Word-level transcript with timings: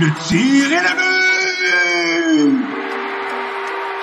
le 0.00 0.06
tir 0.26 0.72
est 0.72 0.82
le 0.82 0.94
but! 0.96 2.66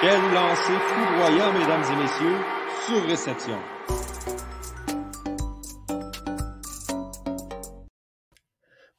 Quel 0.01 0.21
lancer 0.33 0.77
foudroyant, 0.87 1.51
mesdames 1.53 1.83
et 1.91 1.95
messieurs, 2.03 2.37
sur 2.85 3.03
réception. 3.07 3.57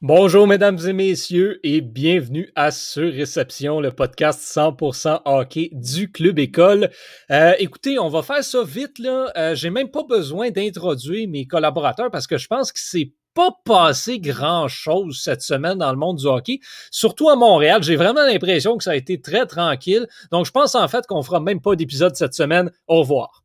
Bonjour 0.01 0.47
mesdames 0.47 0.79
et 0.85 0.93
messieurs 0.93 1.59
et 1.63 1.79
bienvenue 1.79 2.51
à 2.55 2.71
Sur 2.71 3.13
Réception, 3.13 3.79
le 3.79 3.91
podcast 3.91 4.41
100% 4.41 5.21
hockey 5.25 5.69
du 5.73 6.11
Club 6.11 6.39
École. 6.39 6.89
Euh, 7.29 7.53
écoutez, 7.59 7.99
on 7.99 8.09
va 8.09 8.23
faire 8.23 8.43
ça 8.43 8.63
vite 8.63 8.97
là. 8.99 9.31
Euh, 9.37 9.55
J'ai 9.55 9.69
même 9.69 9.91
pas 9.91 10.03
besoin 10.03 10.49
d'introduire 10.49 11.29
mes 11.29 11.45
collaborateurs 11.45 12.09
parce 12.11 12.27
que 12.27 12.37
je 12.37 12.47
pense 12.47 12.71
que 12.71 12.79
c'est 12.81 13.13
pas 13.33 13.51
passé 13.65 14.19
grand 14.19 14.67
chose 14.67 15.19
cette 15.21 15.41
semaine 15.41 15.77
dans 15.77 15.91
le 15.91 15.97
monde 15.97 16.17
du 16.17 16.25
hockey, 16.25 16.59
surtout 16.91 17.29
à 17.29 17.35
Montréal. 17.35 17.83
J'ai 17.83 17.95
vraiment 17.95 18.23
l'impression 18.25 18.77
que 18.77 18.83
ça 18.83 18.91
a 18.91 18.95
été 18.95 19.21
très 19.21 19.45
tranquille. 19.45 20.07
Donc 20.31 20.45
je 20.45 20.51
pense 20.51 20.75
en 20.75 20.87
fait 20.87 21.05
qu'on 21.07 21.23
fera 21.23 21.39
même 21.39 21.61
pas 21.61 21.75
d'épisode 21.75 22.15
cette 22.15 22.33
semaine. 22.33 22.71
Au 22.87 22.99
revoir. 22.99 23.43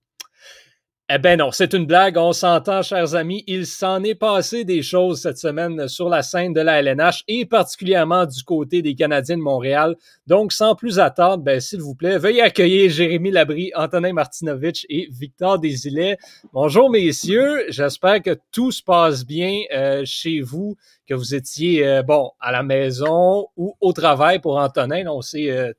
Eh 1.08 1.18
ben 1.18 1.38
non, 1.38 1.52
c'est 1.52 1.72
une 1.72 1.86
blague, 1.86 2.16
on 2.18 2.32
s'entend, 2.32 2.82
chers 2.82 3.14
amis. 3.14 3.44
Il 3.46 3.64
s'en 3.64 4.02
est 4.02 4.16
passé 4.16 4.64
des 4.64 4.82
choses 4.82 5.20
cette 5.20 5.38
semaine 5.38 5.86
sur 5.86 6.08
la 6.08 6.24
scène 6.24 6.52
de 6.52 6.60
la 6.60 6.82
LNH 6.82 7.22
et 7.28 7.46
particulièrement 7.46 8.26
du 8.26 8.42
côté 8.42 8.82
des 8.82 8.96
Canadiens 8.96 9.36
de 9.36 9.42
Montréal. 9.42 9.94
Donc, 10.26 10.50
sans 10.50 10.74
plus 10.74 10.98
attendre, 10.98 11.44
ben, 11.44 11.60
s'il 11.60 11.80
vous 11.80 11.94
plaît, 11.94 12.18
veuillez 12.18 12.42
accueillir 12.42 12.90
Jérémy 12.90 13.30
Labry, 13.30 13.70
Antonin 13.76 14.14
Martinovitch 14.14 14.84
et 14.88 15.06
Victor 15.12 15.60
Desilets. 15.60 16.18
Bonjour, 16.52 16.90
messieurs. 16.90 17.66
J'espère 17.68 18.20
que 18.20 18.36
tout 18.50 18.72
se 18.72 18.82
passe 18.82 19.24
bien 19.24 19.60
euh, 19.72 20.02
chez 20.04 20.40
vous, 20.40 20.76
que 21.08 21.14
vous 21.14 21.36
étiez, 21.36 21.86
euh, 21.86 22.02
bon, 22.02 22.32
à 22.40 22.50
la 22.50 22.64
maison 22.64 23.46
ou 23.56 23.76
au 23.80 23.92
travail 23.92 24.40
pour 24.40 24.56
Antonin. 24.56 25.06
On 25.06 25.22
sait, 25.22 25.52
euh, 25.52 25.72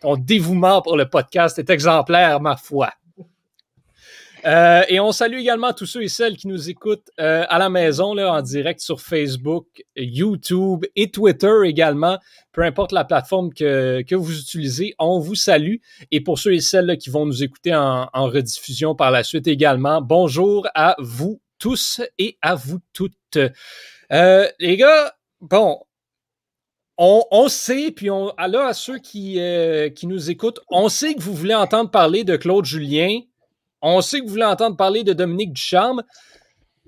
ton 0.00 0.16
dévouement 0.16 0.80
pour 0.80 0.96
le 0.96 1.06
podcast 1.06 1.58
est 1.58 1.68
exemplaire, 1.68 2.40
ma 2.40 2.56
foi. 2.56 2.88
Euh, 4.46 4.82
et 4.88 5.00
on 5.00 5.12
salue 5.12 5.38
également 5.38 5.72
tous 5.72 5.86
ceux 5.86 6.02
et 6.02 6.08
celles 6.08 6.36
qui 6.36 6.48
nous 6.48 6.70
écoutent 6.70 7.10
euh, 7.20 7.44
à 7.48 7.58
la 7.58 7.68
maison, 7.68 8.14
là, 8.14 8.32
en 8.32 8.42
direct 8.42 8.80
sur 8.80 9.00
Facebook, 9.00 9.66
YouTube 9.96 10.86
et 10.96 11.10
Twitter 11.10 11.52
également. 11.64 12.18
Peu 12.52 12.62
importe 12.62 12.92
la 12.92 13.04
plateforme 13.04 13.52
que, 13.52 14.02
que 14.02 14.14
vous 14.14 14.38
utilisez, 14.38 14.94
on 14.98 15.18
vous 15.18 15.34
salue. 15.34 15.76
Et 16.10 16.20
pour 16.20 16.38
ceux 16.38 16.54
et 16.54 16.60
celles 16.60 16.86
là, 16.86 16.96
qui 16.96 17.10
vont 17.10 17.26
nous 17.26 17.42
écouter 17.42 17.74
en, 17.74 18.08
en 18.12 18.26
rediffusion 18.26 18.94
par 18.94 19.10
la 19.10 19.22
suite 19.22 19.46
également, 19.46 20.00
bonjour 20.00 20.66
à 20.74 20.96
vous 20.98 21.40
tous 21.58 22.00
et 22.18 22.36
à 22.42 22.54
vous 22.54 22.80
toutes. 22.92 23.38
Euh, 24.12 24.48
les 24.58 24.76
gars, 24.76 25.14
bon, 25.40 25.78
on, 26.98 27.24
on, 27.30 27.48
sait, 27.48 27.92
puis 27.92 28.10
on, 28.10 28.32
là, 28.36 28.66
à 28.66 28.74
ceux 28.74 28.98
qui, 28.98 29.40
euh, 29.40 29.88
qui 29.90 30.06
nous 30.06 30.30
écoutent, 30.30 30.60
on 30.68 30.88
sait 30.88 31.14
que 31.14 31.22
vous 31.22 31.34
voulez 31.34 31.54
entendre 31.54 31.90
parler 31.90 32.24
de 32.24 32.36
Claude 32.36 32.64
Julien. 32.64 33.20
On 33.82 34.00
sait 34.00 34.20
que 34.20 34.24
vous 34.24 34.32
voulez 34.32 34.44
entendre 34.44 34.76
parler 34.76 35.04
de 35.04 35.12
Dominique 35.12 35.54
Ducharme, 35.54 36.02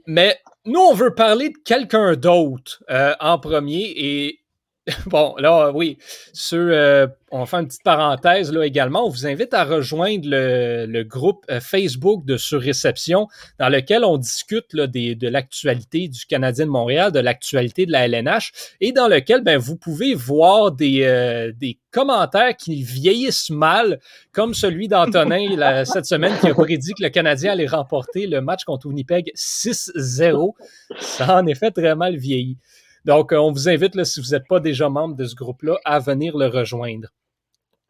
mais 0.06 0.38
nous, 0.64 0.80
on 0.80 0.94
veut 0.94 1.14
parler 1.14 1.50
de 1.50 1.58
quelqu'un 1.64 2.14
d'autre 2.14 2.82
euh, 2.90 3.14
en 3.20 3.38
premier. 3.38 3.92
Et 3.96 4.41
bon, 5.06 5.36
là, 5.38 5.70
oui, 5.72 5.97
sur, 6.33 6.58
euh, 6.58 7.06
on 7.30 7.47
faire 7.47 7.61
une 7.61 7.69
petite 7.69 7.84
parenthèse 7.84 8.52
là 8.52 8.64
également. 8.64 9.06
On 9.06 9.11
vous 9.11 9.28
invite 9.28 9.55
à 9.55 9.64
rejoindre 9.64 10.28
le, 10.28 10.86
le 10.86 11.05
groupe 11.05 11.44
euh, 11.50 11.61
Facebook 11.61 12.24
de 12.24 12.36
Surréception 12.36 13.28
dans 13.61 13.69
lequel 13.69 14.05
on 14.05 14.19
discute 14.19 14.72
là, 14.72 14.89
des, 14.89 15.14
de 15.14 15.28
l'actualité 15.28 16.08
du 16.08 16.27
Canadien 16.27 16.66
de 16.66 16.70
Montréal, 16.70 17.12
de 17.12 17.20
l'actualité 17.20 17.86
de 17.86 17.92
la 17.92 18.06
LNH 18.08 18.50
et 18.80 18.91
dans 18.91 19.06
lequel 19.06 19.42
ben, 19.42 19.56
vous 19.56 19.77
pouvez 19.77 20.14
voir 20.14 20.72
des, 20.72 21.05
euh, 21.05 21.52
des 21.52 21.78
commentaires 21.92 22.56
qui 22.56 22.83
vieillissent 22.83 23.51
mal, 23.51 24.01
comme 24.33 24.52
celui 24.52 24.89
d'Antonin 24.89 25.85
cette 25.85 26.06
semaine 26.06 26.33
qui 26.40 26.48
a 26.48 26.55
prédit 26.55 26.95
que 26.95 27.05
le 27.05 27.11
Canadien 27.11 27.52
allait 27.52 27.67
remporter 27.67 28.27
le 28.27 28.40
match 28.40 28.64
contre 28.64 28.89
Winnipeg 28.89 29.30
6-0. 29.36 30.55
Ça 30.98 31.27
a 31.27 31.40
en 31.40 31.46
effet 31.46 31.70
très 31.70 31.95
mal 31.95 32.17
vieilli. 32.17 32.58
Donc, 33.05 33.33
on 33.33 33.52
vous 33.52 33.68
invite, 33.68 34.02
si 34.05 34.20
vous 34.20 34.30
n'êtes 34.30 34.46
pas 34.48 34.61
déjà 34.61 34.89
membre 34.89 35.17
de 35.17 35.24
ce 35.24 35.35
groupe-là, 35.35 35.79
à 35.85 35.98
venir 35.98 36.36
le 36.36 36.46
rejoindre. 36.46 37.08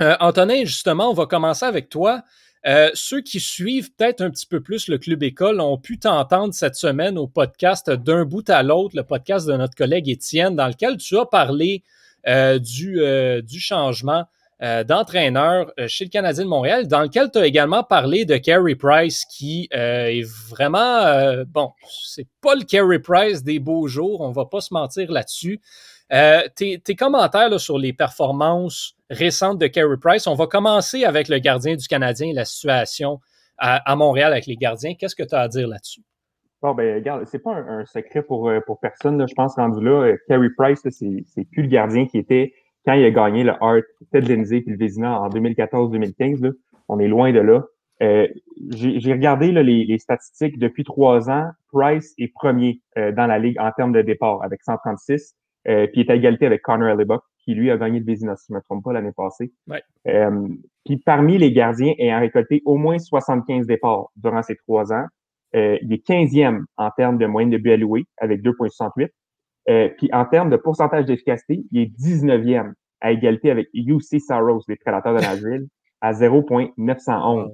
Euh, 0.00 0.16
Antonin, 0.20 0.64
justement, 0.64 1.10
on 1.10 1.14
va 1.14 1.26
commencer 1.26 1.66
avec 1.66 1.88
toi. 1.88 2.22
Euh, 2.66 2.90
ceux 2.94 3.20
qui 3.20 3.40
suivent 3.40 3.92
peut-être 3.94 4.20
un 4.20 4.30
petit 4.30 4.46
peu 4.46 4.60
plus 4.60 4.88
le 4.88 4.98
Club 4.98 5.22
École 5.22 5.60
ont 5.60 5.78
pu 5.78 5.98
t'entendre 5.98 6.54
cette 6.54 6.76
semaine 6.76 7.18
au 7.18 7.26
podcast 7.26 7.90
d'un 7.90 8.24
bout 8.24 8.48
à 8.48 8.62
l'autre, 8.62 8.96
le 8.96 9.02
podcast 9.02 9.46
de 9.46 9.54
notre 9.54 9.74
collègue 9.74 10.08
Étienne, 10.08 10.54
dans 10.54 10.68
lequel 10.68 10.96
tu 10.96 11.18
as 11.18 11.26
parlé 11.26 11.82
euh, 12.28 12.58
du 12.60 13.60
changement 13.60 14.26
euh, 14.62 14.84
d'entraîneur 14.84 15.72
chez 15.88 16.04
le 16.04 16.10
Canadien 16.10 16.44
de 16.44 16.48
Montréal, 16.48 16.86
dans 16.86 17.02
lequel 17.02 17.32
tu 17.32 17.38
as 17.40 17.46
également 17.46 17.82
parlé 17.82 18.24
de 18.24 18.36
Carey 18.36 18.76
Price, 18.76 19.24
qui 19.24 19.68
euh, 19.74 20.06
est 20.06 20.22
vraiment, 20.22 20.78
euh, 20.78 21.44
bon, 21.48 21.72
c'est 22.04 22.28
pas 22.40 22.54
le 22.54 22.62
Carey 22.62 23.00
Price 23.00 23.42
des 23.42 23.58
beaux 23.58 23.88
jours, 23.88 24.20
on 24.20 24.30
va 24.30 24.44
pas 24.44 24.60
se 24.60 24.72
mentir 24.72 25.10
là-dessus. 25.10 25.60
Tes, 26.54 26.94
commentaires 26.96 27.58
sur 27.58 27.76
les 27.76 27.92
performances 27.92 28.94
récentes 29.10 29.58
de 29.58 29.66
Carey 29.66 29.96
Price, 30.00 30.28
on 30.28 30.36
va 30.36 30.46
commencer 30.46 31.02
avec 31.02 31.28
le 31.28 31.38
gardien 31.38 31.74
du 31.74 31.88
Canadien 31.88 32.28
et 32.28 32.32
la 32.32 32.44
situation 32.44 33.18
à, 33.58 33.96
Montréal 33.96 34.30
avec 34.30 34.46
les 34.46 34.56
gardiens. 34.56 34.94
Qu'est-ce 34.94 35.16
que 35.16 35.24
tu 35.24 35.34
as 35.34 35.40
à 35.40 35.48
dire 35.48 35.66
là-dessus? 35.66 36.02
Bon, 36.60 36.72
ben, 36.72 36.94
regarde, 36.94 37.24
c'est 37.26 37.42
pas 37.42 37.54
un, 37.54 37.84
secret 37.86 38.22
pour, 38.22 38.48
personne. 38.80 39.26
Je 39.26 39.34
pense 39.34 39.56
rendu 39.56 39.84
là, 39.84 40.14
Carey 40.28 40.50
Price, 40.56 40.82
c'est 40.88 41.44
plus 41.50 41.62
le 41.62 41.68
gardien 41.68 42.06
qui 42.06 42.18
était 42.18 42.52
quand 42.84 42.94
il 42.94 43.04
a 43.04 43.10
gagné 43.10 43.44
le 43.44 43.52
Hart, 43.60 43.84
Ted 44.12 44.34
Lindsay 44.34 44.60
puis 44.60 44.72
le 44.72 44.78
Vézina 44.78 45.20
en 45.20 45.28
2014-2015, 45.28 46.52
on 46.88 46.98
est 46.98 47.08
loin 47.08 47.32
de 47.32 47.40
là. 47.40 47.64
Euh, 48.02 48.26
J'ai 48.70 49.12
regardé 49.12 49.52
là, 49.52 49.62
les, 49.62 49.84
les, 49.84 49.98
statistiques 49.98 50.58
depuis 50.58 50.82
trois 50.82 51.30
ans. 51.30 51.50
Price 51.72 52.14
est 52.18 52.32
premier 52.32 52.80
euh, 52.98 53.12
dans 53.12 53.26
la 53.26 53.38
ligue 53.38 53.58
en 53.60 53.70
termes 53.72 53.92
de 53.92 54.02
départ 54.02 54.42
avec 54.42 54.62
136, 54.62 55.36
euh, 55.68 55.86
puis 55.86 56.00
il 56.00 56.06
est 56.06 56.10
à 56.10 56.16
égalité 56.16 56.46
avec 56.46 56.62
Connor 56.62 56.88
Hellebuck, 56.88 57.22
qui 57.44 57.54
lui 57.54 57.70
a 57.70 57.76
gagné 57.76 58.00
le 58.00 58.04
Vézina, 58.04 58.36
si 58.36 58.46
je 58.48 58.54
ne 58.54 58.58
me 58.58 58.62
trompe 58.62 58.84
pas, 58.84 58.92
l'année 58.92 59.12
passée. 59.16 59.52
Ouais. 59.68 59.82
Euh, 60.08 60.48
puis 60.84 60.96
parmi 60.96 61.38
les 61.38 61.52
gardiens 61.52 61.92
ayant 61.98 62.20
récolté 62.20 62.62
au 62.64 62.76
moins 62.76 62.98
75 62.98 63.66
départs 63.66 64.10
durant 64.16 64.42
ces 64.42 64.56
trois 64.56 64.92
ans, 64.92 65.06
euh, 65.54 65.78
il 65.82 65.92
est 65.92 66.06
15e 66.06 66.64
en 66.76 66.90
termes 66.90 67.18
de 67.18 67.26
moyenne 67.26 67.50
de 67.50 67.58
buts 67.58 67.72
alloués 67.72 68.04
avec 68.18 68.42
2,68. 68.42 69.08
Euh, 69.68 69.88
puis 69.96 70.10
en 70.12 70.24
termes 70.24 70.50
de 70.50 70.56
pourcentage 70.56 71.04
d'efficacité, 71.04 71.64
il 71.70 71.80
est 71.82 71.98
19e 71.98 72.72
à 73.00 73.12
égalité 73.12 73.50
avec 73.50 73.68
UC 73.74 74.20
Saros, 74.20 74.62
les 74.68 74.76
prédateurs 74.76 75.14
de 75.14 75.20
Nashville, 75.20 75.66
à 76.00 76.12
0.911. 76.12 77.52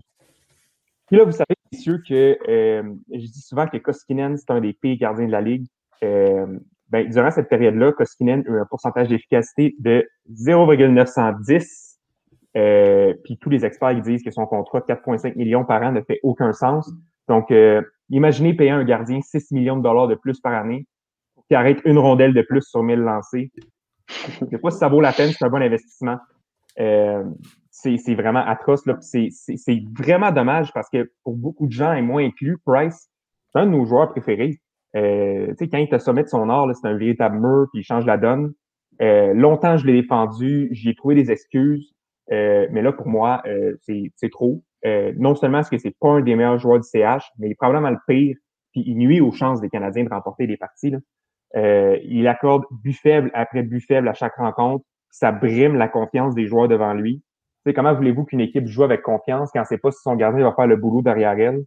Puis 1.07 1.17
là, 1.17 1.25
vous 1.25 1.33
savez, 1.33 1.55
messieurs, 1.73 2.03
que 2.07 2.39
euh, 2.49 2.83
je 3.11 3.19
dis 3.19 3.41
souvent 3.41 3.67
que 3.67 3.79
Koskinen, 3.79 4.37
c'est 4.37 4.51
un 4.51 4.61
des 4.61 4.75
pires 4.75 4.99
gardiens 4.99 5.27
de 5.27 5.33
la 5.33 5.41
Ligue. 5.41 5.67
Euh, 6.03 6.59
ben, 6.91 7.09
durant 7.09 7.31
cette 7.31 7.49
période-là, 7.49 7.93
Koskinen 7.93 8.45
a 8.47 8.51
eu 8.51 8.61
un 8.61 8.67
pourcentage 8.67 9.09
d'efficacité 9.09 9.75
de 9.79 10.07
0,910. 10.31 11.99
Euh, 12.57 13.15
puis 13.25 13.37
tous 13.39 13.51
les 13.51 13.65
experts 13.67 13.93
ils 13.93 14.03
disent 14.03 14.23
que 14.23 14.31
son 14.31 14.47
contrat 14.47 14.81
de 14.81 14.87
4,5 14.87 15.37
millions 15.37 15.65
par 15.65 15.83
an 15.83 15.93
ne 15.93 16.01
fait 16.01 16.19
aucun 16.23 16.53
sens. 16.53 16.91
Donc, 17.29 17.51
euh, 17.51 17.83
imaginez 18.09 18.55
payer 18.55 18.71
un 18.71 18.85
gardien 18.85 19.21
6 19.21 19.53
millions 19.53 19.77
de 19.77 19.83
dollars 19.83 20.09
de 20.09 20.15
plus 20.15 20.41
par 20.41 20.55
année 20.55 20.87
qui 21.49 21.55
arrête 21.55 21.81
une 21.85 21.99
rondelle 21.99 22.35
de 22.35 22.43
plus 22.43 22.63
sur 22.63 22.83
1000 22.83 23.01
lancés. 23.01 23.51
Je 24.09 24.45
ne 24.45 24.51
sais 24.51 24.59
pas 24.59 24.71
si 24.71 24.79
ça 24.79 24.89
vaut 24.89 25.01
la 25.01 25.13
peine, 25.13 25.33
c'est 25.33 25.45
un 25.45 25.51
bon 25.51 25.63
investissement. 25.63 26.19
Euh, 26.81 27.25
c'est 27.71 28.15
vraiment 28.15 28.45
atroce. 28.45 28.83
C'est 29.01 29.83
vraiment 29.97 30.33
dommage 30.33 30.73
parce 30.73 30.89
que 30.91 31.11
pour 31.25 31.37
beaucoup 31.37 31.67
de 31.67 31.73
gens, 31.73 31.93
et 31.93 32.03
moi 32.03 32.23
inclus, 32.23 32.59
Price, 32.65 33.09
c'est 33.53 33.61
un 33.61 33.67
de 33.67 33.71
nos 33.71 33.85
joueurs 33.85 34.11
préférés. 34.11 34.61
Euh, 34.97 35.55
quand 35.61 35.79
il 35.79 35.89
te 35.89 35.99
sommet 35.99 36.23
de 36.23 36.29
son 36.29 36.49
art, 36.49 36.69
c'est 36.75 36.89
un 36.89 36.97
véritable 36.97 37.39
mur, 37.39 37.67
puis 37.73 37.83
il 37.83 37.85
change 37.85 38.07
la 38.07 38.17
donne. 38.17 38.53
Euh, 39.01 39.33
longtemps, 39.35 39.77
je 39.77 39.87
l'ai 39.87 40.01
défendu, 40.01 40.69
j'y 40.73 40.91
ai 40.91 40.95
trouvé 40.95 41.15
des 41.15 41.31
excuses, 41.31 41.95
euh, 42.33 42.67
mais 42.71 42.83
là, 42.83 42.93
pour 42.93 43.09
moi, 43.09 43.43
euh, 43.47 43.77
c'est 43.81 44.31
trop. 44.31 44.63
Euh, 44.85 45.13
non 45.17 45.35
seulement 45.35 45.61
est-ce 45.61 45.71
que 45.71 45.79
c'est 45.79 45.97
pas 45.99 46.11
un 46.11 46.21
des 46.21 46.37
meilleurs 46.37 46.59
joueurs 46.59 46.81
du 46.81 46.89
CH, 46.89 47.25
mais 47.39 47.49
il 47.49 47.53
est 47.53 47.55
probablement 47.55 47.91
le 47.91 47.99
pire, 48.07 48.37
puis 48.73 48.83
il 48.87 48.97
nuit 48.97 49.21
aux 49.21 49.33
chances 49.33 49.61
des 49.61 49.69
Canadiens 49.69 50.05
de 50.05 50.11
remporter 50.11 50.47
des 50.47 50.57
parties. 50.57 50.91
Là. 50.91 50.99
Euh, 51.57 51.99
il 52.05 52.27
accorde 52.29 52.65
but 52.71 52.93
faible 52.93 53.31
après 53.35 53.63
but 53.63 53.81
faible 53.81 54.09
à 54.09 54.15
chaque 54.15 54.37
rencontre. 54.37 54.85
Ça 55.11 55.33
brime 55.33 55.77
la 55.77 55.89
confiance 55.89 56.35
des 56.35 56.47
joueurs 56.47 56.69
devant 56.69 56.93
lui. 56.93 57.23
Tu 57.65 57.71
sais, 57.71 57.75
comment 57.75 57.95
voulez-vous 57.95 58.25
qu'une 58.25 58.41
équipe 58.41 58.67
joue 58.67 58.85
avec 58.85 59.03
confiance 59.03 59.51
quand 59.53 59.65
c'est 59.65 59.79
pas 59.79 59.91
si 59.91 60.01
son 60.03 60.15
gardien 60.15 60.45
va 60.45 60.53
faire 60.53 60.67
le 60.67 60.77
boulot 60.77 61.03
derrière 61.03 61.39
elle? 61.39 61.65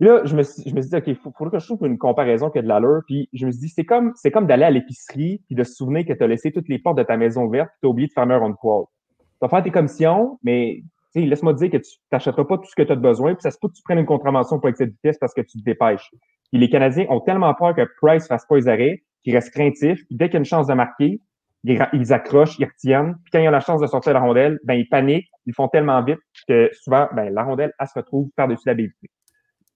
Là, 0.00 0.22
je 0.24 0.34
me, 0.34 0.42
suis, 0.42 0.68
je 0.68 0.74
me 0.74 0.80
suis 0.80 0.90
dit, 0.90 0.96
OK, 0.96 1.06
il 1.06 1.14
faudrait 1.14 1.50
que 1.50 1.58
je 1.60 1.66
trouve 1.66 1.86
une 1.86 1.98
comparaison 1.98 2.50
qui 2.50 2.58
a 2.58 2.62
de 2.62 2.66
l'allure. 2.66 3.02
Puis 3.06 3.28
je 3.32 3.46
me 3.46 3.52
suis 3.52 3.60
dit, 3.60 3.68
c'est 3.68 3.84
comme, 3.84 4.12
c'est 4.16 4.32
comme 4.32 4.46
d'aller 4.46 4.64
à 4.64 4.70
l'épicerie 4.70 5.42
puis 5.46 5.54
de 5.54 5.62
se 5.62 5.74
souvenir 5.74 6.04
que 6.04 6.12
tu 6.12 6.22
as 6.24 6.26
laissé 6.26 6.50
toutes 6.50 6.68
les 6.68 6.80
portes 6.80 6.98
de 6.98 7.04
ta 7.04 7.16
maison 7.16 7.44
ouvertes 7.44 7.70
puis 7.70 7.78
tu 7.82 7.86
as 7.86 7.90
oublié 7.90 8.08
de 8.08 8.12
fermer 8.12 8.34
un 8.34 8.38
rond 8.38 8.50
de 8.50 8.56
poêle. 8.60 8.84
Tu 9.20 9.24
vas 9.42 9.48
faire 9.48 9.62
tes 9.62 9.70
commissions, 9.70 10.38
mais 10.42 10.82
laisse-moi 11.14 11.52
dire 11.54 11.70
que 11.70 11.76
tu 11.76 11.90
n'achèteras 12.10 12.44
pas 12.44 12.58
tout 12.58 12.66
ce 12.68 12.74
que 12.74 12.82
tu 12.82 12.92
as 12.92 12.96
besoin, 12.96 13.34
puis 13.34 13.42
ça 13.42 13.50
se 13.50 13.58
peut 13.60 13.68
que 13.68 13.74
tu 13.74 13.82
prennes 13.82 13.98
une 13.98 14.06
contravention 14.06 14.58
pour 14.58 14.68
excès 14.68 14.86
de 14.86 14.92
vitesse 14.92 15.18
parce 15.18 15.34
que 15.34 15.42
tu 15.42 15.58
te 15.58 15.62
dépêches. 15.62 16.10
Puis 16.52 16.60
les 16.60 16.68
Canadiens 16.68 17.06
ont 17.08 17.20
tellement 17.20 17.54
peur 17.54 17.74
que 17.74 17.82
Price 18.00 18.28
fasse 18.28 18.46
pas 18.46 18.56
les 18.56 18.68
arrêts, 18.68 19.02
qu'ils 19.24 19.34
restent 19.34 19.52
craintifs, 19.52 20.04
puis 20.06 20.16
dès 20.16 20.26
qu'il 20.26 20.34
y 20.34 20.36
a 20.36 20.40
une 20.40 20.44
chance 20.44 20.66
de 20.66 20.74
marquer, 20.74 21.20
ils, 21.64 22.12
accrochent, 22.12 22.58
ils 22.58 22.66
retiennent. 22.66 23.14
Puis 23.24 23.30
quand 23.32 23.38
ils 23.38 23.48
ont 23.48 23.52
la 23.52 23.60
chance 23.60 23.80
de 23.80 23.86
sortir 23.86 24.12
la 24.12 24.20
rondelle, 24.20 24.58
ben 24.64 24.74
ils 24.74 24.88
paniquent, 24.88 25.30
ils 25.46 25.54
font 25.54 25.68
tellement 25.68 26.02
vite 26.02 26.18
que 26.48 26.70
souvent, 26.72 27.08
ben, 27.14 27.32
la 27.32 27.44
rondelle, 27.44 27.72
elle 27.78 27.86
se 27.86 27.94
retrouve 27.96 28.28
par-dessus 28.36 28.64
la 28.66 28.74
bébé. 28.74 28.92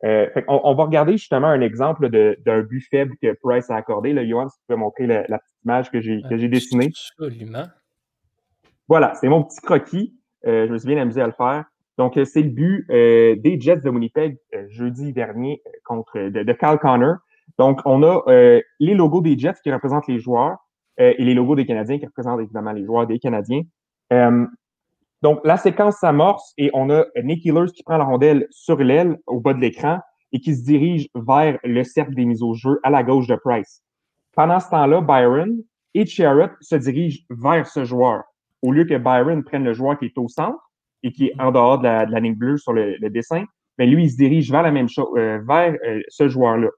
Euh, 0.05 0.28
on, 0.49 0.75
va 0.75 0.84
regarder 0.84 1.12
justement 1.12 1.46
un 1.46 1.62
exemple 1.62 2.11
d'un 2.11 2.61
but 2.61 2.82
faible 2.90 3.14
que 3.23 3.32
Price 3.43 3.70
a 3.70 3.76
accordé. 3.76 4.12
Là, 4.12 4.26
Johan, 4.26 4.49
si 4.49 4.58
tu 4.58 4.64
peux 4.69 4.76
montrer 4.76 5.06
la, 5.06 5.23
petite 5.23 5.64
image 5.64 5.90
que 5.90 6.00
j'ai 6.02 6.20
que 6.28 6.37
j'ai 6.37 6.49
dessinée. 6.49 6.90
Absolument. 7.19 7.64
Voilà, 8.88 9.14
c'est 9.14 9.28
mon 9.28 9.43
petit 9.43 9.61
croquis. 9.62 10.14
Euh, 10.46 10.67
je 10.67 10.73
me 10.73 10.78
suis 10.78 10.87
bien 10.87 11.00
amusé 11.00 11.23
à 11.23 11.26
le 11.26 11.32
faire. 11.32 11.64
Donc, 11.98 12.16
euh, 12.16 12.25
c'est 12.25 12.43
le 12.43 12.50
but 12.50 12.87
euh, 12.90 13.37
des 13.37 13.60
Jets 13.60 13.81
de 13.81 13.90
Winnipeg 13.90 14.38
jeudi 14.69 15.12
dernier 15.12 15.62
contre 15.84 16.19
de, 16.19 16.43
de 16.43 16.52
Cal 16.52 16.78
Connor. 16.78 17.16
Donc, 17.58 17.81
on 17.84 18.02
a 18.02 18.22
les 18.81 18.94
logos 18.94 19.22
des 19.22 19.38
Jets 19.38 19.60
qui 19.62 19.72
représentent 19.72 20.08
les 20.08 20.19
joueurs 20.19 20.58
et 20.98 21.22
les 21.22 21.32
logos 21.32 21.54
des 21.54 21.64
Canadiens 21.64 21.98
qui 21.98 22.04
représentent 22.04 22.40
évidemment 22.40 22.72
les 22.72 22.84
joueurs 22.84 23.06
des 23.06 23.19
Canadiens. 23.19 23.62
Donc, 25.22 25.40
la 25.44 25.56
séquence 25.56 25.96
s'amorce 25.96 26.52
et 26.58 26.70
on 26.75 26.90
a 26.90 27.06
Nick 27.22 27.44
Hillers 27.44 27.72
qui 27.75 27.82
prend 27.82 27.96
la 27.96 28.04
rondelle 28.04 28.46
sur 28.50 28.76
l'aile 28.78 29.16
au 29.26 29.40
bas 29.40 29.54
de 29.54 29.60
l'écran 29.60 30.00
et 30.32 30.40
qui 30.40 30.54
se 30.54 30.64
dirige 30.64 31.08
vers 31.14 31.58
le 31.64 31.84
cercle 31.84 32.14
des 32.14 32.26
mises 32.26 32.42
au 32.42 32.52
jeu 32.52 32.78
à 32.82 32.90
la 32.90 33.02
gauche 33.02 33.28
de 33.28 33.37
Price. 33.37 33.82
Pendant 34.34 34.60
ce 34.60 34.69
temps-là, 34.69 35.00
Byron 35.00 35.62
et 35.94 36.04
Sherrod 36.04 36.50
se 36.60 36.76
dirigent 36.76 37.22
vers 37.31 37.66
ce 37.66 37.84
joueur. 37.84 38.25
Au 38.60 38.72
lieu 38.72 38.84
que 38.84 38.99
Byron 38.99 39.44
prenne 39.44 39.64
le 39.64 39.72
joueur 39.72 39.99
qui 39.99 40.06
est 40.06 40.19
au 40.19 40.28
centre 40.28 40.65
et 41.06 41.12
qui 41.12 41.26
est 41.26 41.40
en 41.40 41.52
dehors 41.52 41.78
de 41.78 41.84
la, 41.84 42.04
ligne 42.20 42.34
bleue 42.34 42.56
sur 42.58 42.72
le, 42.72 42.98
dessin, 43.10 43.44
mais 43.78 43.86
lui, 43.86 44.04
il 44.04 44.10
se 44.10 44.16
dirige 44.16 44.50
vers 44.50 44.62
la 44.62 44.72
même 44.72 44.88
chose, 44.88 45.06
euh, 45.16 45.40
vers 45.46 45.76
euh, 45.86 46.00
ce 46.08 46.28
joueur-là. 46.28 46.68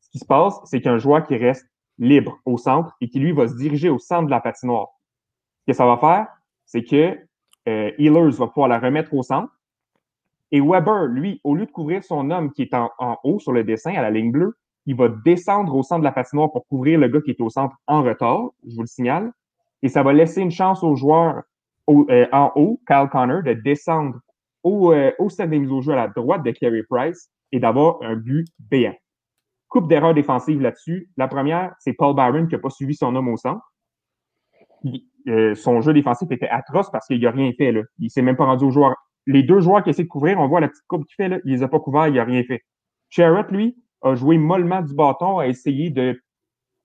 Ce 0.00 0.08
qui 0.10 0.18
se 0.18 0.24
passe, 0.24 0.58
c'est 0.64 0.80
qu'un 0.80 0.96
joueur 0.96 1.26
qui 1.26 1.36
reste 1.36 1.66
libre 1.98 2.38
au 2.46 2.56
centre 2.56 2.96
et 3.02 3.08
qui, 3.10 3.20
lui, 3.20 3.32
va 3.32 3.48
se 3.48 3.56
diriger 3.56 3.90
au 3.90 3.98
centre 3.98 4.24
de 4.24 4.30
la 4.30 4.40
patinoire. 4.40 4.88
Ce 5.60 5.72
que 5.72 5.76
ça 5.76 5.84
va 5.84 5.98
faire, 5.98 6.28
c'est 6.64 6.82
que 6.84 7.18
euh, 7.68 7.90
Healers 7.98 8.30
va 8.38 8.46
pouvoir 8.46 8.68
la 8.68 8.78
remettre 8.78 9.12
au 9.12 9.22
centre. 9.22 9.52
Et 10.52 10.60
Weber, 10.62 11.04
lui, 11.04 11.38
au 11.44 11.54
lieu 11.54 11.66
de 11.66 11.70
couvrir 11.70 12.02
son 12.02 12.30
homme 12.30 12.52
qui 12.52 12.62
est 12.62 12.74
en, 12.74 13.18
haut 13.24 13.40
sur 13.40 13.52
le 13.52 13.62
dessin, 13.62 13.92
à 13.94 14.00
la 14.00 14.10
ligne 14.10 14.32
bleue, 14.32 14.56
il 14.86 14.96
va 14.96 15.08
descendre 15.08 15.76
au 15.76 15.82
centre 15.82 16.00
de 16.00 16.04
la 16.04 16.12
patinoire 16.12 16.50
pour 16.50 16.66
couvrir 16.66 16.98
le 16.98 17.08
gars 17.08 17.20
qui 17.20 17.32
est 17.32 17.40
au 17.42 17.50
centre 17.50 17.76
en 17.86 18.02
retard, 18.02 18.48
je 18.66 18.74
vous 18.74 18.80
le 18.80 18.86
signale. 18.86 19.32
Et 19.82 19.90
ça 19.90 20.02
va 20.02 20.14
laisser 20.14 20.40
une 20.40 20.50
chance 20.50 20.82
aux 20.82 20.96
euh, 21.88 22.26
en 22.32 22.52
haut, 22.54 22.80
Kyle 22.86 23.08
Connor, 23.10 23.42
de 23.42 23.52
descendre 23.54 24.18
au, 24.62 24.92
euh, 24.92 25.12
au 25.18 25.28
des 25.28 25.58
mises 25.58 25.72
au 25.72 25.80
jeu 25.80 25.92
à 25.92 25.96
la 25.96 26.08
droite 26.08 26.42
de 26.42 26.50
Kerry 26.50 26.82
Price 26.88 27.30
et 27.52 27.60
d'avoir 27.60 27.98
un 28.02 28.16
but 28.16 28.46
béant. 28.58 28.94
Coupe 29.68 29.88
d'erreurs 29.88 30.14
défensives 30.14 30.60
là-dessus. 30.60 31.10
La 31.16 31.28
première, 31.28 31.74
c'est 31.78 31.92
Paul 31.92 32.14
Byron 32.14 32.48
qui 32.48 32.54
n'a 32.54 32.60
pas 32.60 32.70
suivi 32.70 32.94
son 32.94 33.14
homme 33.14 33.28
au 33.28 33.36
centre. 33.36 33.64
Euh, 35.28 35.54
son 35.54 35.80
jeu 35.80 35.92
défensif 35.92 36.30
était 36.30 36.48
atroce 36.48 36.90
parce 36.90 37.06
qu'il 37.06 37.20
n'a 37.20 37.30
rien 37.30 37.52
fait. 37.56 37.72
Là. 37.72 37.82
Il 37.98 38.10
s'est 38.10 38.22
même 38.22 38.36
pas 38.36 38.46
rendu 38.46 38.64
aux 38.64 38.70
joueurs. 38.70 38.96
Les 39.26 39.42
deux 39.42 39.60
joueurs 39.60 39.82
qui 39.84 39.90
essaient 39.90 40.04
de 40.04 40.08
couvrir, 40.08 40.38
on 40.40 40.48
voit 40.48 40.60
la 40.60 40.68
petite 40.68 40.86
coupe 40.88 41.04
qu'il 41.06 41.14
fait, 41.14 41.28
là, 41.28 41.38
il 41.44 41.52
les 41.52 41.62
a 41.62 41.68
pas 41.68 41.78
couverts, 41.78 42.08
il 42.08 42.14
n'a 42.14 42.24
rien 42.24 42.42
fait. 42.42 42.62
Sherrod, 43.10 43.50
lui, 43.50 43.76
a 44.02 44.14
joué 44.14 44.38
mollement 44.38 44.80
du 44.80 44.94
bâton, 44.94 45.38
a 45.38 45.46
essayé 45.46 45.90
de, 45.90 46.20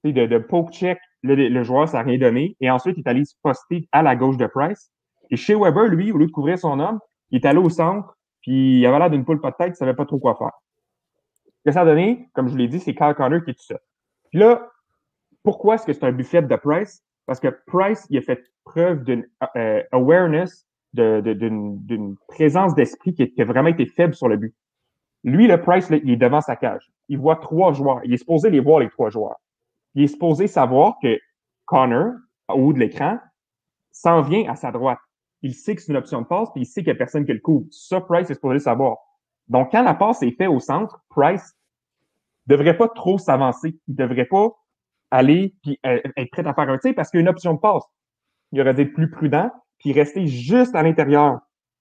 de, 0.03 0.25
de 0.25 0.37
poke 0.37 0.71
check 0.71 0.99
le, 1.25 1.49
le 1.49 1.63
joueur, 1.63 1.87
ça 1.87 1.97
n'a 1.97 2.03
rien 2.03 2.17
donné. 2.17 2.55
Et 2.61 2.69
ensuite, 2.69 2.97
il 2.97 3.01
est 3.01 3.09
allé 3.09 3.25
se 3.25 3.35
poster 3.41 3.87
à 3.91 4.01
la 4.01 4.15
gauche 4.15 4.37
de 4.37 4.47
Price. 4.47 4.91
Et 5.29 5.35
chez 5.35 5.55
Weber, 5.55 5.85
lui, 5.85 6.11
au 6.11 6.17
lieu 6.17 6.27
de 6.27 6.31
couvrir 6.31 6.59
son 6.59 6.79
homme, 6.79 6.99
il 7.31 7.37
est 7.37 7.45
allé 7.45 7.59
au 7.59 7.69
centre, 7.69 8.15
puis 8.41 8.79
il 8.79 8.85
avait 8.85 8.99
l'air 8.99 9.09
d'une 9.09 9.25
poule 9.25 9.41
pas 9.41 9.51
de 9.51 9.55
tête, 9.55 9.73
il 9.73 9.75
savait 9.75 9.95
pas 9.95 10.05
trop 10.05 10.19
quoi 10.19 10.35
faire. 10.35 10.51
Ce 11.57 11.63
que 11.65 11.71
ça 11.71 11.81
a 11.81 11.85
donné, 11.85 12.29
comme 12.33 12.47
je 12.47 12.51
vous 12.51 12.57
l'ai 12.57 12.67
dit, 12.67 12.79
c'est 12.79 12.93
Kyle 12.93 13.13
Connor 13.15 13.43
qui 13.43 13.51
est 13.51 13.55
tout 13.55 13.63
seul. 13.63 13.79
Puis 14.29 14.39
là, 14.39 14.69
pourquoi 15.43 15.75
est-ce 15.75 15.85
que 15.85 15.93
c'est 15.93 16.05
un 16.05 16.11
buffet 16.11 16.41
de 16.41 16.55
Price? 16.55 17.03
Parce 17.25 17.39
que 17.39 17.47
Price, 17.65 18.05
il 18.09 18.17
a 18.17 18.21
fait 18.21 18.43
preuve 18.65 19.03
d'une 19.03 19.25
euh, 19.55 19.81
awareness, 19.91 20.67
d'une 20.93 22.15
présence 22.27 22.75
d'esprit 22.75 23.13
qui, 23.13 23.41
a 23.41 23.45
vraiment 23.45 23.69
été 23.69 23.85
faible 23.85 24.13
sur 24.13 24.27
le 24.27 24.37
but. 24.37 24.55
Lui, 25.23 25.47
le 25.47 25.59
Price, 25.59 25.89
il 25.89 26.11
est 26.11 26.17
devant 26.17 26.41
sa 26.41 26.55
cage. 26.55 26.91
Il 27.09 27.17
voit 27.17 27.37
trois 27.37 27.73
joueurs. 27.73 28.01
Il 28.03 28.13
est 28.13 28.17
supposé 28.17 28.49
les 28.49 28.59
voir, 28.59 28.79
les 28.79 28.89
trois 28.89 29.09
joueurs. 29.09 29.37
Il 29.95 30.03
est 30.03 30.07
supposé 30.07 30.47
savoir 30.47 30.95
que 31.01 31.17
Connor, 31.65 32.13
au 32.49 32.53
haut 32.53 32.73
de 32.73 32.79
l'écran, 32.79 33.17
s'en 33.91 34.21
vient 34.21 34.49
à 34.49 34.55
sa 34.55 34.71
droite. 34.71 34.99
Il 35.41 35.53
sait 35.53 35.75
que 35.75 35.81
c'est 35.81 35.91
une 35.91 35.97
option 35.97 36.21
de 36.21 36.27
passe, 36.27 36.49
puis 36.51 36.63
il 36.63 36.65
sait 36.65 36.81
qu'il 36.81 36.91
n'y 36.91 36.97
a 36.97 36.99
personne 36.99 37.25
qui 37.25 37.33
le 37.33 37.39
couvre. 37.39 37.65
Ça, 37.71 38.01
Price 38.01 38.29
est 38.29 38.35
supposé 38.35 38.55
le 38.55 38.59
savoir. 38.59 38.97
Donc, 39.47 39.71
quand 39.71 39.83
la 39.83 39.93
passe 39.93 40.21
est 40.23 40.31
faite 40.31 40.49
au 40.49 40.59
centre, 40.59 41.01
Price 41.09 41.55
devrait 42.47 42.77
pas 42.77 42.89
trop 42.89 43.17
s'avancer. 43.17 43.79
Il 43.87 43.95
devrait 43.95 44.25
pas 44.25 44.49
aller 45.11 45.55
puis 45.63 45.79
euh, 45.85 46.01
être 46.17 46.31
prêt 46.31 46.45
à 46.45 46.53
faire 46.53 46.69
un 46.69 46.77
tir 46.77 46.93
parce 46.95 47.09
qu'il 47.09 47.19
y 47.19 47.21
a 47.21 47.23
une 47.23 47.29
option 47.29 47.53
de 47.53 47.59
passe. 47.59 47.83
Il 48.51 48.61
aurait 48.61 48.73
dû 48.73 48.81
être 48.81 48.93
plus 48.93 49.09
prudent 49.09 49.51
puis 49.79 49.93
rester 49.93 50.27
juste 50.27 50.75
à 50.75 50.83
l'intérieur 50.83 51.39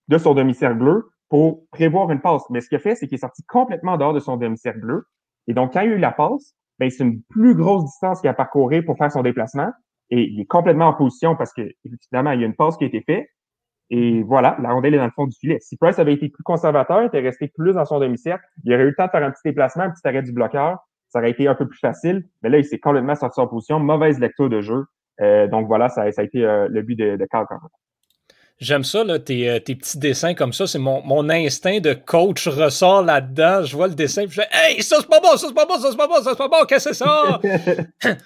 de 0.09 0.19
son 0.19 0.35
demi-cercle 0.35 0.79
bleu 0.79 1.11
pour 1.29 1.67
prévoir 1.71 2.11
une 2.11 2.21
passe. 2.21 2.43
Mais 2.51 2.61
ce 2.61 2.69
qu'il 2.69 2.77
a 2.77 2.81
fait, 2.81 2.95
c'est 2.95 3.07
qu'il 3.07 3.17
est 3.17 3.21
sorti 3.21 3.43
complètement 3.45 3.97
dehors 3.97 4.13
de 4.13 4.21
son 4.21 4.37
demi-cercle 4.37 4.81
bleu. 4.81 5.07
Et 5.47 5.55
donc, 5.55 5.73
quand 5.73 5.81
il 5.81 5.91
y 5.91 5.93
a 5.93 5.97
eu 5.97 5.99
la 5.99 6.13
passe, 6.13 6.55
ben, 6.79 6.91
c'est 6.91 7.05
une 7.05 7.23
plus 7.23 7.55
grosse 7.55 7.85
distance 7.85 8.21
qu'il 8.21 8.31
a 8.31 8.35
parcouru 8.35 8.85
pour 8.85 8.97
faire 8.99 9.11
son 9.11 9.23
déplacement. 9.23 9.71
Et 10.11 10.23
il 10.31 10.41
est 10.41 10.47
complètement 10.47 10.88
en 10.88 10.94
position 10.94 11.37
parce 11.37 11.53
que, 11.53 11.62
évidemment, 11.85 12.32
il 12.32 12.41
y 12.41 12.44
a 12.44 12.47
une 12.47 12.55
passe 12.55 12.76
qui 12.76 12.85
a 12.85 12.87
été 12.87 13.03
faite. 13.03 13.26
Et 13.91 14.23
voilà, 14.23 14.56
la 14.61 14.73
rondelle 14.73 14.94
est 14.94 14.99
dans 14.99 15.05
le 15.05 15.11
fond 15.11 15.26
du 15.26 15.37
filet. 15.37 15.59
Si 15.61 15.76
Price 15.76 15.99
avait 15.99 16.15
été 16.15 16.29
plus 16.29 16.43
conservateur, 16.43 17.03
était 17.03 17.21
resté 17.21 17.49
plus 17.49 17.75
dans 17.75 17.85
son 17.85 18.00
demi-cercle, 18.00 18.44
il 18.65 18.73
aurait 18.73 18.85
eu 18.85 18.88
le 18.88 18.94
temps 18.94 19.06
de 19.06 19.11
faire 19.11 19.23
un 19.23 19.31
petit 19.31 19.43
déplacement, 19.44 19.85
un 19.85 19.91
petit 19.91 20.06
arrêt 20.06 20.23
du 20.23 20.32
bloqueur, 20.32 20.79
ça 21.09 21.21
aurait 21.21 21.31
été 21.31 21.47
un 21.47 21.55
peu 21.55 21.69
plus 21.69 21.79
facile. 21.79 22.25
Mais 22.43 22.49
là, 22.49 22.59
il 22.59 22.65
s'est 22.65 22.79
complètement 22.79 23.15
sorti 23.15 23.41
en 23.41 23.47
position. 23.47 23.79
Mauvaise 23.79 24.19
lecture 24.19 24.49
de 24.49 24.61
jeu. 24.61 24.85
Euh, 25.20 25.47
donc 25.47 25.69
voilà, 25.69 25.88
ça, 25.88 26.11
ça, 26.11 26.23
a 26.23 26.25
été 26.25 26.44
euh, 26.44 26.67
le 26.69 26.82
but 26.82 26.97
de, 26.97 27.17
de 27.17 27.25
Carl 27.27 27.47
J'aime 28.65 28.83
ça, 28.83 29.05
là, 29.05 29.19
tes, 29.19 29.51
euh, 29.51 29.61
tes, 29.61 29.75
petits 29.75 29.99
dessins 29.99 30.33
comme 30.33 30.55
ça. 30.55 30.67
C'est 30.67 30.79
mon, 30.79 31.03
mon, 31.03 31.29
instinct 31.29 31.81
de 31.81 31.93
coach 31.93 32.49
ressort 32.49 33.03
là-dedans. 33.03 33.63
Je 33.63 33.77
vois 33.77 33.89
le 33.89 33.95
dessin, 33.95 34.27
puis 34.27 34.37
je 34.37 34.41
dis 34.41 34.47
Hey, 34.53 34.83
ça 34.83 34.97
c'est 35.01 35.09
pas 35.09 35.21
bon, 35.21 35.37
ça 35.37 35.49
c'est 35.49 35.55
pas 35.55 35.67
bon, 35.67 35.79
ça 35.79 35.91
c'est 35.91 35.97
pas 35.97 36.09
bon, 36.09 36.15
ça 36.23 36.31
c'est 36.31 36.39
pas 36.39 36.49
bon, 36.49 36.65
qu'est-ce 36.67 36.89
que 36.89 36.95
c'est 36.95 37.05
ça? 37.05 37.41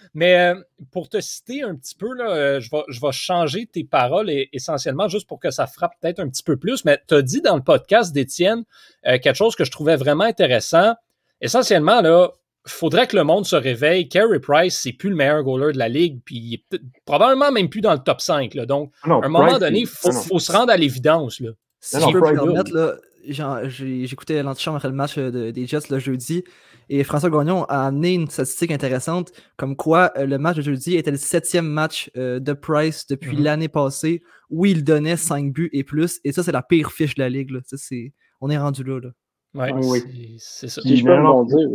Mais 0.15 0.55
pour 0.93 1.09
te 1.09 1.21
citer 1.21 1.65
un 1.65 1.75
petit 1.75 1.97
peu, 1.97 2.15
là, 2.15 2.61
je, 2.61 2.71
vais, 2.71 2.85
je 2.87 3.01
vais 3.01 3.11
changer 3.11 3.67
tes 3.67 3.83
paroles 3.83 4.31
essentiellement 4.53 5.09
juste 5.09 5.27
pour 5.27 5.41
que 5.41 5.51
ça 5.51 5.67
frappe 5.67 5.95
peut-être 6.01 6.21
un 6.21 6.29
petit 6.29 6.45
peu 6.45 6.57
plus. 6.57 6.85
Mais 6.85 7.01
tu 7.09 7.15
as 7.15 7.23
dit 7.23 7.41
dans 7.41 7.57
le 7.57 7.63
podcast 7.63 8.13
d'Étienne 8.13 8.63
quelque 9.05 9.35
chose 9.35 9.57
que 9.57 9.65
je 9.65 9.73
trouvais 9.73 9.97
vraiment 9.97 10.25
intéressant. 10.25 10.95
Essentiellement, 11.41 12.01
là, 12.01 12.31
faudrait 12.69 13.07
que 13.07 13.17
le 13.17 13.25
monde 13.25 13.47
se 13.47 13.57
réveille. 13.57 14.09
Carey 14.09 14.41
Price, 14.41 14.81
c'est 14.83 14.93
plus 14.93 15.11
le 15.11 15.17
meilleur 15.17 15.43
goaler 15.43 15.73
de 15.73 15.79
la 15.79 15.89
ligue, 15.89 16.21
puis 16.25 16.37
il 16.37 16.55
est 16.55 16.81
probablement 17.05 17.51
même 17.51 17.69
plus 17.69 17.81
dans 17.81 17.93
le 17.93 17.99
top 17.99 18.21
5. 18.21 18.55
Là. 18.55 18.67
Donc, 18.67 18.93
à 19.05 19.11
un 19.11 19.29
moment 19.29 19.59
donné, 19.59 19.81
il 19.81 19.87
faut, 19.87 20.39
se 20.39 20.53
rendre 20.53 20.73
à 20.73 20.77
l'évidence. 20.77 21.41
Là. 21.41 21.51
Si 21.81 22.01
je 22.01 22.13
peux 22.13 22.21
me 22.21 22.35
permettre, 22.35 23.01
j'écoutais 23.27 24.43
l'antichambre 24.43 24.77
après 24.77 24.89
le 24.89 24.95
match 24.95 25.19
euh, 25.19 25.53
des 25.53 25.67
Jets 25.67 25.91
le 25.91 25.99
jeudi, 25.99 26.45
et 26.89 27.05
François 27.05 27.31
Gagnon 27.31 27.65
a 27.65 27.87
amené 27.87 28.15
une 28.15 28.29
statistique 28.29 28.71
intéressante, 28.71 29.33
comme 29.57 29.77
quoi 29.77 30.13
euh, 30.17 30.27
le 30.27 30.39
match 30.39 30.57
de 30.57 30.63
jeudi 30.63 30.97
était 30.97 31.11
le 31.11 31.17
septième 31.17 31.67
match 31.67 32.11
euh, 32.17 32.41
de 32.41 32.53
Price 32.53 33.07
depuis 33.07 33.37
mm-hmm. 33.37 33.43
l'année 33.43 33.69
passée, 33.69 34.23
où 34.51 34.65
il 34.65 34.85
donnait 34.85 35.17
5 35.17 35.53
buts 35.53 35.71
et 35.73 35.85
plus, 35.85 36.21
et 36.25 36.33
ça, 36.33 36.43
c'est 36.43 36.53
la 36.53 36.63
pire 36.63 36.91
fiche 36.93 37.15
de 37.15 37.23
la 37.23 37.29
ligue. 37.29 37.51
Là. 37.51 37.61
est, 37.91 38.13
on 38.41 38.51
est 38.51 38.59
rendu 38.59 38.85
là. 38.85 39.01
là. 39.01 39.11
Ouais, 39.55 39.73
oui. 39.73 40.37
c'est 40.39 40.69
ça. 40.69 40.81
Si 40.83 40.97
je 40.97 41.05
peux 41.05 41.15
rebondir, 41.15 41.69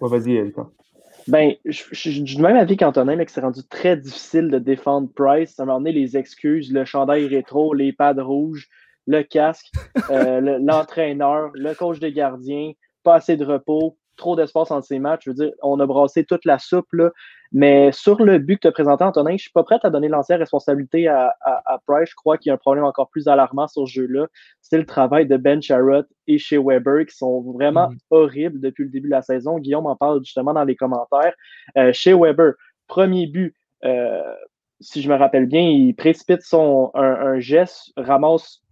vas-y, 0.00 0.52
Ben, 1.28 1.54
je, 1.64 1.82
suis 1.92 2.22
du 2.22 2.40
même 2.40 2.56
avis 2.56 2.76
qu'Antonin, 2.76 3.16
mais 3.16 3.26
que 3.26 3.32
c'est 3.32 3.40
rendu 3.40 3.60
très 3.68 3.96
difficile 3.96 4.48
de 4.48 4.58
défendre 4.58 5.08
Price. 5.14 5.58
À 5.58 5.64
un 5.64 5.66
moment 5.66 5.78
donné, 5.78 5.92
les 5.92 6.16
excuses, 6.16 6.72
le 6.72 6.84
chandail 6.84 7.26
rétro, 7.26 7.74
les 7.74 7.92
pads 7.92 8.22
rouges, 8.22 8.68
le 9.06 9.22
casque, 9.22 9.70
euh, 10.10 10.58
l'entraîneur, 10.60 11.50
le, 11.54 11.74
coach 11.74 11.98
des 11.98 12.12
gardiens, 12.12 12.72
pas 13.02 13.16
assez 13.16 13.36
de 13.36 13.44
repos, 13.44 13.96
trop 14.16 14.36
d'espace 14.36 14.70
entre 14.70 14.86
ces 14.86 14.98
matchs. 14.98 15.24
Je 15.24 15.30
veux 15.30 15.34
dire, 15.34 15.52
on 15.62 15.78
a 15.80 15.86
brassé 15.86 16.24
toute 16.24 16.44
la 16.44 16.58
soupe, 16.58 16.92
là. 16.92 17.10
Mais 17.52 17.92
sur 17.92 18.22
le 18.22 18.38
but 18.38 18.56
que 18.56 18.62
tu 18.62 18.68
as 18.68 18.72
présenté, 18.72 19.04
Antonin, 19.04 19.30
je 19.30 19.34
ne 19.34 19.38
suis 19.38 19.52
pas 19.52 19.62
prêt 19.62 19.78
à 19.82 19.90
donner 19.90 20.08
l'entière 20.08 20.38
responsabilité 20.38 21.06
à, 21.08 21.32
Price. 21.86 22.10
Je 22.10 22.14
crois 22.14 22.38
qu'il 22.38 22.50
y 22.50 22.52
a 22.52 22.54
un 22.54 22.58
problème 22.58 22.84
encore 22.84 23.08
plus 23.08 23.28
alarmant 23.28 23.68
sur 23.68 23.86
ce 23.86 23.92
jeu-là. 23.92 24.26
C'est 24.60 24.78
le 24.78 24.84
travail 24.84 25.26
de 25.26 25.36
Ben 25.36 25.62
Sharrott 25.62 26.06
et 26.26 26.38
chez 26.38 26.58
Weber 26.58 27.06
qui 27.06 27.16
sont 27.16 27.42
vraiment 27.52 27.88
mm-hmm. 27.88 27.98
horribles 28.10 28.60
depuis 28.60 28.84
le 28.84 28.90
début 28.90 29.08
de 29.08 29.14
la 29.14 29.22
saison. 29.22 29.58
Guillaume 29.58 29.86
en 29.86 29.96
parle 29.96 30.24
justement 30.24 30.54
dans 30.54 30.64
les 30.64 30.76
commentaires. 30.76 31.34
Euh, 31.76 31.92
chez 31.92 32.14
Weber, 32.14 32.54
premier 32.88 33.26
but, 33.26 33.54
euh, 33.84 34.22
si 34.80 35.00
je 35.00 35.08
me 35.08 35.14
rappelle 35.14 35.46
bien, 35.46 35.62
il 35.62 35.94
précipite 35.94 36.42
son, 36.42 36.90
un, 36.94 37.38
geste, 37.38 37.92
ramasse 37.96 38.62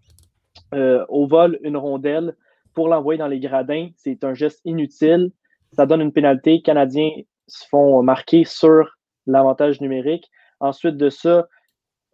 euh, 0.74 1.04
au 1.08 1.26
vol 1.26 1.58
une 1.62 1.76
rondelle 1.76 2.36
pour 2.74 2.88
l'envoyer 2.88 3.18
dans 3.18 3.28
les 3.28 3.40
gradins. 3.40 3.88
C'est 3.96 4.24
un 4.24 4.34
geste 4.34 4.60
inutile. 4.64 5.30
Ça 5.72 5.86
donne 5.86 6.00
une 6.00 6.12
pénalité. 6.12 6.62
Canadien 6.62 7.10
se 7.46 7.66
font 7.68 8.02
marquer 8.02 8.44
sur 8.44 8.96
l'avantage 9.26 9.80
numérique. 9.80 10.30
Ensuite 10.60 10.96
de 10.96 11.10
ça, 11.10 11.48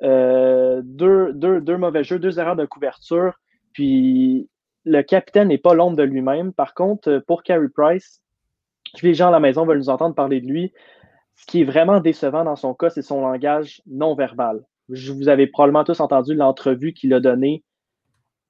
euh, 0.03 0.81
deux, 0.85 1.33
deux, 1.33 1.77
mauvais 1.77 2.05
jeux, 2.05 2.19
deux 2.19 2.39
erreurs 2.39 2.57
de 2.57 2.67
couverture. 2.67 3.35
Puis 3.73 4.49
le 4.85 5.03
capitaine 5.03 5.49
n'est 5.49 5.59
pas 5.59 5.75
l'ombre 5.75 5.97
de 5.97 6.03
lui-même. 6.03 6.53
Par 6.53 6.75
contre, 6.75 7.23
pour 7.27 7.43
Carey 7.43 7.69
Price, 7.75 8.23
les 9.03 9.15
gens 9.15 9.29
à 9.29 9.33
la 9.33 9.41
maison 9.41 9.67
veulent 9.67 9.79
nous 9.79 9.91
entendre 9.91 10.15
parler 10.15 10.41
de 10.41 10.47
lui. 10.47 10.73
Ce 11.37 11.47
qui 11.47 11.63
est 11.63 11.65
vraiment 11.65 12.01
décevant 12.01 12.45
dans 12.45 12.57
son 12.57 12.75
cas, 12.75 12.91
c'est 12.91 13.03
son 13.03 13.21
langage 13.21 13.83
non 13.87 14.15
verbal. 14.15 14.65
Vous 14.89 15.29
avez 15.29 15.47
probablement 15.47 15.85
tous 15.85 16.01
entendu 16.01 16.35
l'entrevue 16.35 16.93
qu'il 16.93 17.15
a 17.15 17.21
donnée 17.21 17.63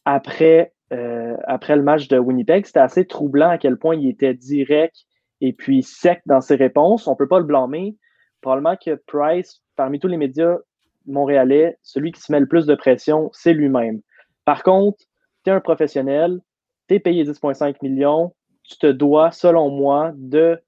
après, 0.04 0.72
euh, 0.92 1.36
après 1.44 1.76
le 1.76 1.82
match 1.82 2.08
de 2.08 2.18
Winnipeg. 2.18 2.66
C'était 2.66 2.80
assez 2.80 3.06
troublant 3.06 3.50
à 3.50 3.58
quel 3.58 3.76
point 3.76 3.94
il 3.94 4.08
était 4.08 4.34
direct 4.34 4.96
et 5.40 5.52
puis 5.52 5.82
sec 5.82 6.20
dans 6.26 6.40
ses 6.40 6.56
réponses. 6.56 7.06
On 7.06 7.12
ne 7.12 7.16
peut 7.16 7.28
pas 7.28 7.38
le 7.38 7.44
blâmer. 7.44 7.96
Probablement 8.40 8.76
que 8.76 9.00
Price, 9.06 9.62
parmi 9.76 10.00
tous 10.00 10.08
les 10.08 10.16
médias 10.16 10.56
montréalais, 11.06 11.78
celui 11.82 12.12
qui 12.12 12.20
se 12.20 12.32
met 12.32 12.40
le 12.40 12.46
plus 12.46 12.66
de 12.66 12.74
pression, 12.74 13.30
c'est 13.32 13.52
lui-même. 13.52 14.00
Par 14.44 14.62
contre, 14.62 14.98
tu 15.44 15.50
es 15.50 15.52
un 15.52 15.60
professionnel, 15.60 16.40
tu 16.88 16.94
es 16.94 17.00
payé 17.00 17.24
10,5 17.24 17.76
millions, 17.82 18.34
tu 18.62 18.78
te 18.78 18.86
dois, 18.86 19.30
selon 19.30 19.70
moi, 19.70 20.12
de 20.16 20.58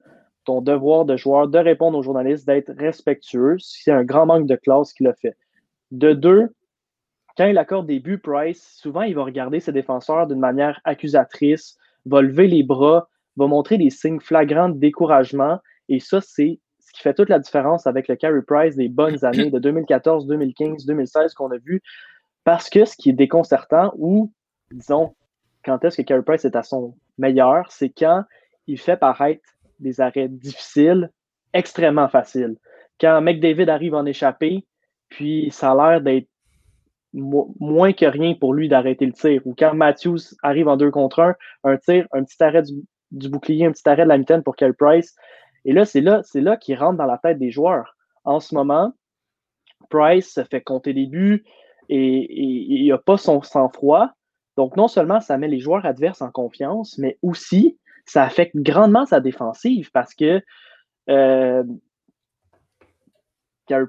ton 0.45 0.61
devoir 0.61 1.05
de 1.05 1.17
joueur 1.17 1.49
de 1.49 1.59
répondre 1.59 1.99
aux 1.99 2.03
journalistes, 2.03 2.47
d'être 2.47 2.73
respectueux. 2.73 3.57
C'est 3.59 3.93
un 3.93 4.05
grand 4.05 4.27
manque 4.27 4.47
de 4.47 4.57
classe 4.57 4.93
qu'il 4.93 5.07
a 5.07 5.15
fait. 5.15 5.37
De 5.91 6.13
deux, 6.13 6.49
quand 7.37 7.47
il 7.47 7.59
accorde 7.59 7.87
des 7.87 8.01
buts, 8.01 8.19
Price, 8.19 8.77
souvent, 8.77 9.03
il 9.03 9.15
va 9.15 9.25
regarder 9.25 9.61
ses 9.61 9.73
défenseurs 9.73 10.27
d'une 10.27 10.39
manière 10.39 10.81
accusatrice, 10.85 11.79
va 12.05 12.21
lever 12.21 12.47
les 12.47 12.63
bras, 12.63 13.09
va 13.37 13.47
montrer 13.47 13.79
des 13.79 13.91
signes 13.91 14.21
flagrants 14.21 14.69
de 14.69 14.79
découragement. 14.79 15.59
Et 15.89 16.01
ça, 16.01 16.21
c'est 16.21 16.61
ce 16.81 16.93
qui 16.93 17.01
fait 17.01 17.15
toute 17.15 17.29
la 17.29 17.39
différence 17.39 17.87
avec 17.87 18.09
le 18.09 18.17
Carey 18.17 18.43
Price 18.47 18.77
des 18.77 18.89
bonnes 18.89 19.25
années 19.25 19.51
de 19.51 19.59
2014, 19.59 20.27
2015, 20.27 20.85
2016 20.85 21.35
qu'on 21.35 21.51
a 21.51 21.59
vu. 21.59 21.83
Parce 22.45 22.69
que 22.69 22.85
ce 22.85 22.97
qui 22.97 23.11
est 23.11 23.15
déconcertant, 23.15 23.93
ou 23.97 24.33
disons, 24.71 25.15
quand 25.65 25.85
est-ce 25.85 25.99
que 25.99 26.03
Carey 26.03 26.23
Price 26.23 26.45
est 26.45 26.57
à 26.57 26.63
son 26.63 26.97
meilleur, 27.19 27.71
c'est 27.71 27.91
quand 27.91 28.25
il 28.67 28.79
fait 28.79 28.97
paraître 28.97 29.43
des 29.79 30.01
arrêts 30.01 30.29
difficiles, 30.29 31.11
extrêmement 31.53 32.09
faciles. 32.09 32.57
Quand 33.01 33.21
McDavid 33.21 33.69
arrive 33.69 33.95
en 33.95 34.07
échappée, 34.07 34.67
puis 35.09 35.51
ça 35.51 35.73
a 35.73 35.75
l'air 35.75 36.01
d'être 36.01 36.29
moins 37.13 37.93
que 37.93 38.07
rien 38.07 38.35
pour 38.35 38.55
lui 38.55 38.69
d'arrêter 38.69 39.07
le 39.07 39.13
tir. 39.13 39.43
Ou 39.45 39.55
quand 39.57 39.75
Matthews 39.75 40.35
arrive 40.43 40.69
en 40.69 40.77
deux 40.77 40.91
contre 40.91 41.21
un, 41.21 41.35
un 41.65 41.77
tir, 41.77 42.07
un 42.13 42.25
petit 42.25 42.43
arrêt 42.43 42.63
du, 42.63 43.29
bouclier, 43.29 43.67
un 43.67 43.73
petit 43.73 43.89
arrêt 43.89 44.05
de 44.05 44.09
la 44.09 44.19
mitaine 44.19 44.43
pour 44.43 44.57
Carey 44.57 44.73
Price. 44.73 45.15
Et 45.65 45.73
là, 45.73 45.85
c'est 45.85 46.01
là, 46.01 46.23
c'est 46.25 46.43
qu'il 46.61 46.79
rentre 46.79 46.99
dans 46.99 47.07
la 47.07 47.19
tête 47.19 47.39
des 47.39 47.51
joueurs. 47.51 47.97
En 48.25 48.41
ce 48.41 48.55
moment, 48.55 48.93
Price 49.91 50.41
fait 50.51 50.63
compter 50.63 50.95
des 50.95 51.07
buts 51.07 51.45
et 51.89 52.43
il 52.43 52.89
n'a 52.89 52.99
pas 52.99 53.19
son 53.19 53.43
sang-froid. 53.43 54.11
Donc, 54.57 54.77
non 54.77 54.89
seulement 54.89 55.21
ça 55.21 55.39
met 55.39 55.49
les 55.49 55.61
joueurs 55.61 55.85
adverses 55.85 56.23
en 56.23 56.31
confiance, 56.31 56.99
mais 56.99 57.19
aussi 57.23 57.79
ça 58.05 58.25
affecte 58.25 58.57
grandement 58.57 59.07
sa 59.07 59.21
défensive 59.21 59.91
parce 59.93 60.15
que 60.15 60.43
euh, 61.09 61.65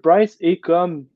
Price 0.01 0.37
est 0.39 0.59
comme 0.59 1.07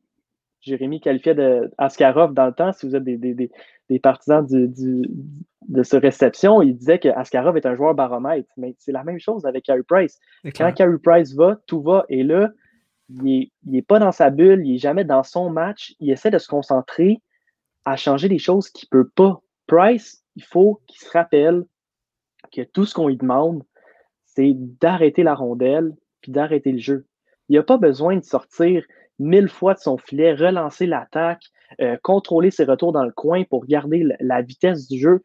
Jérémy 0.68 1.00
qualifiait 1.00 1.36
de 1.36 1.72
Askarov 1.78 2.34
dans 2.34 2.46
le 2.46 2.54
temps, 2.54 2.74
si 2.74 2.86
vous 2.86 2.96
êtes 2.96 3.04
des, 3.04 4.00
partisans 4.00 4.46
de 4.46 5.84
ce 5.84 5.96
réception, 5.96 6.62
il 6.62 6.76
disait 6.76 7.00
que 7.00 7.10
Askarov 7.10 7.58
est 7.58 7.66
un 7.66 7.76
joueur 7.76 7.96
baromètre. 7.96 8.50
Mais 8.58 8.76
c'est 8.78 8.92
la 8.92 9.04
même 9.04 9.20
chose 9.20 9.46
avec 9.46 9.66
Carey 9.66 9.84
Price. 9.84 10.20
Quand 10.56 10.74
Carey 10.74 10.98
Price 11.02 11.34
va, 11.34 11.58
tout 11.68 11.82
va. 11.82 12.06
Et 12.10 12.24
là, 12.24 12.52
il 13.10 13.50
n'est 13.66 13.82
pas 13.82 14.00
dans 14.00 14.12
sa 14.12 14.30
bulle, 14.30 14.66
il 14.66 14.74
n'est 14.74 14.78
jamais 14.78 15.06
dans 15.06 15.24
son 15.24 15.50
match. 15.50 15.96
Il 16.00 16.12
essaie 16.12 16.32
de 16.32 16.38
se 16.38 16.48
concentrer 16.48 17.22
à 17.86 17.96
changer 17.96 18.28
des 18.28 18.40
choses 18.40 18.70
qu'il 18.70 18.88
ne 18.92 19.02
peut 19.02 19.10
pas. 19.10 19.42
Price, 19.68 20.24
il 20.36 20.44
faut 20.44 20.82
qu'il 20.88 21.00
se 21.00 21.10
rappelle 21.12 21.66
que 22.52 22.62
tout 22.62 22.86
ce 22.86 22.94
qu'on 22.94 23.08
lui 23.08 23.18
demande, 23.18 23.64
c'est 24.26 24.54
d'arrêter 24.54 25.24
la 25.24 25.36
rondelle 25.36 25.96
puis 26.22 26.32
d'arrêter 26.32 26.72
le 26.72 26.78
jeu. 26.78 27.06
Il 27.50 27.56
n'a 27.56 27.64
pas 27.64 27.78
besoin 27.78 28.18
de 28.18 28.24
sortir 28.24 28.84
mille 29.20 29.50
fois 29.50 29.74
de 29.74 29.80
son 29.80 29.98
filet, 29.98 30.34
relancer 30.34 30.86
l'attaque, 30.86 31.44
euh, 31.82 31.98
contrôler 32.04 32.52
ses 32.52 32.66
retours 32.66 32.92
dans 32.92 33.06
le 33.06 33.12
coin 33.12 33.44
pour 33.44 33.66
garder 33.66 34.08
la 34.20 34.42
vitesse 34.42 34.88
du 34.88 35.00
jeu. 35.00 35.22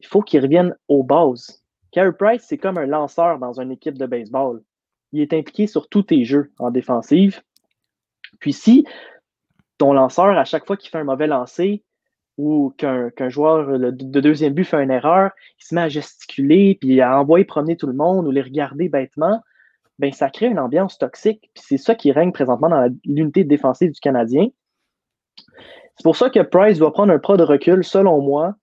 Il 0.00 0.06
faut 0.06 0.22
qu'il 0.22 0.40
revienne 0.40 0.76
aux 0.88 1.02
bases. 1.02 1.62
Carey 1.92 2.12
Price, 2.12 2.44
c'est 2.46 2.58
comme 2.58 2.78
un 2.78 2.86
lanceur 2.86 3.38
dans 3.38 3.60
une 3.60 3.70
équipe 3.70 3.98
de 3.98 4.06
baseball. 4.06 4.62
Il 5.12 5.20
est 5.20 5.32
impliqué 5.32 5.66
sur 5.66 5.88
tous 5.88 6.02
tes 6.02 6.24
jeux 6.24 6.50
en 6.58 6.70
défensive. 6.70 7.40
Puis 8.40 8.52
si 8.52 8.84
ton 9.78 9.92
lanceur, 9.92 10.36
à 10.36 10.44
chaque 10.44 10.66
fois 10.66 10.76
qu'il 10.76 10.90
fait 10.90 10.98
un 10.98 11.04
mauvais 11.04 11.26
lancer, 11.26 11.84
ou 12.36 12.74
qu'un 12.76 13.28
joueur 13.28 13.78
de 13.78 14.20
deuxième 14.20 14.54
but 14.54 14.64
fait 14.64 14.82
une 14.82 14.90
erreur, 14.90 15.30
il 15.60 15.64
se 15.64 15.74
met 15.74 15.82
à 15.82 15.88
gesticuler, 15.88 16.76
puis 16.80 17.00
à 17.00 17.20
envoyer 17.20 17.44
promener 17.44 17.76
tout 17.76 17.86
le 17.86 17.92
monde 17.92 18.26
ou 18.26 18.32
les 18.32 18.42
regarder 18.42 18.88
bêtement, 18.88 19.40
ben 19.98 20.12
ça 20.12 20.30
crée 20.30 20.46
une 20.46 20.58
ambiance 20.58 20.98
toxique. 20.98 21.50
Puis 21.54 21.64
c'est 21.66 21.76
ça 21.78 21.94
qui 21.94 22.12
règne 22.12 22.32
présentement 22.32 22.68
dans 22.68 22.94
l'unité 23.04 23.44
défensive 23.44 23.92
du 23.92 24.00
Canadien. 24.00 24.48
C'est 25.96 26.02
pour 26.02 26.16
ça 26.16 26.30
que 26.30 26.40
Price 26.40 26.78
doit 26.78 26.92
prendre 26.92 27.12
un 27.12 27.18
pas 27.18 27.36
de 27.36 27.44
recul, 27.44 27.84
selon 27.84 28.20
moi. 28.20 28.54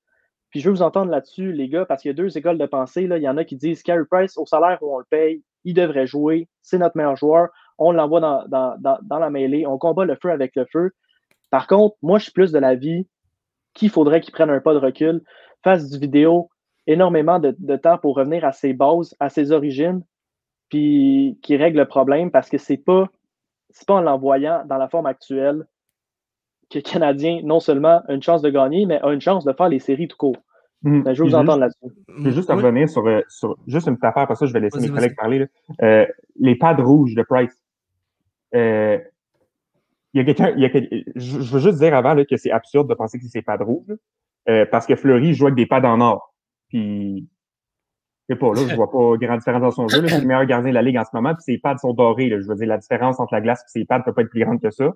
Puis 0.50 0.60
je 0.60 0.70
veux 0.70 0.76
vous 0.76 0.82
entendre 0.82 1.12
là-dessus, 1.12 1.54
les 1.54 1.70
gars, 1.70 1.86
parce 1.86 2.02
qu'il 2.02 2.10
y 2.10 2.14
a 2.14 2.16
deux 2.16 2.38
écoles 2.38 2.58
de 2.58 2.66
pensée. 2.66 3.08
Là. 3.08 3.18
Il 3.18 3.24
y 3.24 3.30
en 3.30 3.38
a 3.38 3.46
qui 3.46 3.56
disent 3.56 3.84
Carey 3.84 4.04
Price, 4.10 4.38
au 4.38 4.46
salaire 4.46 4.80
où 4.82 4.94
on 4.94 5.00
le 5.00 5.06
paye, 5.10 5.42
il 5.64 5.74
devrait 5.74 6.08
jouer, 6.08 6.50
c'est 6.62 6.78
notre 6.78 6.98
meilleur 6.98 7.16
joueur, 7.16 7.50
on 7.78 7.92
l'envoie 7.92 8.20
dans, 8.20 8.46
dans, 8.48 9.20
la 9.20 9.30
mêlée, 9.30 9.66
on 9.66 9.78
combat 9.78 10.06
le 10.06 10.16
feu 10.16 10.32
avec 10.32 10.56
le 10.56 10.66
feu. 10.66 10.92
Par 11.50 11.68
contre, 11.68 11.96
moi, 12.02 12.20
je 12.20 12.24
suis 12.24 12.32
plus 12.32 12.52
de 12.52 12.60
l'avis 12.60 13.08
qu'il 13.74 13.90
faudrait 13.90 14.22
qu'il 14.22 14.34
prenne 14.34 14.50
un 14.50 14.60
pas 14.60 14.74
de 14.74 14.80
recul, 14.80 15.22
fasse 15.64 15.90
du 15.90 16.00
vidéo, 16.00 16.50
énormément 16.88 17.40
de, 17.40 17.76
temps 17.78 17.98
pour 17.98 18.16
revenir 18.16 18.44
à 18.44 18.52
ses 18.52 18.74
bases, 18.74 19.16
à 19.20 19.30
ses 19.30 19.52
origines, 19.52 20.04
puis 20.72 21.38
qu'il 21.44 21.58
règle 21.58 21.78
le 21.78 21.86
problème 21.86 22.32
parce 22.32 22.50
que 22.50 22.58
c'est 22.58 22.78
pas, 22.78 23.08
pas 23.86 23.94
en 23.94 24.02
l'envoyant 24.02 24.64
dans 24.66 24.78
la 24.78 24.88
forme 24.88 25.06
actuelle 25.06 25.68
que 26.72 26.80
le 26.80 26.82
Canadien, 26.82 27.42
non 27.44 27.60
seulement 27.60 28.02
a 28.08 28.14
une 28.14 28.24
chance 28.24 28.42
de 28.42 28.50
gagner, 28.50 28.86
mais 28.86 29.00
a 29.02 29.12
une 29.12 29.22
chance 29.22 29.44
de 29.46 29.54
faire 29.54 29.70
les 29.70 29.80
séries 29.80 30.08
tout 30.08 30.18
court. 30.18 30.38
Mmh. 30.84 31.14
je 31.14 31.22
veux 31.22 31.30
vous 31.30 31.36
entendre 31.36 31.60
là-dessus. 31.60 31.94
Je 32.08 32.24
vais 32.24 32.32
juste 32.32 32.50
revenir 32.50 32.90
sur, 32.90 33.06
euh, 33.06 33.22
sur, 33.28 33.56
juste 33.68 33.88
une 33.88 33.98
petite 33.98 34.06
affaire, 34.06 34.28
parce 34.28 34.40
que 34.40 34.48
je 34.48 34.54
vais 34.54 34.62
laisser 34.62 34.80
mes 34.80 34.90
collègues 34.90 35.16
parler. 35.16 35.46
Euh, 35.84 36.08
les 36.40 36.56
pads 36.56 36.82
rouges 36.82 37.14
de 37.14 37.22
Price. 37.22 37.56
Euh, 38.56 38.98
il 40.14 40.18
y 40.18 40.22
a 40.22 40.34
quelqu'un, 40.34 40.54
je, 41.16 41.38
veux 41.38 41.60
juste 41.60 41.78
dire 41.78 41.94
avant 41.94 42.14
là, 42.14 42.26
que 42.26 42.36
c'est 42.36 42.52
absurde 42.52 42.90
de 42.90 42.96
penser 42.96 43.20
que 43.20 43.26
c'est 43.28 43.42
pas 43.42 43.58
de 43.58 43.64
rouge, 43.64 43.96
euh, 44.50 44.66
parce 44.66 44.88
que 44.88 44.96
Fleury 44.96 45.34
joue 45.34 45.46
avec 45.46 45.56
des 45.56 45.66
pads 45.66 45.86
en 45.86 46.02
or. 46.02 46.34
Puis, 46.70 47.30
sais 48.34 48.40
pas, 48.40 48.54
là, 48.54 48.68
je 48.68 48.76
vois 48.76 48.90
pas 48.90 49.18
grande 49.18 49.40
différence 49.40 49.62
dans 49.62 49.72
son 49.72 49.88
jeu. 49.88 50.08
C'est 50.08 50.20
le 50.20 50.28
meilleur 50.28 50.46
gardien 50.46 50.70
de 50.70 50.76
la 50.76 50.82
ligue 50.82 50.98
en 50.98 51.04
ce 51.04 51.10
moment, 51.14 51.34
puis 51.34 51.44
ses 51.44 51.58
pads 51.58 51.78
sont 51.78 51.94
dorés. 51.94 52.30
Là. 52.30 52.40
Je 52.40 52.48
veux 52.48 52.56
dire, 52.56 52.68
la 52.68 52.78
différence 52.78 53.20
entre 53.20 53.34
la 53.34 53.42
glace 53.42 53.62
et 53.62 53.80
ses 53.80 53.86
pads 53.86 54.02
peut 54.02 54.14
pas 54.14 54.22
être 54.22 54.30
plus 54.30 54.44
grande 54.44 54.62
que 54.62 54.72
ça. 54.72 54.92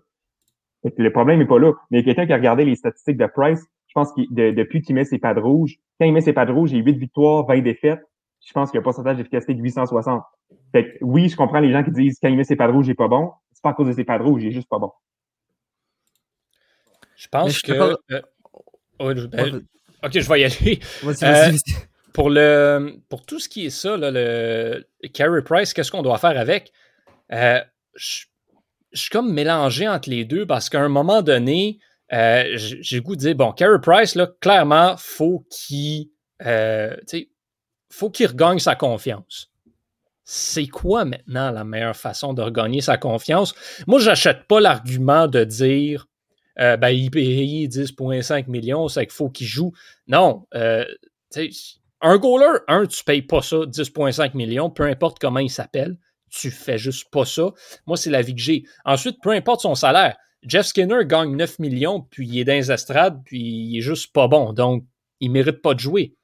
Et 0.84 0.94
le 0.96 1.12
problème 1.12 1.40
n'est 1.40 1.46
pas 1.46 1.60
là. 1.60 1.74
Mais 1.92 2.00
y 2.00 2.04
quelqu'un 2.04 2.26
qui 2.26 2.34
a 2.34 2.38
regardé 2.38 2.66
les 2.66 2.76
statistiques 2.76 3.18
de 3.18 3.26
Price. 3.26 3.66
Je 3.88 3.94
pense 3.94 4.12
que 4.14 4.22
depuis 4.52 4.82
qu'il 4.82 4.94
met 4.94 5.06
ses 5.06 5.18
pads 5.18 5.40
rouges, 5.40 5.78
quand 6.00 6.06
il 6.06 6.14
met 6.14 6.22
ses 6.22 6.34
pads 6.34 6.52
rouges, 6.52 6.72
il 6.74 6.82
a 6.82 6.84
8 6.84 6.98
victoires, 6.98 7.46
20 7.46 7.62
défaites. 7.62 8.02
Je 8.46 8.54
pense 8.54 8.70
qu'il 8.70 8.78
y 8.78 8.80
a 8.80 8.82
un 8.82 8.84
pourcentage 8.84 9.18
d'efficacité 9.18 9.54
de 9.54 9.62
860. 9.62 10.22
Fait 10.72 10.92
que, 10.92 10.98
oui, 11.02 11.30
je 11.30 11.36
comprends 11.36 11.60
les 11.60 11.72
gens 11.72 11.84
qui 11.84 11.92
disent 11.92 12.20
quand 12.22 12.28
il 12.28 12.36
met 12.36 12.44
ses 12.44 12.56
pads 12.56 12.68
rouges, 12.68 12.88
il 12.88 12.92
est 12.92 12.96
pas 12.96 13.08
bon. 13.08 13.32
C'est 13.54 13.64
pas 13.64 13.70
à 13.70 13.74
cause 13.74 13.88
de 13.88 13.94
ses 13.94 14.04
pads 14.04 14.18
rouges, 14.18 14.44
il 14.44 14.50
est 14.50 14.52
juste 14.52 14.70
pas 14.70 14.78
bon. 14.78 14.92
Je 17.16 17.28
pense 17.30 17.62
que. 17.62 17.72
Euh, 17.72 18.22
oh, 19.00 19.14
ben, 19.32 19.64
ok, 20.04 20.20
je 20.20 20.30
vais 20.30 20.42
y 20.42 20.44
aller. 20.44 20.80
Euh, 21.24 21.52
pour, 22.16 22.30
le, 22.30 23.02
pour 23.10 23.26
tout 23.26 23.40
ce 23.40 23.50
qui 23.50 23.66
est 23.66 23.70
ça, 23.70 23.98
le 23.98 24.84
Carey 25.14 25.42
Price, 25.44 25.74
qu'est-ce 25.74 25.92
qu'on 25.92 26.02
doit 26.02 26.18
faire 26.18 26.40
avec? 26.40 26.72
Euh, 27.34 27.60
je, 27.96 28.26
suis 28.94 29.10
comme 29.10 29.34
mélangé 29.34 29.88
entre 29.90 30.10
les 30.10 30.24
deux 30.24 30.46
parce 30.46 30.70
qu'à 30.70 30.80
un 30.80 30.88
moment 30.88 31.22
donné, 31.22 31.80
j'ai 32.10 32.96
le 32.96 33.02
goût 33.02 33.18
de 33.18 33.22
dire 33.22 33.36
bon, 33.36 33.52
Carey 33.52 33.82
Price, 33.82 34.16
là, 34.16 34.32
clairement, 34.40 34.96
faut 34.98 35.46
qu'il 35.50 36.10
faut 37.90 38.10
qu'il 38.10 38.28
regagne 38.28 38.60
sa 38.60 38.76
confiance. 38.76 39.52
C'est 40.24 40.68
quoi 40.68 41.06
maintenant 41.06 41.52
la 41.52 41.64
meilleure 41.64 41.96
façon 41.96 42.34
de 42.34 42.42
regagner 42.42 42.82
sa 42.82 42.98
confiance? 42.98 43.54
Moi, 43.88 44.00
j'achète 44.00 44.48
pas 44.48 44.60
l'argument 44.60 45.28
de 45.28 45.44
dire 45.44 46.08
euh, 46.60 46.78
ben, 46.78 46.90
il 46.90 47.12
paye 47.12 47.68
10,5 47.68 48.50
millions, 48.50 48.88
c'est 48.88 49.06
qu'il 49.06 49.14
faut 49.14 49.30
qu'il 49.30 49.48
joue. 49.48 49.74
Non, 50.08 50.48
euh, 50.56 50.86
un 52.02 52.18
goaler, 52.18 52.60
un, 52.68 52.86
tu 52.86 53.04
payes 53.04 53.22
pas 53.22 53.42
ça 53.42 53.58
10,5 53.58 54.36
millions, 54.36 54.70
peu 54.70 54.84
importe 54.84 55.20
comment 55.20 55.40
il 55.40 55.50
s'appelle, 55.50 55.98
tu 56.30 56.52
fais 56.52 56.78
juste 56.78 57.10
pas 57.12 57.26
ça. 57.26 57.52
Moi, 57.86 57.98
c'est 57.98 58.10
la 58.10 58.22
vie 58.22 58.36
que 58.36 58.42
j'ai. 58.42 58.64
Ensuite, 58.84 59.18
peu 59.22 59.32
importe 59.32 59.62
son 59.62 59.76
salaire, 59.76 60.18
Jeff 60.44 60.68
Skinner 60.68 61.06
gagne 61.06 61.36
9 61.36 61.60
millions, 61.60 62.02
puis 62.02 62.28
il 62.28 62.40
est 62.40 62.44
dans 62.44 62.54
les 62.54 62.72
estrades, 62.72 63.22
puis 63.26 63.42
il 63.42 63.78
est 63.78 63.82
juste 63.82 64.14
pas 64.14 64.28
bon, 64.28 64.54
donc 64.54 64.84
il 65.20 65.32
mérite 65.32 65.62
pas 65.62 65.74
de 65.74 65.80
jouer. 65.80 66.16